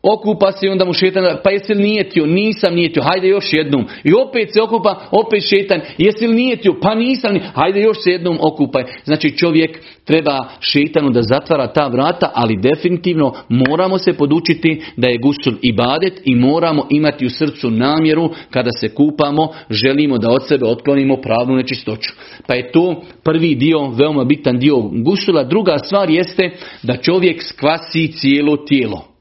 okupa 0.03 0.51
se 0.51 0.65
i 0.65 0.69
onda 0.69 0.85
mu 0.85 0.93
šetan, 0.93 1.37
pa 1.43 1.49
jesi 1.49 1.73
li 1.73 1.83
nijetio? 1.83 2.25
Nisam 2.25 2.73
nijetio, 2.73 3.03
hajde 3.03 3.27
još 3.27 3.53
jednom. 3.53 3.85
I 4.03 4.13
opet 4.13 4.53
se 4.53 4.61
okupa, 4.61 5.07
opet 5.11 5.43
šetan, 5.49 5.81
jesi 5.97 6.27
li 6.27 6.35
nijetio? 6.35 6.75
Pa 6.81 6.95
nisam, 6.95 7.39
hajde 7.53 7.81
još 7.81 8.03
se 8.03 8.11
jednom 8.11 8.37
okupaj. 8.41 8.83
Znači 9.03 9.37
čovjek 9.37 9.79
treba 10.05 10.45
šetanu 10.59 11.09
da 11.09 11.21
zatvara 11.21 11.67
ta 11.67 11.87
vrata, 11.87 12.31
ali 12.33 12.61
definitivno 12.61 13.33
moramo 13.49 13.97
se 13.97 14.13
podučiti 14.13 14.81
da 14.97 15.07
je 15.07 15.17
gusul 15.17 15.53
ibadet 15.61 16.21
i 16.25 16.35
moramo 16.35 16.87
imati 16.89 17.25
u 17.25 17.29
srcu 17.29 17.69
namjeru 17.69 18.29
kada 18.49 18.69
se 18.79 18.89
kupamo, 18.89 19.49
želimo 19.69 20.17
da 20.17 20.31
od 20.31 20.47
sebe 20.47 20.65
otklonimo 20.65 21.17
pravnu 21.17 21.55
nečistoću. 21.55 22.13
Pa 22.47 22.55
je 22.55 22.71
to 22.71 23.01
prvi 23.23 23.55
dio, 23.55 23.89
veoma 23.89 24.23
bitan 24.23 24.59
dio 24.59 24.77
gusula. 24.81 25.43
Druga 25.43 25.77
stvar 25.77 26.09
jeste 26.09 26.51
da 26.83 26.97
čovjek 26.97 27.43
skvasi 27.43 28.11
cijelo 28.11 28.57
tijelo. 28.57 29.18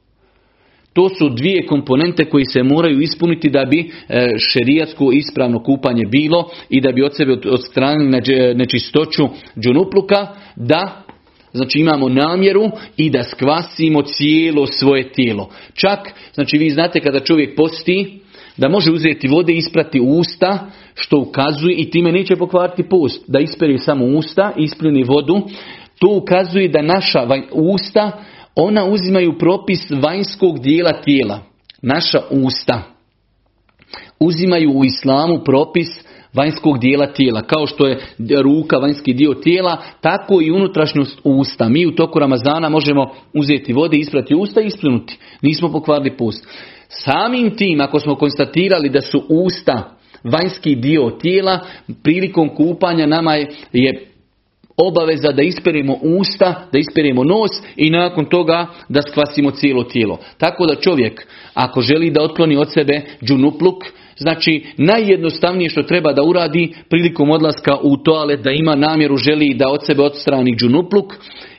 To 0.93 1.09
su 1.09 1.29
dvije 1.29 1.65
komponente 1.65 2.25
koji 2.25 2.45
se 2.45 2.63
moraju 2.63 3.01
ispuniti 3.01 3.49
da 3.49 3.65
bi 3.65 3.79
e, 4.09 4.29
šerijatsko 4.37 5.11
ispravno 5.11 5.63
kupanje 5.63 6.05
bilo 6.05 6.49
i 6.69 6.81
da 6.81 6.91
bi 6.91 7.03
od 7.03 7.15
sebe 7.15 7.37
odstranili 7.45 8.21
nečistoću 8.55 9.23
džunupluka, 9.59 10.27
da 10.55 11.03
Znači 11.53 11.79
imamo 11.79 12.09
namjeru 12.09 12.71
i 12.97 13.09
da 13.09 13.23
skvasimo 13.23 14.01
cijelo 14.01 14.67
svoje 14.67 15.11
tijelo. 15.11 15.49
Čak, 15.73 15.99
znači 16.33 16.57
vi 16.57 16.69
znate 16.69 16.99
kada 16.99 17.19
čovjek 17.19 17.55
posti, 17.55 18.19
da 18.57 18.69
može 18.69 18.91
uzeti 18.91 19.27
vode 19.27 19.53
i 19.53 19.57
isprati 19.57 19.99
usta, 19.99 20.69
što 20.95 21.17
ukazuje 21.17 21.75
i 21.75 21.89
time 21.89 22.11
neće 22.11 22.35
pokvariti 22.35 22.83
post. 22.89 23.23
Da 23.27 23.39
isperi 23.39 23.77
samo 23.77 24.05
usta, 24.05 24.53
ispljuni 24.57 25.03
vodu, 25.03 25.41
to 25.99 26.07
ukazuje 26.07 26.67
da 26.67 26.81
naša 26.81 27.27
usta 27.51 28.23
ona 28.59 28.85
uzimaju 28.85 29.37
propis 29.37 29.79
vanjskog 30.03 30.59
dijela 30.59 31.01
tijela. 31.01 31.39
Naša 31.81 32.19
usta 32.31 32.81
uzimaju 34.19 34.71
u 34.71 34.85
islamu 34.85 35.43
propis 35.45 35.87
vanjskog 36.33 36.79
dijela 36.79 37.07
tijela. 37.13 37.41
Kao 37.41 37.67
što 37.67 37.87
je 37.87 37.99
ruka 38.41 38.77
vanjski 38.77 39.13
dio 39.13 39.33
tijela, 39.33 39.77
tako 40.01 40.41
i 40.41 40.51
unutrašnjost 40.51 41.19
usta. 41.23 41.69
Mi 41.69 41.85
u 41.85 41.95
toku 41.95 42.19
Ramazana 42.19 42.69
možemo 42.69 43.09
uzeti 43.33 43.73
vode, 43.73 43.97
isprati 43.97 44.35
usta 44.35 44.61
i 44.61 44.65
ispljunuti. 44.65 45.17
Nismo 45.41 45.71
pokvarili 45.71 46.17
pust. 46.17 46.47
Samim 46.87 47.55
tim, 47.55 47.81
ako 47.81 47.99
smo 47.99 48.15
konstatirali 48.15 48.89
da 48.89 49.01
su 49.01 49.23
usta 49.29 49.95
vanjski 50.23 50.75
dio 50.75 51.09
tijela, 51.09 51.59
prilikom 52.03 52.49
kupanja 52.55 53.05
nama 53.05 53.35
je 53.73 54.08
obaveza 54.87 55.31
da 55.31 55.41
isperemo 55.41 55.97
usta, 56.01 56.67
da 56.71 56.79
isperemo 56.79 57.23
nos 57.23 57.51
i 57.75 57.89
nakon 57.89 58.25
toga 58.25 58.67
da 58.89 59.01
skvasimo 59.01 59.51
cijelo 59.51 59.83
tijelo. 59.83 60.19
Tako 60.37 60.65
da 60.65 60.75
čovjek, 60.75 61.27
ako 61.53 61.81
želi 61.81 62.11
da 62.11 62.23
otkloni 62.23 62.57
od 62.57 62.73
sebe 62.73 63.01
džunupluk, 63.23 63.83
znači 64.17 64.65
najjednostavnije 64.77 65.69
što 65.69 65.83
treba 65.83 66.13
da 66.13 66.23
uradi 66.23 66.73
prilikom 66.89 67.29
odlaska 67.29 67.77
u 67.83 67.97
toalet, 67.97 68.41
da 68.41 68.51
ima 68.51 68.75
namjeru, 68.75 69.17
želi 69.17 69.53
da 69.53 69.69
od 69.69 69.85
sebe 69.85 70.01
odstrani 70.01 70.55
džunupluk, 70.55 71.13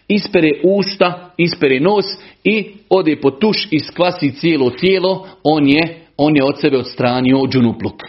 ispere 0.09 0.51
usta, 0.65 1.31
ispere 1.37 1.81
nos 1.81 2.05
i 2.45 2.65
ode 2.89 3.17
po 3.17 3.31
tuš 3.31 3.69
i 3.71 3.79
skvasi 3.79 4.33
cijelo 4.33 4.71
tijelo, 4.71 5.27
on 5.43 5.69
je, 5.69 6.01
on 6.17 6.37
je 6.37 6.45
od 6.45 6.61
sebe 6.61 6.77
odstranio 6.79 7.47
džunupluk. 7.53 8.03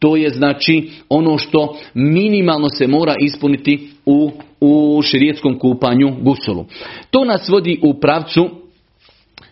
To 0.00 0.16
je 0.16 0.30
znači 0.30 0.90
ono 1.08 1.38
što 1.38 1.76
minimalno 1.94 2.68
se 2.68 2.86
mora 2.86 3.14
ispuniti 3.20 3.88
u, 4.06 4.30
u 4.60 5.02
širijetskom 5.02 5.58
kupanju 5.58 6.16
gusulu. 6.20 6.64
To 7.10 7.24
nas 7.24 7.48
vodi 7.48 7.80
u 7.82 8.00
pravcu 8.00 8.50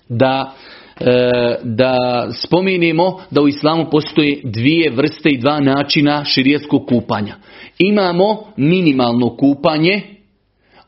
da 0.09 0.55
e, 1.01 1.57
da 1.63 1.97
spomenemo 2.33 3.21
da 3.31 3.43
u 3.43 3.49
islamu 3.49 3.87
postoje 3.91 4.41
dvije 4.45 4.91
vrste 4.91 5.29
i 5.31 5.39
dva 5.39 5.61
načina 5.61 6.25
širijetskog 6.25 6.87
kupanja. 6.87 7.35
Imamo 7.79 8.45
minimalno 8.57 9.37
kupanje 9.37 10.18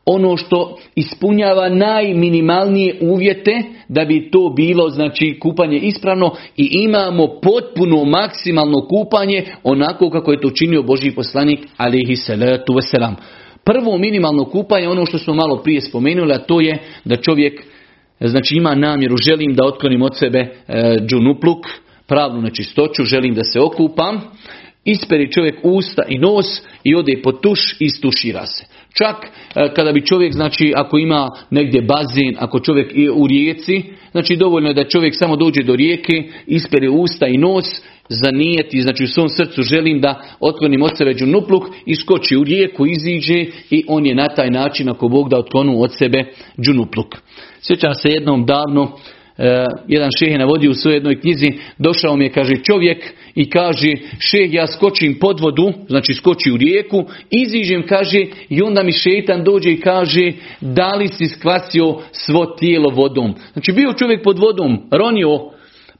ono 0.05 0.37
što 0.37 0.77
ispunjava 0.95 1.69
najminimalnije 1.69 2.97
uvjete 3.01 3.51
da 3.87 4.05
bi 4.05 4.31
to 4.31 4.53
bilo 4.55 4.89
znači 4.89 5.39
kupanje 5.39 5.77
ispravno 5.77 6.31
i 6.57 6.69
imamo 6.71 7.27
potpuno 7.27 8.05
maksimalno 8.05 8.87
kupanje 8.87 9.45
onako 9.63 10.09
kako 10.09 10.31
je 10.31 10.41
to 10.41 10.47
učinio 10.47 10.83
Boži 10.83 11.11
poslanik 11.11 11.59
alihi 11.77 12.15
salatu 12.15 12.73
wasalam. 12.73 13.13
Prvo 13.65 13.97
minimalno 13.97 14.45
kupanje 14.45 14.89
ono 14.89 15.05
što 15.05 15.17
smo 15.17 15.33
malo 15.33 15.57
prije 15.63 15.81
spomenuli 15.81 16.33
a 16.33 16.37
to 16.37 16.61
je 16.61 16.77
da 17.05 17.15
čovjek 17.15 17.63
znači 18.19 18.55
ima 18.55 18.75
namjeru 18.75 19.17
želim 19.17 19.55
da 19.55 19.65
otklonim 19.65 20.01
od 20.01 20.17
sebe 20.17 20.39
e, 20.39 20.51
džunupluk 21.05 21.65
pravnu 22.07 22.41
nečistoću 22.41 23.03
želim 23.03 23.33
da 23.33 23.43
se 23.43 23.59
okupam 23.59 24.21
isperi 24.85 25.31
čovjek 25.31 25.55
usta 25.63 26.03
i 26.09 26.17
nos 26.17 26.45
i 26.83 26.95
ode 26.95 27.21
po 27.23 27.31
tuš 27.31 27.75
i 27.79 27.89
stušira 27.89 28.45
se. 28.45 28.65
Čak 28.93 29.15
e, 29.55 29.73
kada 29.75 29.91
bi 29.91 30.05
čovjek, 30.05 30.33
znači 30.33 30.73
ako 30.75 30.97
ima 30.97 31.29
negdje 31.49 31.81
bazen, 31.81 32.35
ako 32.39 32.59
čovjek 32.59 32.91
je 32.95 33.11
u 33.11 33.27
rijeci, 33.27 33.83
znači 34.11 34.35
dovoljno 34.35 34.69
je 34.69 34.73
da 34.73 34.89
čovjek 34.89 35.15
samo 35.15 35.35
dođe 35.35 35.63
do 35.63 35.75
rijeke, 35.75 36.23
ispere 36.47 36.89
usta 36.89 37.27
i 37.27 37.37
nos, 37.37 37.65
zanijeti, 38.09 38.81
znači 38.81 39.03
u 39.03 39.07
svom 39.07 39.29
srcu 39.29 39.61
želim 39.61 40.01
da 40.01 40.21
otklonim 40.39 40.81
od 40.81 40.97
sebe 40.97 41.13
džunupluk, 41.13 41.63
iskoči 41.85 42.37
u 42.37 42.43
rijeku, 42.43 42.87
iziđe 42.87 43.45
i 43.69 43.83
on 43.87 44.05
je 44.05 44.15
na 44.15 44.27
taj 44.27 44.49
način, 44.49 44.89
ako 44.89 45.07
Bog 45.07 45.29
da 45.29 45.39
otklonu 45.39 45.81
od 45.81 45.93
sebe 45.93 46.25
džunupluk. 46.61 47.15
Sjećam 47.61 47.93
se 47.93 48.09
jednom 48.09 48.45
davno, 48.45 48.97
jedan 49.87 50.09
šeh 50.19 50.31
je 50.31 50.37
navodio 50.37 50.71
u 50.71 50.73
svojoj 50.73 50.95
jednoj 50.95 51.19
knjizi, 51.19 51.53
došao 51.77 52.15
mi 52.15 52.25
je, 52.25 52.31
kaže, 52.31 52.53
čovjek 52.63 53.13
i 53.35 53.49
kaže, 53.49 53.91
šeh, 54.19 54.53
ja 54.53 54.67
skočim 54.67 55.17
pod 55.19 55.39
vodu, 55.39 55.73
znači 55.87 56.13
skoči 56.13 56.51
u 56.51 56.57
rijeku, 56.57 57.05
iziđem, 57.29 57.83
kaže, 57.87 58.25
i 58.49 58.61
onda 58.61 58.83
mi 58.83 58.91
šetan 58.91 59.43
dođe 59.43 59.71
i 59.71 59.81
kaže, 59.81 60.31
da 60.61 60.95
li 60.95 61.07
si 61.07 61.27
skvasio 61.27 61.97
svo 62.11 62.45
tijelo 62.45 62.89
vodom. 62.89 63.35
Znači 63.53 63.71
bio 63.71 63.93
čovjek 63.93 64.23
pod 64.23 64.39
vodom, 64.39 64.87
ronio, 64.91 65.51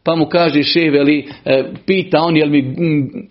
pa 0.03 0.15
mu 0.15 0.25
kaže 0.25 0.63
šeh, 0.63 0.91
veli, 0.91 1.25
e, 1.45 1.63
pita 1.85 2.21
on 2.21 2.37
je 2.37 2.45
li 2.45 2.51
mi 2.51 2.63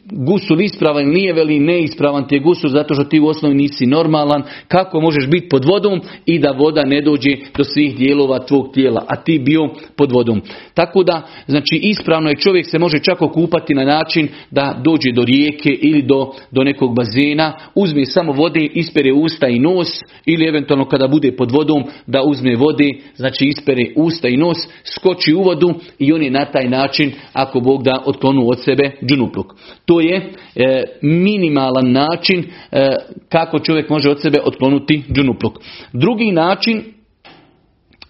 gusul 0.04 0.60
ispravan 0.60 1.02
ili 1.02 1.14
nije, 1.14 1.32
veli 1.32 1.60
neispravan 1.60 2.28
ti 2.28 2.34
je 2.34 2.40
gusul 2.40 2.70
zato 2.70 2.94
što 2.94 3.04
ti 3.04 3.20
u 3.20 3.26
osnovi 3.26 3.54
nisi 3.54 3.86
normalan, 3.86 4.42
kako 4.68 5.00
možeš 5.00 5.28
biti 5.28 5.48
pod 5.48 5.64
vodom 5.64 6.00
i 6.26 6.38
da 6.38 6.50
voda 6.50 6.84
ne 6.84 7.00
dođe 7.00 7.30
do 7.56 7.64
svih 7.64 7.96
dijelova 7.96 8.38
tvog 8.38 8.72
tijela, 8.74 9.04
a 9.08 9.16
ti 9.16 9.38
bio 9.38 9.68
pod 9.96 10.12
vodom. 10.12 10.42
Tako 10.74 11.02
da, 11.02 11.22
znači 11.46 11.80
ispravno 11.82 12.30
je 12.30 12.36
čovjek 12.36 12.66
se 12.66 12.78
može 12.78 12.98
čak 12.98 13.22
okupati 13.22 13.74
na 13.74 13.84
način 13.84 14.28
da 14.50 14.80
dođe 14.84 15.12
do 15.12 15.24
rijeke 15.24 15.70
ili 15.82 16.02
do, 16.02 16.32
do 16.50 16.64
nekog 16.64 16.96
bazena, 16.96 17.52
uzme 17.74 18.04
samo 18.04 18.32
vode, 18.32 18.60
ispere 18.74 19.12
usta 19.12 19.48
i 19.48 19.58
nos 19.58 19.88
ili 20.26 20.48
eventualno 20.48 20.84
kada 20.84 21.08
bude 21.08 21.36
pod 21.36 21.50
vodom 21.50 21.84
da 22.06 22.22
uzme 22.22 22.56
vode, 22.56 22.88
znači 23.14 23.44
ispere 23.44 23.84
usta 23.96 24.28
i 24.28 24.36
nos, 24.36 24.58
skoči 24.84 25.34
u 25.34 25.42
vodu 25.42 25.74
i 25.98 26.12
on 26.12 26.22
je 26.22 26.30
na 26.30 26.44
taj 26.44 26.59
način, 26.68 27.12
ako 27.32 27.60
Bog 27.60 27.82
da, 27.82 28.02
otklonu 28.06 28.48
od 28.48 28.64
sebe 28.64 28.90
džunupluk. 29.08 29.54
To 29.84 30.00
je 30.00 30.16
e, 30.16 30.84
minimalan 31.02 31.92
način 31.92 32.44
e, 32.72 32.96
kako 33.28 33.58
čovjek 33.58 33.90
može 33.90 34.10
od 34.10 34.22
sebe 34.22 34.38
otklonuti 34.44 35.02
džunupluk. 35.12 35.58
Drugi 35.92 36.32
način, 36.32 36.82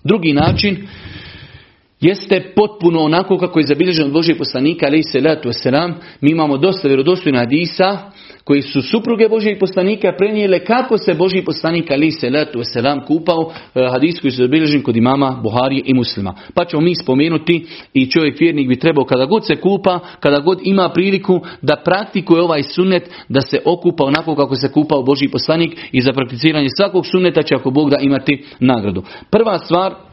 drugi 0.04 0.32
način 0.32 0.86
jeste 2.00 2.52
potpuno 2.56 3.00
onako 3.00 3.38
kako 3.38 3.58
je 3.58 3.66
zabilježen 3.66 4.06
od 4.06 4.12
Božije 4.12 4.38
poslanika, 4.38 4.86
ali 4.86 5.02
se 5.02 5.20
letu 5.20 5.50
mi 6.20 6.30
imamo 6.30 6.56
dosta 6.56 6.88
vjerodostojna 6.88 7.38
hadisa 7.38 8.10
koji 8.44 8.62
su 8.62 8.82
supruge 8.82 9.28
Božijeg 9.28 9.58
poslanika 9.58 10.12
prenijele 10.18 10.58
kako 10.58 10.98
se 10.98 11.14
Božji 11.14 11.44
poslanik 11.44 11.90
ali 11.90 12.10
se 12.10 12.30
letu 12.30 12.60
selam 12.64 13.00
kupao 13.06 13.52
e, 13.74 13.88
hadis 13.92 14.20
koji 14.20 14.30
su 14.30 14.42
zabilježen 14.42 14.82
kod 14.82 14.96
imama 14.96 15.40
Buharije 15.42 15.82
i 15.86 15.94
muslima. 15.94 16.34
Pa 16.54 16.64
ćemo 16.64 16.82
mi 16.82 16.94
spomenuti 16.94 17.66
i 17.94 18.10
čovjek 18.10 18.40
vjernik 18.40 18.68
bi 18.68 18.78
trebao 18.78 19.04
kada 19.04 19.24
god 19.24 19.46
se 19.46 19.56
kupa, 19.56 20.00
kada 20.20 20.38
god 20.38 20.60
ima 20.64 20.88
priliku 20.88 21.40
da 21.62 21.76
praktikuje 21.84 22.42
ovaj 22.42 22.62
sunnet 22.62 23.10
da 23.28 23.40
se 23.40 23.58
okupa 23.64 24.04
onako 24.04 24.36
kako 24.36 24.54
se 24.54 24.72
kupao 24.72 25.02
Božji 25.02 25.28
poslanik 25.28 25.78
i 25.92 26.00
za 26.00 26.12
prakticiranje 26.12 26.68
svakog 26.76 27.06
sunneta 27.06 27.42
će 27.42 27.54
ako 27.54 27.70
Bog 27.70 27.90
da 27.90 27.96
imati 28.00 28.44
nagradu. 28.60 29.02
Prva 29.30 29.58
stvar 29.58 30.09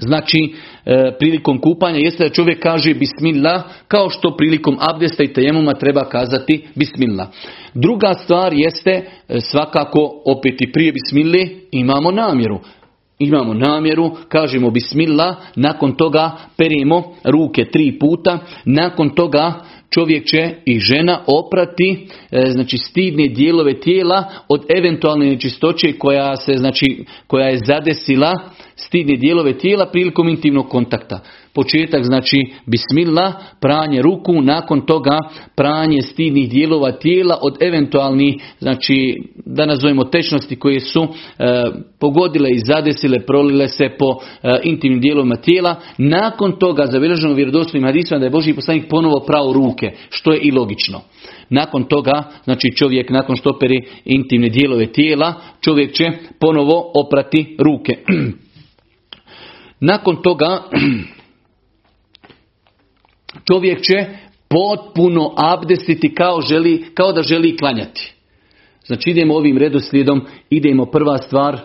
Znači, 0.00 0.54
e, 0.86 1.12
prilikom 1.18 1.60
kupanja 1.60 1.98
jeste 1.98 2.24
da 2.24 2.34
čovjek 2.34 2.62
kaže 2.62 2.94
bismillah, 2.94 3.62
kao 3.88 4.10
što 4.10 4.36
prilikom 4.36 4.76
abdesta 4.80 5.22
i 5.22 5.32
tejemuma 5.32 5.74
treba 5.74 6.08
kazati 6.08 6.66
bismillah. 6.74 7.28
Druga 7.74 8.14
stvar 8.14 8.52
jeste, 8.54 8.90
e, 8.90 9.40
svakako, 9.40 10.22
opet 10.26 10.62
i 10.62 10.72
prije 10.72 10.92
bismille, 10.92 11.48
imamo 11.70 12.10
namjeru. 12.10 12.60
Imamo 13.18 13.54
namjeru, 13.54 14.10
kažemo 14.28 14.70
bismillah, 14.70 15.36
nakon 15.56 15.96
toga 15.96 16.30
perimo 16.56 17.14
ruke 17.24 17.64
tri 17.64 17.98
puta, 17.98 18.38
nakon 18.64 19.10
toga 19.10 19.62
čovjek 19.90 20.26
će 20.26 20.50
i 20.64 20.78
žena 20.78 21.20
oprati 21.26 22.06
e, 22.30 22.50
znači 22.50 22.78
stidne 22.78 23.28
dijelove 23.28 23.80
tijela 23.80 24.24
od 24.48 24.64
eventualne 24.78 25.26
nečistoće 25.26 25.92
koja 25.98 26.36
se 26.36 26.52
znači 26.56 27.04
koja 27.26 27.48
je 27.48 27.60
zadesila 27.66 28.34
stidne 28.76 29.16
dijelove 29.16 29.58
tijela 29.58 29.86
prilikom 29.86 30.28
intimnog 30.28 30.68
kontakta. 30.68 31.20
Početak 31.54 32.04
znači 32.04 32.36
bismillah, 32.66 33.34
pranje 33.60 34.02
ruku, 34.02 34.42
nakon 34.42 34.86
toga 34.86 35.18
pranje 35.56 36.02
stidnih 36.02 36.50
dijelova 36.50 36.92
tijela 36.92 37.38
od 37.42 37.62
eventualnih, 37.62 38.34
znači 38.58 39.22
da 39.46 39.66
nazovemo 39.66 40.04
tečnosti 40.04 40.56
koje 40.56 40.80
su 40.80 41.02
e, 41.02 41.06
pogodile 42.00 42.50
i 42.50 42.58
zadesile, 42.58 43.26
prolile 43.26 43.68
se 43.68 43.88
po 43.98 44.06
e, 44.42 44.60
intimnim 44.62 45.00
dijelovima 45.00 45.36
tijela. 45.36 45.76
Nakon 45.98 46.58
toga 46.58 46.86
zabilježeno 46.86 47.34
vjerodostojnim 47.34 47.86
hadisima 47.86 48.18
da 48.18 48.26
je 48.26 48.30
Boži 48.30 48.54
poslanik 48.54 48.88
ponovo 48.88 49.24
prao 49.26 49.52
ruke, 49.52 49.92
što 50.10 50.32
je 50.32 50.38
i 50.38 50.52
logično. 50.52 51.00
Nakon 51.48 51.84
toga, 51.84 52.22
znači 52.44 52.76
čovjek 52.76 53.10
nakon 53.10 53.36
što 53.36 53.50
operi 53.50 53.86
intimne 54.04 54.48
dijelove 54.48 54.86
tijela, 54.86 55.34
čovjek 55.60 55.92
će 55.92 56.04
ponovo 56.40 56.90
oprati 56.94 57.56
ruke. 57.58 57.92
nakon 59.86 60.22
toga 60.22 60.62
čovjek 63.48 63.80
će 63.80 64.06
potpuno 64.48 65.34
abdestiti 65.36 66.14
kao, 66.14 66.40
želi, 66.40 66.84
kao 66.94 67.12
da 67.12 67.22
želi 67.22 67.56
klanjati. 67.56 68.14
Znači 68.86 69.10
idemo 69.10 69.34
ovim 69.34 69.58
redoslijedom, 69.58 70.22
idemo 70.50 70.86
prva 70.86 71.18
stvar, 71.18 71.54
e, 71.54 71.60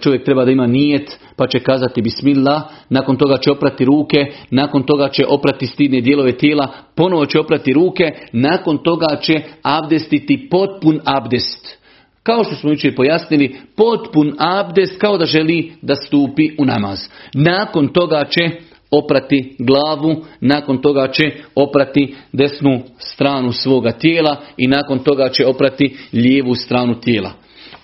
čovjek 0.00 0.24
treba 0.24 0.44
da 0.44 0.50
ima 0.50 0.66
nijet, 0.66 1.18
pa 1.36 1.46
će 1.46 1.58
kazati 1.58 2.02
bismillah, 2.02 2.62
nakon 2.88 3.16
toga 3.16 3.38
će 3.38 3.52
oprati 3.52 3.84
ruke, 3.84 4.26
nakon 4.50 4.82
toga 4.82 5.08
će 5.08 5.26
oprati 5.28 5.66
stidne 5.66 6.00
dijelove 6.00 6.32
tijela, 6.32 6.68
ponovo 6.94 7.26
će 7.26 7.40
oprati 7.40 7.72
ruke, 7.72 8.12
nakon 8.32 8.78
toga 8.78 9.18
će 9.22 9.40
abdestiti 9.62 10.48
potpun 10.50 11.00
abdest. 11.04 11.79
Kao 12.22 12.44
što 12.44 12.54
smo 12.54 12.70
jučer 12.70 12.96
pojasnili, 12.96 13.56
potpun 13.76 14.34
abdest 14.38 15.00
kao 15.00 15.18
da 15.18 15.24
želi 15.24 15.72
da 15.82 15.94
stupi 15.94 16.50
u 16.58 16.64
namaz. 16.64 16.98
Nakon 17.34 17.88
toga 17.88 18.24
će 18.30 18.50
oprati 18.90 19.56
glavu, 19.58 20.24
nakon 20.40 20.82
toga 20.82 21.08
će 21.08 21.32
oprati 21.54 22.14
desnu 22.32 22.80
stranu 22.98 23.52
svoga 23.52 23.92
tijela 23.92 24.36
i 24.56 24.66
nakon 24.66 24.98
toga 24.98 25.28
će 25.28 25.46
oprati 25.46 25.96
lijevu 26.12 26.54
stranu 26.54 27.00
tijela. 27.00 27.32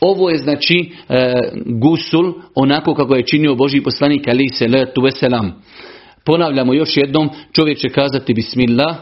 Ovo 0.00 0.30
je 0.30 0.38
znači 0.38 0.92
e, 1.08 1.32
gusul 1.80 2.32
onako 2.54 2.94
kako 2.94 3.16
je 3.16 3.26
činio 3.26 3.54
Boži 3.54 3.80
poslanik 3.80 4.28
ali 4.28 4.48
se 4.48 4.68
letu 4.68 5.00
veselam. 5.00 5.62
Ponavljamo 6.24 6.74
još 6.74 6.96
jednom, 6.96 7.30
čovjek 7.52 7.78
će 7.78 7.88
kazati 7.88 8.34
bismillah, 8.34 8.96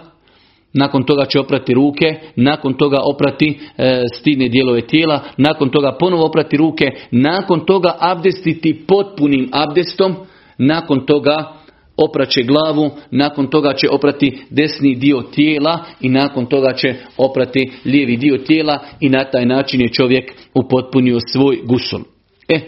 nakon 0.74 1.02
toga 1.02 1.26
će 1.26 1.40
oprati 1.40 1.74
ruke, 1.74 2.14
nakon 2.36 2.74
toga 2.74 2.98
oprati 3.14 3.58
e, 3.78 4.02
stidne 4.14 4.48
dijelove 4.48 4.80
tijela, 4.80 5.20
nakon 5.36 5.70
toga 5.70 5.96
ponovo 6.00 6.26
oprati 6.26 6.56
ruke, 6.56 6.90
nakon 7.10 7.66
toga 7.66 7.96
abdestiti 8.00 8.84
potpunim 8.86 9.48
abdestom, 9.52 10.14
nakon 10.58 11.06
toga 11.06 11.52
opraće 11.96 12.42
glavu, 12.42 12.90
nakon 13.10 13.46
toga 13.46 13.74
će 13.74 13.88
oprati 13.90 14.38
desni 14.50 14.94
dio 14.94 15.22
tijela 15.22 15.84
i 16.00 16.08
nakon 16.08 16.46
toga 16.46 16.72
će 16.72 16.94
oprati 17.16 17.72
lijevi 17.84 18.16
dio 18.16 18.38
tijela 18.38 18.78
i 19.00 19.08
na 19.08 19.24
taj 19.24 19.46
način 19.46 19.80
je 19.80 19.92
čovjek 19.92 20.32
upotpunio 20.54 21.18
svoj 21.32 21.58
gusul. 21.64 22.00
E, 22.48 22.60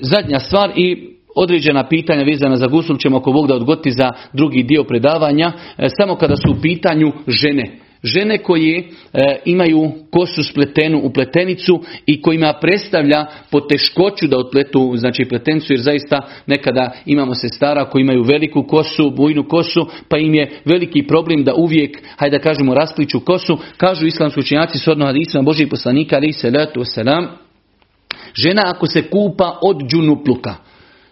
zadnja 0.00 0.38
stvar 0.38 0.70
i 0.76 1.13
određena 1.34 1.88
pitanja 1.88 2.22
vezana 2.22 2.56
za 2.56 2.66
gusul 2.66 2.96
ćemo 2.96 3.16
ako 3.16 3.32
Bog 3.32 3.46
da 3.46 3.54
odgoti 3.54 3.90
za 3.90 4.10
drugi 4.32 4.62
dio 4.62 4.84
predavanja, 4.84 5.52
e, 5.78 5.86
samo 5.98 6.16
kada 6.16 6.36
su 6.36 6.52
u 6.52 6.60
pitanju 6.62 7.12
žene. 7.28 7.78
Žene 8.02 8.38
koje 8.38 8.78
e, 8.78 8.84
imaju 9.44 9.92
kosu 10.10 10.42
spletenu 10.44 11.00
u 11.02 11.12
pletenicu 11.12 11.80
i 12.06 12.22
kojima 12.22 12.54
predstavlja 12.60 13.26
poteškoću 13.50 14.26
da 14.26 14.38
otpletu 14.38 14.92
znači 14.96 15.24
pletenicu 15.24 15.72
jer 15.72 15.80
zaista 15.80 16.28
nekada 16.46 16.90
imamo 17.06 17.34
se 17.34 17.48
stara 17.48 17.84
koji 17.84 18.02
imaju 18.02 18.22
veliku 18.22 18.62
kosu, 18.62 19.10
bujnu 19.10 19.48
kosu 19.48 19.86
pa 20.08 20.18
im 20.18 20.34
je 20.34 20.50
veliki 20.64 21.06
problem 21.06 21.44
da 21.44 21.54
uvijek, 21.54 22.02
hajde 22.16 22.38
da 22.38 22.42
kažemo, 22.42 22.74
raspliču 22.74 23.20
kosu. 23.20 23.58
Kažu 23.76 24.06
islamski 24.06 24.40
učenjaci 24.40 24.78
s 24.78 24.88
odnoha 24.88 25.12
hadisma 25.12 25.42
Božih 25.42 25.68
poslanika 25.68 26.16
ali 26.16 26.32
se 26.32 26.50
letu 26.50 26.84
selam 26.84 27.28
žena 28.34 28.62
ako 28.66 28.86
se 28.86 29.02
kupa 29.02 29.58
od 29.62 29.82
džunupluka 29.90 30.54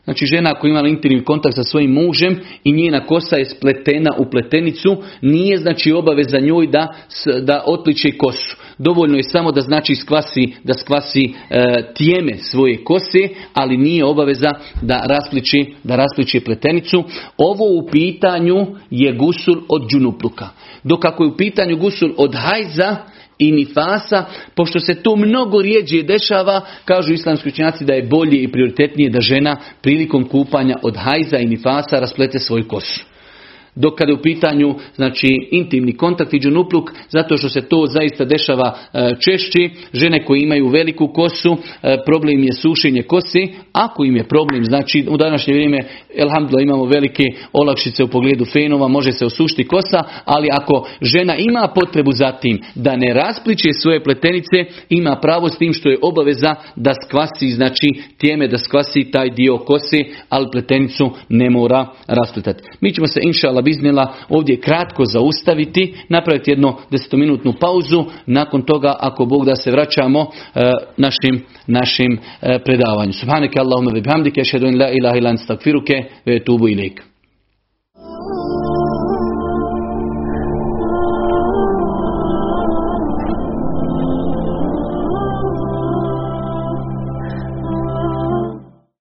Znači 0.04 0.26
žena 0.26 0.54
koja 0.54 0.70
ima 0.70 0.88
intimni 0.88 1.24
kontakt 1.24 1.54
sa 1.54 1.62
svojim 1.62 1.90
mužem 1.90 2.40
i 2.64 2.72
njena 2.72 3.06
kosa 3.06 3.36
je 3.36 3.44
spletena 3.44 4.10
u 4.18 4.30
pletenicu, 4.30 4.96
nije 5.20 5.58
znači 5.58 5.92
obaveza 5.92 6.38
njoj 6.38 6.66
da, 6.66 6.94
da 7.42 7.64
otliče 7.66 8.10
kosu. 8.18 8.56
Dovoljno 8.78 9.16
je 9.16 9.22
samo 9.22 9.52
da 9.52 9.60
znači 9.60 9.94
skvasi, 9.94 10.54
da 10.64 10.74
skvasi 10.74 11.24
e, 11.24 11.32
tijeme 11.94 12.36
svoje 12.38 12.84
kose, 12.84 13.28
ali 13.54 13.76
nije 13.76 14.04
obaveza 14.04 14.50
da 14.82 15.04
raspliči, 15.08 15.74
da 15.84 15.96
raspliči 15.96 16.40
pletenicu. 16.40 17.04
Ovo 17.36 17.64
u 17.64 17.86
pitanju 17.90 18.66
je 18.90 19.12
gusul 19.12 19.56
od 19.68 19.82
džunupluka. 19.90 20.48
Dok 20.84 21.04
ako 21.04 21.24
je 21.24 21.28
u 21.28 21.36
pitanju 21.36 21.76
gusul 21.76 22.10
od 22.16 22.34
hajza, 22.34 22.96
i 23.48 23.52
nifasa, 23.52 24.24
pošto 24.54 24.80
se 24.80 25.02
to 25.02 25.16
mnogo 25.16 25.62
rijeđe 25.62 26.02
dešava, 26.02 26.60
kažu 26.84 27.12
islamski 27.12 27.48
učenjaci 27.48 27.84
da 27.84 27.92
je 27.92 28.02
bolje 28.02 28.42
i 28.42 28.52
prioritetnije 28.52 29.10
da 29.10 29.20
žena 29.20 29.56
prilikom 29.82 30.28
kupanja 30.28 30.76
od 30.82 30.96
hajza 30.96 31.38
i 31.38 31.46
nifasa 31.46 32.00
rasplete 32.00 32.38
svoj 32.38 32.68
kosu. 32.68 33.04
Dok 33.74 33.98
kada 33.98 34.12
je 34.12 34.18
u 34.18 34.22
pitanju 34.22 34.74
znači 34.94 35.28
intimni 35.50 35.96
kontakt 35.96 36.34
i 36.34 36.38
džunupluk, 36.38 36.90
zato 37.08 37.36
što 37.36 37.48
se 37.48 37.68
to 37.68 37.86
zaista 37.86 38.24
dešava 38.24 38.76
e, 38.92 39.10
češće, 39.20 39.68
žene 39.92 40.24
koje 40.24 40.42
imaju 40.42 40.68
veliku 40.68 41.08
kosu, 41.08 41.56
e, 41.82 41.96
problem 42.06 42.44
je 42.44 42.52
sušenje 42.52 43.02
kosi, 43.02 43.48
ako 43.72 44.04
im 44.04 44.16
je 44.16 44.28
problem, 44.28 44.64
znači 44.64 45.06
u 45.08 45.16
današnje 45.16 45.54
vrijeme, 45.54 45.78
elhamdulillah 46.16 46.62
imamo 46.62 46.84
velike 46.84 47.22
olakšice 47.52 48.04
u 48.04 48.08
pogledu 48.08 48.44
fenova, 48.44 48.88
može 48.88 49.12
se 49.12 49.26
osušiti 49.26 49.66
kosa, 49.66 50.02
ali 50.24 50.48
ako 50.52 50.88
žena 51.02 51.36
ima 51.36 51.68
potrebu 51.74 52.12
za 52.12 52.32
tim 52.32 52.60
da 52.74 52.96
ne 52.96 53.14
raspliče 53.14 53.72
svoje 53.72 54.04
pletenice, 54.04 54.64
ima 54.88 55.18
pravo 55.22 55.48
s 55.48 55.58
tim 55.58 55.72
što 55.72 55.88
je 55.88 55.98
obaveza 56.02 56.54
da 56.76 56.92
skvasi, 57.06 57.48
znači 57.48 57.88
tijeme 58.18 58.48
da 58.48 58.58
skvasi 58.58 59.10
taj 59.12 59.30
dio 59.30 59.58
kose, 59.58 59.98
ali 60.28 60.48
pletenicu 60.52 61.10
ne 61.28 61.50
mora 61.50 61.86
raspletati. 62.06 62.62
Mi 62.80 62.94
ćemo 62.94 63.06
se 63.06 63.20
inša 63.22 63.50
biznila 63.62 64.14
ovdje 64.28 64.60
kratko 64.60 65.04
zaustaviti, 65.04 65.94
napraviti 66.08 66.50
jednu 66.50 66.74
desetominutnu 66.90 67.52
pauzu, 67.52 68.04
nakon 68.26 68.62
toga 68.62 68.96
ako 69.00 69.24
Bog 69.24 69.44
da 69.44 69.56
se 69.56 69.70
vraćamo 69.70 70.20
e, 70.54 70.70
našim, 70.96 71.44
našim 71.66 72.18
e, 72.42 72.58
predavanju. 72.64 73.12
Subhaneke 73.12 73.60
Allahumma 73.60 73.90
bihamdike, 73.90 74.44
šedun 74.44 74.78
la 74.78 74.90
ilaha 74.90 75.16
ilan 75.16 75.38
stakfiruke, 75.38 76.04
ve 76.26 76.44
tubu 76.44 76.68
ilik. 76.68 77.11